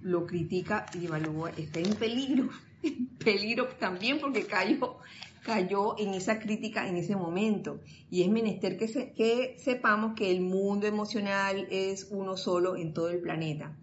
lo 0.00 0.26
critica 0.26 0.86
y 0.98 1.04
evalúa, 1.04 1.50
está 1.50 1.78
en 1.80 1.94
peligro. 1.94 2.48
En 2.82 3.08
peligro 3.18 3.66
también 3.80 4.20
porque 4.20 4.46
cayó 4.46 4.98
cayó 5.46 5.96
en 5.96 6.12
esa 6.12 6.40
crítica 6.40 6.88
en 6.88 6.96
ese 6.96 7.14
momento. 7.14 7.80
Y 8.10 8.22
es 8.22 8.28
menester 8.28 8.76
que, 8.76 9.12
que 9.12 9.56
sepamos 9.60 10.14
que 10.16 10.32
el 10.32 10.40
mundo 10.40 10.88
emocional 10.88 11.68
es 11.70 12.08
uno 12.10 12.36
solo 12.36 12.74
en 12.74 12.92
todo 12.92 13.10
el 13.10 13.20
planeta. 13.20 13.78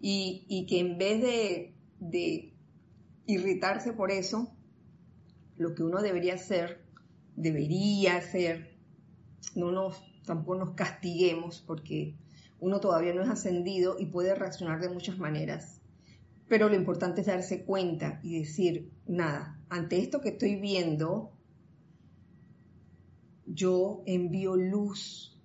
Y, 0.00 0.66
que 0.66 0.78
en 0.80 0.96
vez 0.96 1.20
de, 2.00 2.54
irritarse 3.26 3.92
por 3.92 4.10
eso, 4.10 4.50
lo 5.56 5.74
que 5.74 5.82
uno 5.82 6.00
debería 6.00 6.34
hacer, 6.34 6.82
debería 7.36 8.16
hacer, 8.16 8.78
no 9.54 9.72
nos, 9.72 10.02
tampoco 10.24 10.56
nos 10.56 10.70
castiguemos 10.74 11.62
porque 11.66 12.16
uno 12.60 12.80
todavía 12.80 13.14
no 13.14 13.22
es 13.22 13.28
ascendido 13.28 13.96
y 13.98 14.06
puede 14.06 14.34
reaccionar 14.34 14.80
de 14.80 14.88
muchas 14.88 15.18
maneras. 15.18 15.80
Pero 16.48 16.68
lo 16.68 16.76
importante 16.76 17.20
es 17.22 17.26
darse 17.26 17.64
cuenta 17.64 18.20
y 18.22 18.38
decir, 18.38 18.90
nada, 19.06 19.53
ante 19.68 19.98
esto 19.98 20.20
que 20.20 20.30
estoy 20.30 20.56
viendo, 20.56 21.32
yo 23.46 24.02
envío 24.06 24.56
luz, 24.56 25.40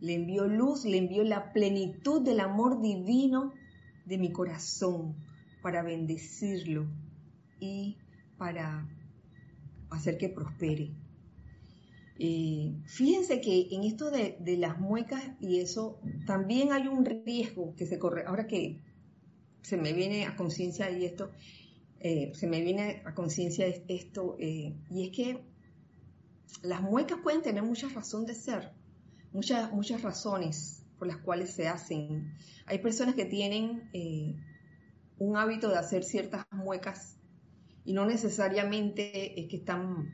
le 0.00 0.14
envío 0.14 0.46
luz, 0.46 0.84
le 0.84 0.98
envío 0.98 1.24
la 1.24 1.52
plenitud 1.52 2.22
del 2.22 2.40
amor 2.40 2.80
divino 2.80 3.52
de 4.04 4.18
mi 4.18 4.32
corazón 4.32 5.16
para 5.62 5.82
bendecirlo 5.82 6.86
y 7.60 7.96
para 8.36 8.88
hacer 9.90 10.18
que 10.18 10.28
prospere. 10.28 10.92
Fíjense 12.16 13.40
que 13.40 13.68
en 13.72 13.82
esto 13.84 14.10
de, 14.10 14.56
las 14.56 14.78
muecas 14.78 15.22
y 15.40 15.58
eso, 15.58 15.98
también 16.26 16.72
hay 16.72 16.86
un 16.86 17.04
riesgo 17.04 17.74
que 17.74 17.86
se 17.86 17.98
corre. 17.98 18.24
Ahora 18.26 18.46
que 18.46 18.80
se 19.62 19.76
me 19.76 19.92
viene 19.92 20.26
a 20.26 20.36
conciencia 20.36 20.90
y 20.90 21.04
esto, 21.04 21.30
eh, 22.06 22.32
se 22.34 22.46
me 22.46 22.60
viene 22.60 23.00
a 23.06 23.14
conciencia 23.14 23.66
esto, 23.88 24.36
eh, 24.38 24.76
y 24.90 25.06
es 25.06 25.16
que 25.16 25.42
las 26.60 26.82
muecas 26.82 27.20
pueden 27.22 27.40
tener 27.40 27.62
mucha 27.62 27.88
razón 27.88 28.26
de 28.26 28.34
ser, 28.34 28.72
muchas, 29.32 29.72
muchas 29.72 30.02
razones 30.02 30.84
por 30.98 31.08
las 31.08 31.16
cuales 31.16 31.54
se 31.54 31.66
hacen. 31.66 32.34
Hay 32.66 32.80
personas 32.80 33.14
que 33.14 33.24
tienen 33.24 33.88
eh, 33.94 34.36
un 35.16 35.38
hábito 35.38 35.70
de 35.70 35.78
hacer 35.78 36.04
ciertas 36.04 36.44
muecas 36.52 37.16
y 37.86 37.94
no 37.94 38.04
necesariamente 38.04 39.40
es 39.40 39.48
que 39.48 39.56
están 39.56 40.12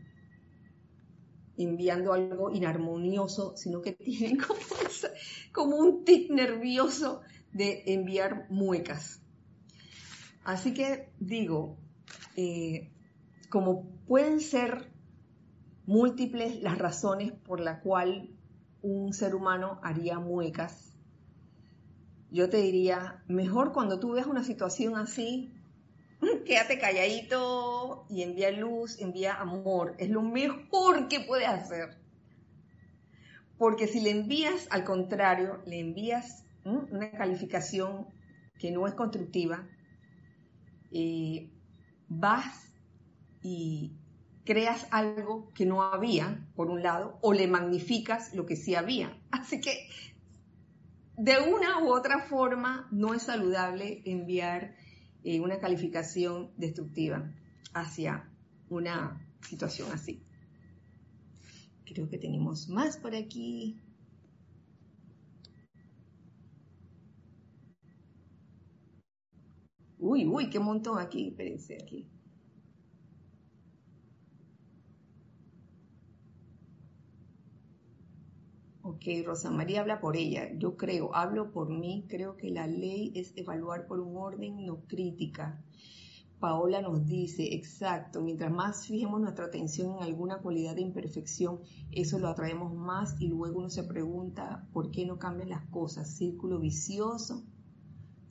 enviando 1.56 2.12
algo 2.12 2.52
inarmonioso, 2.52 3.56
sino 3.56 3.82
que 3.82 3.94
tienen 3.94 4.36
como, 4.36 4.60
como 5.52 5.76
un 5.76 6.04
tic 6.04 6.30
nervioso 6.30 7.22
de 7.52 7.82
enviar 7.86 8.46
muecas. 8.48 9.19
Así 10.44 10.74
que 10.74 11.10
digo, 11.18 11.76
eh, 12.36 12.90
como 13.48 13.84
pueden 14.06 14.40
ser 14.40 14.90
múltiples 15.86 16.62
las 16.62 16.78
razones 16.78 17.32
por 17.32 17.60
la 17.60 17.80
cual 17.80 18.30
un 18.82 19.12
ser 19.12 19.34
humano 19.34 19.80
haría 19.82 20.18
muecas, 20.18 20.90
yo 22.30 22.48
te 22.48 22.58
diría, 22.58 23.22
mejor 23.26 23.72
cuando 23.72 23.98
tú 23.98 24.12
veas 24.12 24.26
una 24.26 24.44
situación 24.44 24.96
así, 24.96 25.52
quédate 26.46 26.78
calladito 26.78 28.06
y 28.08 28.22
envía 28.22 28.50
luz, 28.52 29.00
envía 29.00 29.34
amor. 29.34 29.94
Es 29.98 30.10
lo 30.10 30.22
mejor 30.22 31.08
que 31.08 31.20
puedes 31.20 31.48
hacer. 31.48 31.98
Porque 33.58 33.88
si 33.88 34.00
le 34.00 34.10
envías, 34.10 34.68
al 34.70 34.84
contrario, 34.84 35.60
le 35.66 35.80
envías 35.80 36.44
una 36.64 37.10
calificación 37.10 38.06
que 38.58 38.70
no 38.70 38.86
es 38.86 38.94
constructiva, 38.94 39.66
eh, 40.90 41.50
vas 42.08 42.72
y 43.42 43.92
creas 44.44 44.86
algo 44.90 45.52
que 45.54 45.66
no 45.66 45.82
había, 45.82 46.46
por 46.54 46.70
un 46.70 46.82
lado, 46.82 47.18
o 47.22 47.32
le 47.32 47.46
magnificas 47.46 48.34
lo 48.34 48.46
que 48.46 48.56
sí 48.56 48.74
había. 48.74 49.16
Así 49.30 49.60
que 49.60 49.88
de 51.16 51.38
una 51.38 51.84
u 51.84 51.92
otra 51.92 52.20
forma 52.20 52.88
no 52.90 53.14
es 53.14 53.24
saludable 53.24 54.02
enviar 54.06 54.74
eh, 55.22 55.40
una 55.40 55.58
calificación 55.58 56.50
destructiva 56.56 57.30
hacia 57.74 58.28
una 58.70 59.20
situación 59.42 59.92
así. 59.92 60.22
Creo 61.84 62.08
que 62.08 62.18
tenemos 62.18 62.68
más 62.68 62.96
por 62.96 63.14
aquí. 63.14 63.78
Uy, 70.00 70.26
uy, 70.26 70.48
qué 70.48 70.58
montón 70.58 70.98
aquí, 70.98 71.28
espérense 71.28 71.74
aquí. 71.74 72.08
Ok, 78.82 79.04
Rosa 79.24 79.50
María 79.50 79.82
habla 79.82 80.00
por 80.00 80.16
ella. 80.16 80.50
Yo 80.56 80.76
creo, 80.76 81.14
hablo 81.14 81.52
por 81.52 81.68
mí, 81.68 82.06
creo 82.08 82.36
que 82.38 82.50
la 82.50 82.66
ley 82.66 83.12
es 83.14 83.32
evaluar 83.36 83.86
por 83.86 84.00
un 84.00 84.16
orden, 84.16 84.64
no 84.64 84.80
crítica. 84.86 85.62
Paola 86.38 86.80
nos 86.80 87.04
dice, 87.06 87.54
exacto, 87.54 88.22
mientras 88.22 88.50
más 88.50 88.86
fijemos 88.86 89.20
nuestra 89.20 89.44
atención 89.44 89.98
en 89.98 90.02
alguna 90.02 90.38
cualidad 90.38 90.74
de 90.74 90.80
imperfección, 90.80 91.60
eso 91.90 92.18
lo 92.18 92.28
atraemos 92.28 92.74
más 92.74 93.20
y 93.20 93.28
luego 93.28 93.58
uno 93.58 93.68
se 93.68 93.84
pregunta 93.84 94.66
por 94.72 94.90
qué 94.90 95.04
no 95.04 95.18
cambian 95.18 95.50
las 95.50 95.66
cosas. 95.66 96.16
Círculo 96.16 96.58
vicioso. 96.58 97.44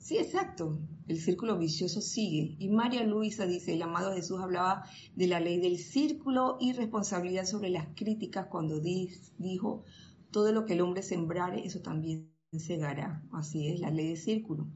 Sí, 0.00 0.16
exacto, 0.16 0.80
el 1.08 1.20
círculo 1.20 1.58
vicioso 1.58 2.00
sigue. 2.00 2.56
Y 2.58 2.70
María 2.70 3.04
Luisa 3.04 3.44
dice, 3.44 3.74
el 3.74 3.82
amado 3.82 4.14
Jesús 4.14 4.40
hablaba 4.40 4.84
de 5.14 5.26
la 5.26 5.40
ley 5.40 5.60
del 5.60 5.76
círculo 5.76 6.56
y 6.58 6.72
responsabilidad 6.72 7.44
sobre 7.44 7.68
las 7.68 7.88
críticas 7.94 8.46
cuando 8.46 8.80
dijo, 8.80 9.84
todo 10.30 10.52
lo 10.52 10.64
que 10.64 10.72
el 10.72 10.80
hombre 10.80 11.02
sembrare, 11.02 11.66
eso 11.66 11.80
también 11.82 12.32
segará. 12.58 13.22
Así 13.30 13.68
es, 13.68 13.78
la 13.78 13.90
ley 13.90 14.08
de 14.08 14.16
círculo. 14.16 14.66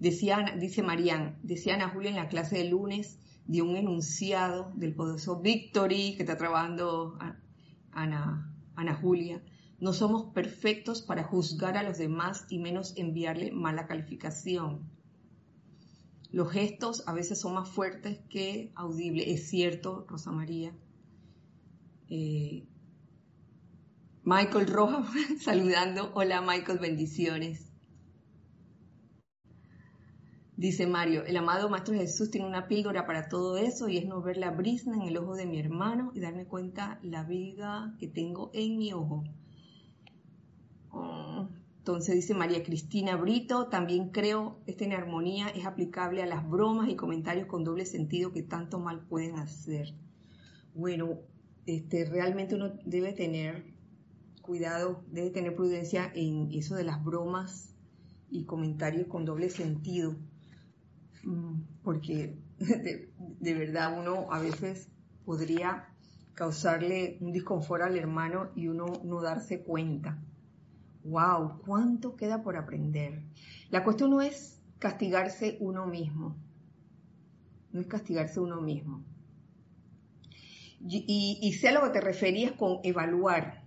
Decía, 0.00 0.44
dice 0.58 0.82
Marían, 0.82 1.38
decía 1.44 1.74
Ana 1.74 1.90
Julia 1.90 2.10
en 2.10 2.16
la 2.16 2.28
clase 2.28 2.58
de 2.58 2.64
lunes, 2.64 3.20
dio 3.46 3.64
un 3.64 3.76
enunciado 3.76 4.72
del 4.74 4.96
poderoso 4.96 5.40
Victory 5.40 6.16
que 6.16 6.24
está 6.24 6.36
trabajando 6.36 7.16
Ana, 7.92 8.52
Ana 8.74 8.94
Julia. 8.96 9.40
No 9.82 9.92
somos 9.92 10.26
perfectos 10.32 11.02
para 11.02 11.24
juzgar 11.24 11.76
a 11.76 11.82
los 11.82 11.98
demás 11.98 12.46
y 12.48 12.60
menos 12.60 12.96
enviarle 12.96 13.50
mala 13.50 13.88
calificación. 13.88 14.88
Los 16.30 16.52
gestos 16.52 17.02
a 17.08 17.12
veces 17.12 17.40
son 17.40 17.54
más 17.54 17.68
fuertes 17.68 18.20
que 18.30 18.70
audibles. 18.76 19.26
Es 19.26 19.48
cierto, 19.50 20.06
Rosa 20.08 20.30
María. 20.30 20.72
Eh, 22.08 22.64
Michael 24.22 24.68
Rojas 24.68 25.10
saludando. 25.40 26.12
Hola 26.14 26.42
Michael, 26.42 26.78
bendiciones. 26.78 27.72
Dice 30.56 30.86
Mario, 30.86 31.24
el 31.24 31.36
amado 31.36 31.68
Maestro 31.68 31.94
Jesús 31.94 32.30
tiene 32.30 32.46
una 32.46 32.68
píldora 32.68 33.04
para 33.04 33.28
todo 33.28 33.56
eso 33.56 33.88
y 33.88 33.98
es 33.98 34.06
no 34.06 34.22
ver 34.22 34.36
la 34.36 34.52
brisna 34.52 34.94
en 34.94 35.02
el 35.02 35.16
ojo 35.16 35.34
de 35.34 35.46
mi 35.46 35.58
hermano 35.58 36.12
y 36.14 36.20
darme 36.20 36.46
cuenta 36.46 37.00
la 37.02 37.24
viga 37.24 37.96
que 37.98 38.06
tengo 38.06 38.52
en 38.54 38.78
mi 38.78 38.92
ojo. 38.92 39.24
Entonces 41.82 42.14
dice 42.14 42.34
María 42.34 42.62
Cristina 42.62 43.16
Brito, 43.16 43.66
también 43.66 44.10
creo 44.10 44.60
esta 44.66 44.84
en 44.84 44.92
armonía 44.92 45.48
es 45.48 45.66
aplicable 45.66 46.22
a 46.22 46.26
las 46.26 46.48
bromas 46.48 46.88
y 46.88 46.94
comentarios 46.94 47.48
con 47.48 47.64
doble 47.64 47.86
sentido 47.86 48.30
que 48.30 48.44
tanto 48.44 48.78
mal 48.78 49.00
pueden 49.00 49.36
hacer. 49.40 49.92
Bueno, 50.74 51.18
este, 51.66 52.04
realmente 52.04 52.54
uno 52.54 52.72
debe 52.84 53.12
tener 53.12 53.64
cuidado, 54.42 55.02
debe 55.10 55.30
tener 55.30 55.56
prudencia 55.56 56.10
en 56.14 56.52
eso 56.52 56.76
de 56.76 56.84
las 56.84 57.02
bromas 57.02 57.74
y 58.30 58.44
comentarios 58.44 59.06
con 59.08 59.24
doble 59.24 59.50
sentido, 59.50 60.16
mm, 61.24 61.62
porque 61.82 62.36
de, 62.58 63.54
verdad 63.54 63.98
uno 63.98 64.32
a 64.32 64.40
veces 64.40 64.88
podría 65.24 65.88
causarle 66.34 67.18
un 67.20 67.32
disconfort 67.32 67.82
al 67.82 67.96
hermano 67.96 68.50
y 68.54 68.68
uno 68.68 68.86
no 69.04 69.20
darse 69.20 69.62
cuenta. 69.62 70.22
¡Wow! 71.04 71.60
¿Cuánto 71.66 72.16
queda 72.16 72.42
por 72.42 72.56
aprender? 72.56 73.22
La 73.70 73.84
cuestión 73.84 74.10
no 74.10 74.20
es 74.20 74.60
castigarse 74.78 75.56
uno 75.60 75.86
mismo, 75.86 76.36
no 77.72 77.80
es 77.80 77.86
castigarse 77.86 78.40
uno 78.40 78.60
mismo. 78.60 79.04
Y, 80.84 81.38
y, 81.40 81.52
sea 81.52 81.72
lo 81.72 81.82
que 81.84 81.90
te 81.90 82.00
referías 82.00 82.52
con 82.52 82.80
evaluar 82.82 83.64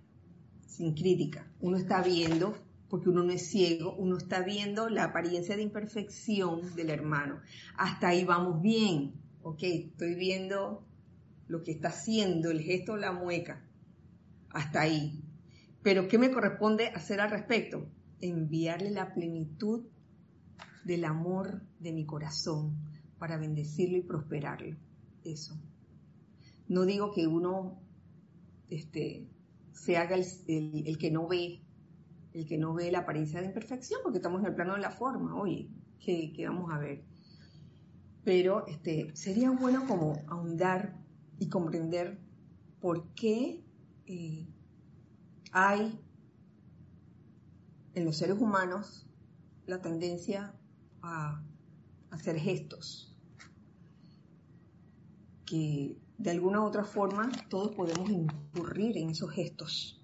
sin 0.66 0.94
crítica. 0.94 1.50
Uno 1.60 1.78
está 1.78 2.02
viendo, 2.02 2.54
porque 2.90 3.08
uno 3.08 3.22
no 3.22 3.32
es 3.32 3.46
ciego, 3.48 3.94
uno 3.96 4.18
está 4.18 4.42
viendo 4.42 4.90
la 4.90 5.04
apariencia 5.04 5.56
de 5.56 5.62
imperfección 5.62 6.74
del 6.76 6.90
hermano. 6.90 7.40
Hasta 7.78 8.08
ahí 8.08 8.24
vamos 8.24 8.60
bien, 8.60 9.14
ok, 9.42 9.62
estoy 9.62 10.14
viendo 10.14 10.84
lo 11.48 11.62
que 11.62 11.72
está 11.72 11.88
haciendo, 11.88 12.50
el 12.50 12.60
gesto, 12.60 12.96
la 12.96 13.12
mueca. 13.12 13.64
Hasta 14.50 14.82
ahí. 14.82 15.22
Pero 15.86 16.08
¿qué 16.08 16.18
me 16.18 16.32
corresponde 16.32 16.88
hacer 16.88 17.20
al 17.20 17.30
respecto? 17.30 17.88
Enviarle 18.20 18.90
la 18.90 19.14
plenitud 19.14 19.86
del 20.84 21.04
amor 21.04 21.62
de 21.78 21.92
mi 21.92 22.04
corazón 22.04 22.74
para 23.20 23.36
bendecirlo 23.36 23.96
y 23.96 24.02
prosperarlo. 24.02 24.76
Eso. 25.22 25.54
No 26.66 26.86
digo 26.86 27.12
que 27.12 27.28
uno 27.28 27.80
este, 28.68 29.28
se 29.70 29.96
haga 29.96 30.16
el, 30.16 30.98
que 30.98 31.12
no 31.12 31.28
ve, 31.28 31.62
el 32.32 32.48
que 32.48 32.58
no 32.58 32.74
ve 32.74 32.90
la 32.90 32.98
apariencia 32.98 33.38
de 33.40 33.46
imperfección, 33.46 34.00
porque 34.02 34.18
estamos 34.18 34.40
en 34.40 34.46
el 34.48 34.56
plano 34.56 34.74
de 34.74 34.80
la 34.80 34.90
forma, 34.90 35.40
oye, 35.40 35.70
¿qué, 36.00 36.34
vamos 36.48 36.68
a 36.72 36.78
ver? 36.78 37.04
Pero 38.24 38.66
este, 38.66 39.14
sería 39.14 39.52
bueno 39.52 39.86
como 39.86 40.20
ahondar 40.26 40.98
y 41.38 41.48
comprender 41.48 42.18
por 42.80 43.14
qué 43.14 43.62
eh, 44.08 44.48
hay 45.52 46.00
en 47.94 48.04
los 48.04 48.16
seres 48.16 48.38
humanos 48.38 49.06
la 49.66 49.80
tendencia 49.80 50.54
a 51.02 51.42
hacer 52.10 52.38
gestos 52.38 53.16
que 55.46 55.96
de 56.18 56.30
alguna 56.30 56.60
u 56.60 56.64
otra 56.64 56.84
forma 56.84 57.30
todos 57.48 57.74
podemos 57.74 58.10
incurrir 58.10 58.98
en 58.98 59.10
esos 59.10 59.30
gestos. 59.30 60.02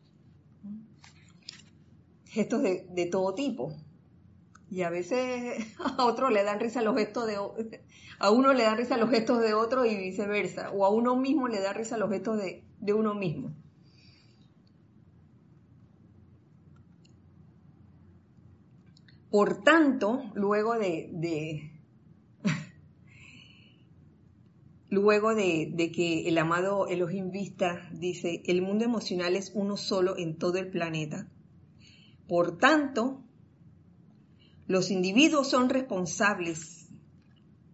Gestos 2.27 2.63
de, 2.63 3.09
todo 3.11 3.35
tipo. 3.35 3.77
Y 4.71 4.83
a 4.83 4.91
veces 4.91 5.77
a 5.99 6.05
otro 6.05 6.31
le 6.31 6.45
dan 6.45 6.61
risa 6.61 6.81
los 6.81 6.97
gestos 6.97 7.27
de 7.27 7.37
a 8.19 8.31
uno 8.31 8.53
le 8.53 8.63
dan 8.63 8.79
risa 8.79 8.97
los 8.97 9.11
gestos 9.11 9.41
de 9.41 9.53
otro 9.53 9.85
y 9.85 9.97
viceversa. 9.97 10.71
O 10.71 10.87
a 10.87 10.91
uno 10.91 11.17
mismo 11.17 11.49
le 11.49 11.61
da 11.61 11.73
risa 11.73 11.99
los 11.99 12.09
gestos 12.09 12.39
de, 12.39 12.65
uno 12.95 13.15
mismo. 13.15 13.53
Por 19.33 19.65
tanto, 19.65 20.31
luego 20.35 20.75
de, 20.75 21.73
luego 24.91 25.35
de, 25.35 25.91
que 25.91 26.29
el 26.29 26.37
amado 26.37 26.87
Elohim 26.87 27.31
Vista 27.31 27.89
dice, 27.95 28.43
el 28.45 28.61
mundo 28.61 28.85
emocional 28.85 29.35
es 29.35 29.51
uno 29.55 29.79
solo 29.79 30.19
en 30.19 30.37
todo 30.37 30.59
el 30.59 30.69
planeta. 30.69 31.33
Por 32.29 32.59
tanto, 32.59 33.25
los 34.67 34.91
individuos 34.91 35.49
son 35.49 35.71
responsables 35.71 36.91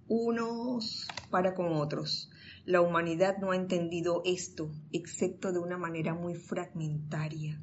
unos 0.07 1.09
para 1.29 1.57
con 1.57 1.73
otros. 1.73 2.31
La 2.67 2.83
humanidad 2.83 3.39
no 3.39 3.51
ha 3.51 3.57
entendido 3.57 4.23
esto, 4.25 4.71
excepto 4.93 5.51
de 5.51 5.59
una 5.59 5.77
manera 5.77 6.15
muy 6.15 6.37
fragmentaria. 6.37 7.61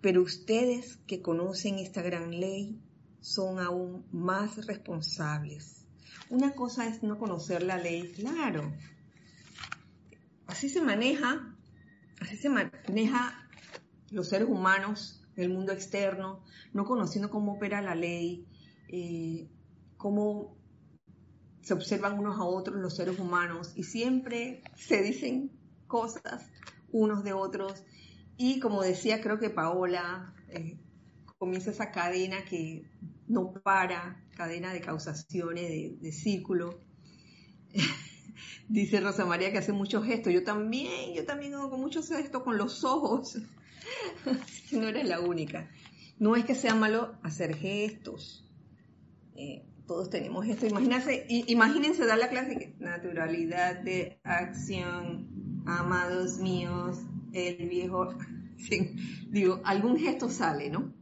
Pero 0.00 0.20
ustedes 0.20 0.96
que 1.06 1.22
conocen 1.22 1.78
esta 1.78 2.02
gran 2.02 2.40
ley 2.40 2.82
son 3.20 3.58
aún 3.60 4.06
más 4.12 4.66
responsables 4.66 5.78
una 6.30 6.54
cosa 6.54 6.86
es 6.86 7.02
no 7.02 7.18
conocer 7.18 7.62
la 7.62 7.78
ley, 7.78 8.12
claro. 8.12 8.72
Así 10.46 10.68
se 10.68 10.82
maneja, 10.82 11.56
así 12.20 12.36
se 12.36 12.48
maneja 12.48 13.48
los 14.10 14.28
seres 14.28 14.48
humanos, 14.48 15.22
el 15.36 15.50
mundo 15.50 15.72
externo, 15.72 16.44
no 16.72 16.84
conociendo 16.84 17.30
cómo 17.30 17.54
opera 17.54 17.80
la 17.80 17.94
ley, 17.94 18.46
eh, 18.88 19.48
cómo 19.96 20.56
se 21.62 21.74
observan 21.74 22.18
unos 22.18 22.38
a 22.38 22.44
otros 22.44 22.76
los 22.76 22.96
seres 22.96 23.18
humanos 23.18 23.72
y 23.74 23.82
siempre 23.84 24.62
se 24.74 25.02
dicen 25.02 25.50
cosas 25.86 26.50
unos 26.90 27.24
de 27.24 27.32
otros. 27.32 27.84
Y 28.36 28.60
como 28.60 28.82
decía, 28.82 29.20
creo 29.20 29.38
que 29.38 29.50
Paola, 29.50 30.34
eh, 30.48 30.78
comienza 31.38 31.70
esa 31.70 31.90
cadena 31.90 32.44
que 32.44 32.84
no 33.28 33.52
para, 33.52 34.24
cadena 34.36 34.72
de 34.72 34.80
causaciones, 34.80 35.68
de, 35.68 35.96
de 36.00 36.12
círculo. 36.12 36.80
Dice 38.68 39.00
Rosa 39.00 39.24
María 39.24 39.52
que 39.52 39.58
hace 39.58 39.72
muchos 39.72 40.04
gestos. 40.04 40.32
Yo 40.32 40.44
también, 40.44 41.14
yo 41.14 41.24
también 41.24 41.54
hago 41.54 41.76
muchos 41.78 42.08
gestos 42.08 42.42
con 42.42 42.58
los 42.58 42.84
ojos. 42.84 43.38
no 44.72 44.88
eres 44.88 45.08
la 45.08 45.20
única. 45.20 45.70
No 46.18 46.36
es 46.36 46.44
que 46.44 46.54
sea 46.54 46.74
malo 46.74 47.16
hacer 47.22 47.56
gestos. 47.56 48.44
Eh, 49.36 49.64
todos 49.86 50.10
tenemos 50.10 50.46
esto. 50.46 50.66
Imagínense, 50.66 51.26
imagínense 51.28 52.04
dar 52.04 52.18
la 52.18 52.28
clase 52.28 52.74
naturalidad 52.78 53.80
de 53.80 54.20
acción, 54.24 55.62
amados 55.66 56.38
míos, 56.38 56.98
el 57.32 57.68
viejo. 57.68 58.14
digo, 59.30 59.60
algún 59.64 59.98
gesto 59.98 60.28
sale, 60.28 60.70
¿no? 60.70 60.92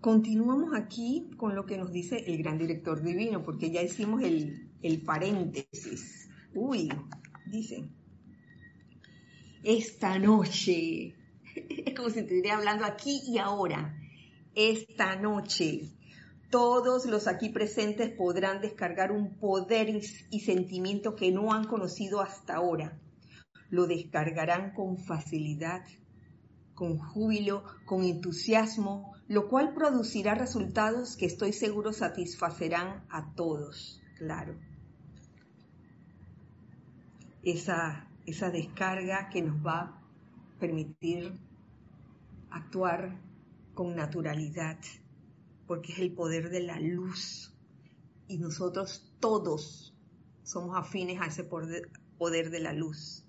Continuamos 0.00 0.74
aquí 0.76 1.28
con 1.36 1.56
lo 1.56 1.66
que 1.66 1.76
nos 1.76 1.90
dice 1.90 2.24
el 2.26 2.38
gran 2.38 2.56
director 2.56 3.02
divino, 3.02 3.42
porque 3.42 3.70
ya 3.70 3.82
hicimos 3.82 4.22
el, 4.22 4.70
el 4.80 5.02
paréntesis. 5.02 6.28
Uy, 6.54 6.88
dice, 7.46 7.88
esta 9.64 10.18
noche, 10.20 11.16
es 11.54 11.94
como 11.96 12.10
si 12.10 12.20
estuviera 12.20 12.58
hablando 12.58 12.84
aquí 12.84 13.22
y 13.26 13.38
ahora, 13.38 13.98
esta 14.54 15.16
noche, 15.16 15.90
todos 16.50 17.06
los 17.06 17.26
aquí 17.26 17.48
presentes 17.48 18.10
podrán 18.10 18.60
descargar 18.60 19.10
un 19.10 19.36
poder 19.38 20.00
y 20.30 20.40
sentimiento 20.40 21.16
que 21.16 21.32
no 21.32 21.52
han 21.52 21.64
conocido 21.64 22.20
hasta 22.20 22.54
ahora. 22.54 23.00
Lo 23.68 23.86
descargarán 23.86 24.72
con 24.72 24.96
facilidad, 24.96 25.84
con 26.74 26.98
júbilo, 26.98 27.64
con 27.84 28.04
entusiasmo, 28.04 29.17
lo 29.28 29.48
cual 29.48 29.74
producirá 29.74 30.34
resultados 30.34 31.16
que 31.16 31.26
estoy 31.26 31.52
seguro 31.52 31.92
satisfacerán 31.92 33.04
a 33.10 33.32
todos, 33.34 34.02
claro 34.16 34.54
esa, 37.42 38.08
esa 38.26 38.50
descarga 38.50 39.28
que 39.30 39.42
nos 39.42 39.64
va 39.64 39.80
a 39.80 40.02
permitir 40.58 41.32
actuar 42.50 43.20
con 43.74 43.94
naturalidad, 43.94 44.78
porque 45.66 45.92
es 45.92 45.98
el 45.98 46.12
poder 46.12 46.50
de 46.50 46.60
la 46.60 46.80
luz 46.80 47.54
y 48.26 48.38
nosotros 48.38 49.14
todos 49.20 49.94
somos 50.42 50.76
afines 50.76 51.20
a 51.20 51.26
ese 51.26 51.44
poder, 51.44 51.90
poder 52.18 52.50
de 52.50 52.60
la 52.60 52.72
luz. 52.72 53.24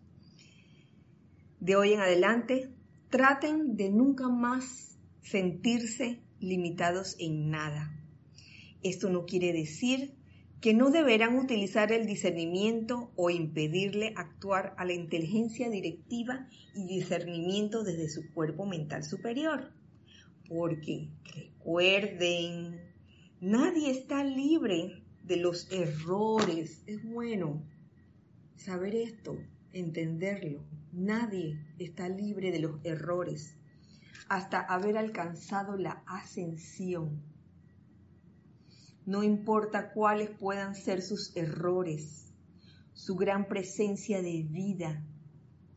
De 1.60 1.76
hoy 1.76 1.94
en 1.94 2.00
adelante, 2.00 2.74
traten 3.10 3.76
de 3.76 3.90
nunca 3.90 4.30
más 4.30 4.98
sentirse 5.30 6.20
limitados 6.40 7.16
en 7.20 7.52
nada. 7.52 7.96
Esto 8.82 9.10
no 9.10 9.26
quiere 9.26 9.54
decir 9.54 10.16
que 10.60 10.74
no 10.74 10.90
deberán 10.90 11.38
utilizar 11.38 11.92
el 11.92 12.08
discernimiento 12.08 13.12
o 13.16 13.30
impedirle 13.30 14.14
actuar 14.16 14.74
a 14.78 14.86
la 14.86 14.94
inteligencia 14.94 15.70
directiva 15.70 16.48
y 16.76 16.88
discernimiento 16.88 17.84
desde 17.84 18.10
su 18.10 18.32
cuerpo 18.34 18.66
mental 18.66 19.04
superior. 19.04 19.72
Porque 20.48 21.10
recuerden, 21.36 22.82
nadie 23.40 23.92
está 23.92 24.24
libre 24.24 25.04
de 25.24 25.38
los 25.38 25.72
errores. 25.72 26.82
Es 26.88 27.04
bueno 27.04 27.62
saber 28.56 28.96
esto, 28.96 29.38
entenderlo. 29.74 30.66
Nadie 30.92 31.60
está 31.78 32.10
libre 32.10 32.52
de 32.52 32.60
los 32.60 32.84
errores 32.84 33.59
hasta 34.30 34.62
haber 34.62 34.98
alcanzado 34.98 35.76
la 35.76 36.04
ascensión 36.06 37.22
no 39.10 39.24
importa 39.24 39.92
cuáles 39.92 40.30
puedan 40.30 40.76
ser 40.76 41.02
sus 41.02 41.36
errores, 41.36 42.32
su 42.94 43.16
gran 43.16 43.48
presencia 43.48 44.22
de 44.22 44.44
vida, 44.44 45.04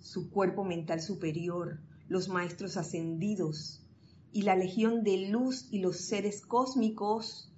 su 0.00 0.30
cuerpo 0.30 0.64
mental 0.64 1.00
superior, 1.00 1.80
los 2.09 2.28
maestros 2.28 2.76
ascendidos 2.76 3.86
y 4.32 4.42
la 4.42 4.55
legión 4.55 5.03
de 5.03 5.30
luz 5.30 5.66
y 5.70 5.78
los 5.78 5.96
seres 5.96 6.44
cósmicos 6.44 7.50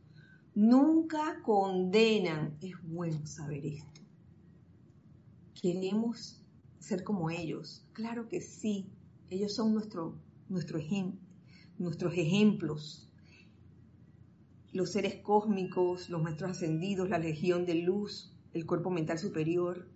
nunca 0.55 1.43
condenan. 1.43 2.57
Es 2.61 2.81
bueno 2.85 3.27
saber 3.27 3.67
esto. 3.67 4.01
¿Queremos 5.61 6.41
ser 6.79 7.03
como 7.03 7.31
ellos? 7.31 7.85
Claro 7.95 8.29
que 8.29 8.41
sí. 8.41 8.93
Ellos 9.29 9.57
son 9.57 9.75
nuestro, 9.75 10.15
nuestro 10.55 10.79
nuestros 11.79 12.15
ejemplos 12.15 13.11
los 14.73 14.91
seres 14.91 15.17
cósmicos, 15.17 16.09
los 16.11 16.23
maestros 16.23 16.53
ascendidos, 16.53 17.09
la 17.09 17.19
legión 17.19 17.67
de 17.67 17.75
luz, 17.75 18.33
el 18.53 18.67
cuerpo 18.67 18.91
mental 18.91 19.19
superior, 19.19 19.89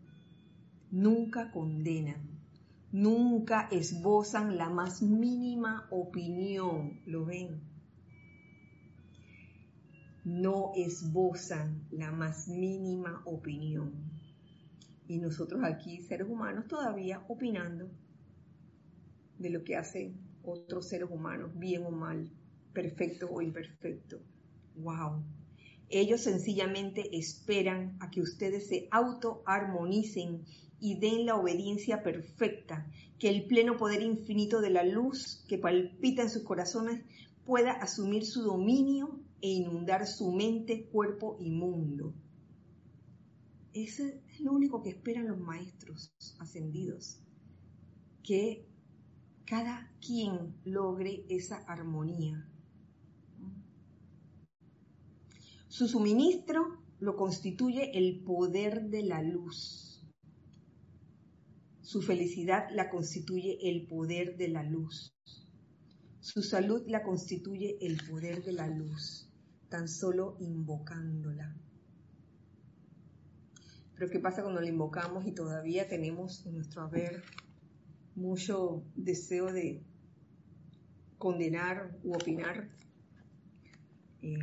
nunca 0.90 1.50
condenan, 1.50 2.28
nunca 2.92 3.68
esbozan 3.72 4.56
la 4.56 4.68
más 4.68 5.02
mínima 5.02 5.86
opinión, 5.90 7.00
¿lo 7.06 7.24
ven? 7.24 7.60
No 10.24 10.72
esbozan 10.76 11.86
la 11.90 12.12
más 12.12 12.48
mínima 12.48 13.22
opinión. 13.26 13.92
Y 15.08 15.18
nosotros 15.18 15.60
aquí, 15.64 16.02
seres 16.02 16.28
humanos, 16.28 16.68
todavía 16.68 17.24
opinando 17.28 17.88
de 19.38 19.50
lo 19.50 19.64
que 19.64 19.76
hacen 19.76 20.27
otros 20.42 20.88
seres 20.88 21.08
humanos, 21.10 21.50
bien 21.58 21.84
o 21.84 21.90
mal, 21.90 22.30
perfecto 22.72 23.28
o 23.30 23.42
imperfecto. 23.42 24.20
Wow. 24.76 25.22
Ellos 25.88 26.20
sencillamente 26.20 27.16
esperan 27.16 27.96
a 28.00 28.10
que 28.10 28.20
ustedes 28.20 28.68
se 28.68 28.88
autoarmonicen 28.90 30.44
y 30.80 30.98
den 31.00 31.26
la 31.26 31.36
obediencia 31.36 32.02
perfecta, 32.02 32.86
que 33.18 33.30
el 33.30 33.46
pleno 33.46 33.76
poder 33.76 34.02
infinito 34.02 34.60
de 34.60 34.70
la 34.70 34.84
luz 34.84 35.44
que 35.48 35.58
palpita 35.58 36.22
en 36.22 36.30
sus 36.30 36.44
corazones 36.44 37.02
pueda 37.44 37.72
asumir 37.72 38.26
su 38.26 38.42
dominio 38.42 39.18
e 39.40 39.48
inundar 39.48 40.06
su 40.06 40.32
mente, 40.32 40.84
cuerpo 40.92 41.36
y 41.40 41.50
mundo. 41.50 42.14
Eso 43.72 44.04
es 44.04 44.40
lo 44.40 44.52
único 44.52 44.82
que 44.82 44.90
esperan 44.90 45.28
los 45.28 45.38
maestros 45.38 46.12
ascendidos, 46.38 47.20
que 48.22 48.67
cada 49.48 49.90
quien 50.00 50.54
logre 50.64 51.24
esa 51.30 51.56
armonía 51.66 52.46
Su 55.68 55.86
suministro 55.86 56.82
lo 56.98 57.14
constituye 57.14 57.96
el 57.96 58.24
poder 58.24 58.88
de 58.88 59.04
la 59.04 59.22
luz. 59.22 60.04
Su 61.82 62.02
felicidad 62.02 62.68
la 62.72 62.90
constituye 62.90 63.70
el 63.70 63.86
poder 63.86 64.36
de 64.36 64.48
la 64.48 64.64
luz. 64.64 65.14
Su 66.18 66.42
salud 66.42 66.82
la 66.88 67.04
constituye 67.04 67.78
el 67.80 67.96
poder 68.08 68.42
de 68.42 68.52
la 68.54 68.66
luz, 68.66 69.30
tan 69.68 69.88
solo 69.88 70.36
invocándola. 70.40 71.56
Pero 73.94 74.10
¿qué 74.10 74.18
pasa 74.18 74.42
cuando 74.42 74.60
la 74.60 74.68
invocamos 74.68 75.26
y 75.26 75.32
todavía 75.32 75.86
tenemos 75.86 76.44
en 76.44 76.54
nuestro 76.56 76.82
haber 76.82 77.22
mucho 78.18 78.82
deseo 78.94 79.52
de 79.52 79.82
condenar 81.18 81.96
u 82.02 82.14
opinar? 82.14 82.68
Eh, 84.22 84.38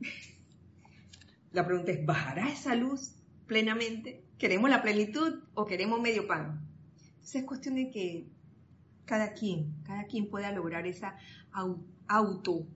la 1.52 1.66
pregunta 1.66 1.92
es, 1.92 2.04
¿bajará 2.04 2.50
esa 2.50 2.74
luz 2.74 3.14
plenamente? 3.46 4.24
¿Queremos 4.38 4.70
la 4.70 4.82
plenitud 4.82 5.44
o 5.54 5.66
queremos 5.66 6.00
medio 6.00 6.26
pan? 6.26 6.68
Entonces 7.14 7.42
es 7.42 7.44
cuestión 7.44 7.76
de 7.76 7.90
que 7.90 8.26
cada 9.04 9.32
quien, 9.32 9.74
cada 9.84 10.04
quien 10.06 10.28
pueda 10.28 10.50
lograr 10.52 10.86
esa 10.86 11.16
auto, 12.08 12.66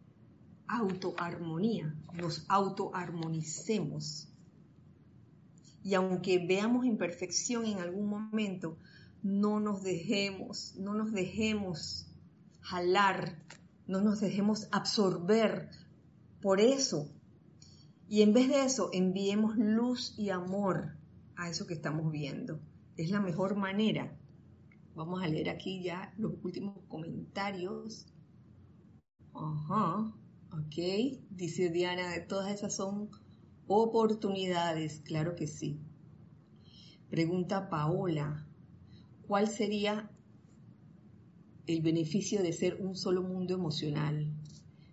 autoarmonía, 0.68 1.94
nos 2.14 2.44
autoarmonicemos. 2.48 4.28
Y 5.82 5.94
aunque 5.94 6.44
veamos 6.44 6.84
imperfección 6.84 7.64
en 7.64 7.78
algún 7.78 8.08
momento, 8.08 8.76
no 9.26 9.60
nos 9.60 9.82
dejemos, 9.82 10.74
no 10.76 10.94
nos 10.94 11.12
dejemos 11.12 12.06
jalar, 12.60 13.42
no 13.86 14.00
nos 14.00 14.20
dejemos 14.20 14.68
absorber 14.70 15.68
por 16.40 16.60
eso, 16.60 17.10
y 18.08 18.22
en 18.22 18.32
vez 18.32 18.48
de 18.48 18.64
eso, 18.64 18.90
enviemos 18.92 19.56
luz 19.56 20.14
y 20.16 20.30
amor 20.30 20.96
a 21.34 21.50
eso 21.50 21.66
que 21.66 21.74
estamos 21.74 22.12
viendo. 22.12 22.60
Es 22.96 23.10
la 23.10 23.20
mejor 23.20 23.56
manera. 23.56 24.16
Vamos 24.94 25.22
a 25.22 25.26
leer 25.26 25.50
aquí 25.50 25.82
ya 25.82 26.14
los 26.16 26.34
últimos 26.44 26.78
comentarios. 26.86 28.06
Ajá, 29.34 30.14
ok. 30.52 31.18
Dice 31.30 31.68
Diana, 31.70 32.26
todas 32.28 32.54
esas 32.54 32.76
son 32.76 33.10
Oportunidades, 33.68 35.00
claro 35.00 35.34
que 35.34 35.48
sí. 35.48 35.80
Pregunta 37.10 37.68
Paola, 37.68 38.45
¿cuál 39.26 39.48
sería 39.48 40.10
el 41.66 41.82
beneficio 41.82 42.42
de 42.42 42.52
ser 42.52 42.78
un 42.80 42.96
solo 42.96 43.22
mundo 43.22 43.54
emocional? 43.54 44.32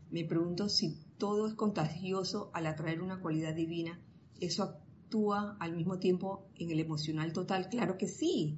Me 0.09 0.25
pregunto 0.25 0.69
si 0.69 0.97
todo 1.17 1.47
es 1.47 1.53
contagioso 1.53 2.51
al 2.53 2.67
atraer 2.67 3.01
una 3.01 3.21
cualidad 3.21 3.53
divina. 3.53 3.99
¿Eso 4.39 4.63
actúa 4.63 5.57
al 5.59 5.75
mismo 5.75 5.99
tiempo 5.99 6.47
en 6.55 6.71
el 6.71 6.79
emocional 6.79 7.33
total? 7.33 7.69
Claro 7.69 7.97
que 7.97 8.07
sí. 8.07 8.57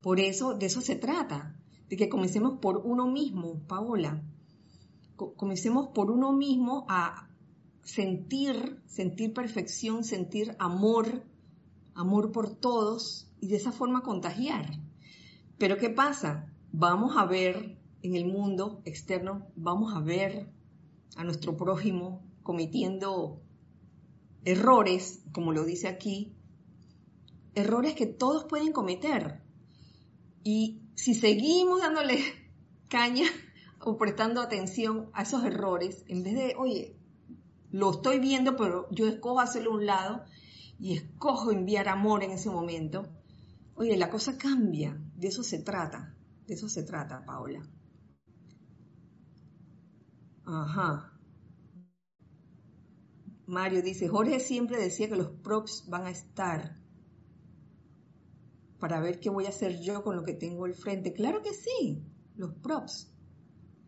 Por 0.00 0.20
eso, 0.20 0.54
de 0.54 0.66
eso 0.66 0.80
se 0.80 0.96
trata, 0.96 1.58
de 1.88 1.96
que 1.96 2.08
comencemos 2.08 2.58
por 2.60 2.78
uno 2.78 3.06
mismo, 3.06 3.60
Paola. 3.66 4.22
Comencemos 5.16 5.88
por 5.88 6.10
uno 6.10 6.32
mismo 6.32 6.86
a 6.88 7.28
sentir, 7.82 8.80
sentir 8.86 9.32
perfección, 9.32 10.04
sentir 10.04 10.56
amor, 10.58 11.24
amor 11.94 12.32
por 12.32 12.54
todos 12.54 13.30
y 13.40 13.48
de 13.48 13.56
esa 13.56 13.72
forma 13.72 14.02
contagiar. 14.02 14.78
Pero 15.58 15.76
¿qué 15.76 15.90
pasa? 15.90 16.52
Vamos 16.72 17.16
a 17.16 17.26
ver 17.26 17.78
en 18.02 18.16
el 18.16 18.26
mundo 18.26 18.82
externo, 18.84 19.46
vamos 19.54 19.94
a 19.94 20.00
ver 20.00 20.48
a 21.16 21.24
nuestro 21.24 21.56
prójimo 21.56 22.22
cometiendo 22.42 23.40
errores, 24.44 25.22
como 25.32 25.52
lo 25.52 25.64
dice 25.64 25.88
aquí, 25.88 26.34
errores 27.54 27.94
que 27.94 28.06
todos 28.06 28.44
pueden 28.44 28.72
cometer. 28.72 29.42
Y 30.42 30.82
si 30.94 31.14
seguimos 31.14 31.80
dándole 31.80 32.18
caña 32.88 33.26
o 33.80 33.96
prestando 33.96 34.40
atención 34.40 35.10
a 35.12 35.22
esos 35.22 35.44
errores, 35.44 36.04
en 36.08 36.22
vez 36.22 36.34
de, 36.34 36.54
oye, 36.58 36.96
lo 37.70 37.90
estoy 37.90 38.18
viendo, 38.18 38.56
pero 38.56 38.86
yo 38.90 39.06
escojo 39.06 39.40
hacerlo 39.40 39.72
a 39.72 39.74
un 39.74 39.86
lado 39.86 40.24
y 40.82 40.94
escojo 40.94 41.52
enviar 41.52 41.88
amor 41.88 42.24
en 42.24 42.32
ese 42.32 42.50
momento, 42.50 43.06
oye, 43.76 43.96
la 43.96 44.10
cosa 44.10 44.36
cambia, 44.36 45.00
de 45.14 45.28
eso 45.28 45.44
se 45.44 45.60
trata, 45.60 46.18
de 46.44 46.54
eso 46.54 46.68
se 46.68 46.82
trata, 46.82 47.24
Paola. 47.24 47.62
Ajá. 50.44 51.16
Mario 53.46 53.80
dice, 53.80 54.08
Jorge 54.08 54.40
siempre 54.40 54.82
decía 54.82 55.08
que 55.08 55.14
los 55.14 55.30
props 55.30 55.84
van 55.88 56.06
a 56.06 56.10
estar 56.10 56.82
para 58.80 58.98
ver 58.98 59.20
qué 59.20 59.30
voy 59.30 59.46
a 59.46 59.50
hacer 59.50 59.80
yo 59.80 60.02
con 60.02 60.16
lo 60.16 60.24
que 60.24 60.34
tengo 60.34 60.64
al 60.64 60.74
frente. 60.74 61.12
Claro 61.12 61.42
que 61.42 61.54
sí, 61.54 62.04
los 62.34 62.54
props, 62.54 63.14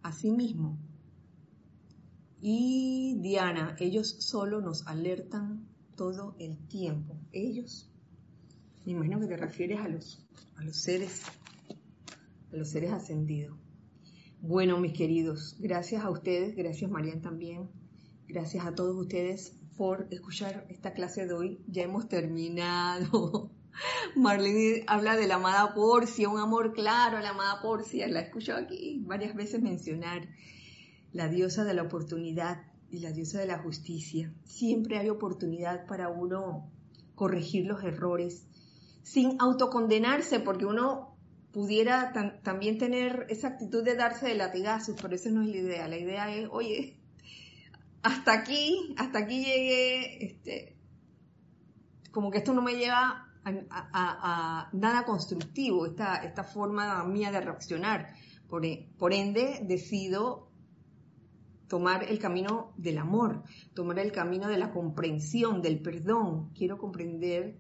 así 0.05 0.31
mismo. 0.31 0.79
Y 2.41 3.19
Diana, 3.21 3.75
ellos 3.81 4.15
solo 4.21 4.61
nos 4.61 4.87
alertan 4.87 5.74
todo 5.97 6.35
el 6.39 6.59
tiempo. 6.69 7.17
Ellos, 7.33 7.91
me 8.85 8.93
imagino 8.93 9.21
que 9.21 9.27
te 9.27 9.37
refieres 9.37 9.81
a 9.81 9.89
los, 9.89 10.27
a 10.57 10.65
los 10.65 10.77
seres, 10.77 11.23
a 12.53 12.57
los 12.57 12.71
seres 12.71 12.93
ascendidos. 12.93 13.57
Bueno, 14.41 14.79
mis 14.79 14.93
queridos, 14.93 15.57
gracias 15.59 16.05
a 16.05 16.11
ustedes, 16.11 16.55
gracias 16.55 16.91
Marian 16.91 17.23
también, 17.23 17.71
gracias 18.29 18.67
a 18.67 18.75
todos 18.75 18.95
ustedes 18.95 19.57
por 19.77 20.07
escuchar 20.11 20.67
esta 20.69 20.93
clase 20.93 21.27
de 21.27 21.33
hoy. 21.33 21.65
Ya 21.67 21.83
hemos 21.83 22.09
terminado. 22.09 23.51
Marlene 24.17 24.85
habla 24.87 25.17
de 25.17 25.27
la 25.27 25.37
amada 25.37 25.75
Porcia, 25.75 26.29
un 26.29 26.39
amor 26.39 26.75
claro 26.75 27.17
a 27.17 27.23
la 27.23 27.31
amada 27.31 27.61
Porcia, 27.63 28.07
la 28.09 28.21
he 28.21 28.53
aquí 28.53 29.03
varias 29.05 29.35
veces 29.35 29.63
mencionar 29.63 30.29
la 31.13 31.29
diosa 31.29 31.65
de 31.65 31.75
la 31.75 31.83
oportunidad 31.83 32.74
y 32.95 33.01
la 33.01 33.13
diosa 33.13 33.41
de 33.41 33.47
la 33.47 33.59
justicia. 33.59 34.33
Siempre 34.45 34.99
hay 34.99 35.09
oportunidad 35.11 35.87
para 35.87 36.09
uno 36.09 36.71
corregir 37.15 37.67
los 37.67 37.83
errores 37.83 38.47
sin 39.03 39.37
autocondenarse, 39.41 40.41
porque 40.41 40.65
uno 40.65 41.17
pudiera 41.53 42.13
también 42.43 42.79
tener 42.79 43.27
esa 43.29 43.49
actitud 43.49 43.85
de 43.85 43.95
darse 43.95 44.27
de 44.27 44.35
latigazos, 44.35 44.97
pero 45.01 45.15
esa 45.15 45.31
no 45.31 45.43
es 45.43 45.49
la 45.49 45.57
idea. 45.57 45.89
La 45.89 45.99
idea 45.99 46.35
es, 46.35 46.49
oye, 46.51 46.99
hasta 48.03 48.33
aquí, 48.33 48.95
hasta 48.97 49.21
aquí 49.21 49.45
llegué, 49.45 50.25
este, 50.25 50.77
como 52.11 52.31
que 52.31 52.39
esto 52.39 52.55
no 52.55 52.63
me 52.63 52.75
lleva 52.75 53.29
a, 53.45 54.71
nada 54.73 55.05
constructivo, 55.05 55.87
esta, 55.87 56.17
esta 56.17 56.45
forma 56.45 57.05
mía 57.05 57.31
de 57.31 57.41
reaccionar. 57.41 58.15
Por, 58.49 58.63
por 58.99 59.13
ende, 59.13 59.61
decido 59.65 60.49
tomar 61.75 62.05
el 62.05 62.21
camino 62.21 62.73
del 62.77 62.99
amor, 62.99 63.43
tomar 63.75 63.99
el 63.99 64.13
camino 64.13 64.47
de 64.47 64.59
la 64.59 64.71
comprensión, 64.71 65.61
del 65.61 65.81
perdón. 65.81 66.51
Quiero 66.55 66.79
comprender 66.79 67.57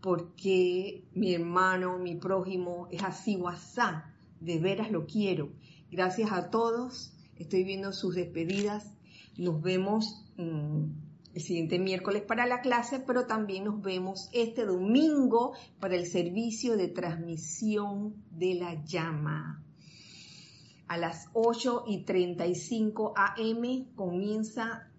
por 0.00 0.36
qué 0.36 1.08
mi 1.12 1.34
hermano, 1.34 1.98
mi 1.98 2.14
prójimo 2.14 2.86
es 2.92 3.02
así 3.02 3.36
o. 3.36 4.14
De 4.38 4.60
veras 4.60 4.92
lo 4.92 5.06
quiero. 5.06 5.50
Gracias 5.90 6.30
a 6.30 6.50
todos. 6.50 7.16
Estoy 7.34 7.64
viendo 7.64 7.92
sus 7.92 8.14
despedidas. 8.14 8.92
Nos 9.36 9.60
vemos 9.60 10.24
mm, 10.36 10.84
el 11.34 11.42
siguiente 11.42 11.80
miércoles 11.80 12.22
para 12.22 12.46
la 12.46 12.60
clase, 12.60 13.02
pero 13.04 13.26
también 13.26 13.64
nos 13.64 13.82
vemos 13.82 14.28
este 14.32 14.66
domingo 14.66 15.56
para 15.80 15.96
el 15.96 16.06
servicio 16.06 16.76
de 16.76 16.86
transmisión 16.86 18.22
de 18.30 18.54
la 18.54 18.84
llama 18.84 19.64
a 20.88 20.96
las 20.96 21.28
8 21.34 21.84
y 21.86 22.04
35 22.04 23.14
am 23.16 23.94
comienza 23.94 24.90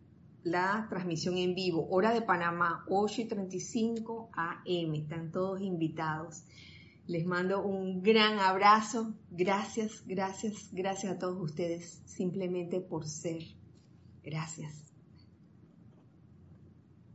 la 0.44 0.88
transmisión 0.90 1.38
en 1.38 1.54
vivo, 1.54 1.88
hora 1.90 2.14
de 2.14 2.22
Panamá, 2.22 2.86
8 2.88 3.22
y 3.22 3.26
35 3.26 4.30
am. 4.34 4.94
Están 4.96 5.32
todos 5.32 5.62
invitados. 5.62 6.44
Les 7.08 7.26
mando 7.26 7.66
un 7.66 8.02
gran 8.04 8.40
abrazo. 8.40 9.14
Gracias, 9.32 10.04
gracias, 10.06 10.70
gracias 10.72 11.12
a 11.12 11.18
todos 11.18 11.42
ustedes 11.42 12.02
simplemente 12.06 12.80
por 12.80 13.08
ser. 13.08 13.42
Gracias. 14.24 14.89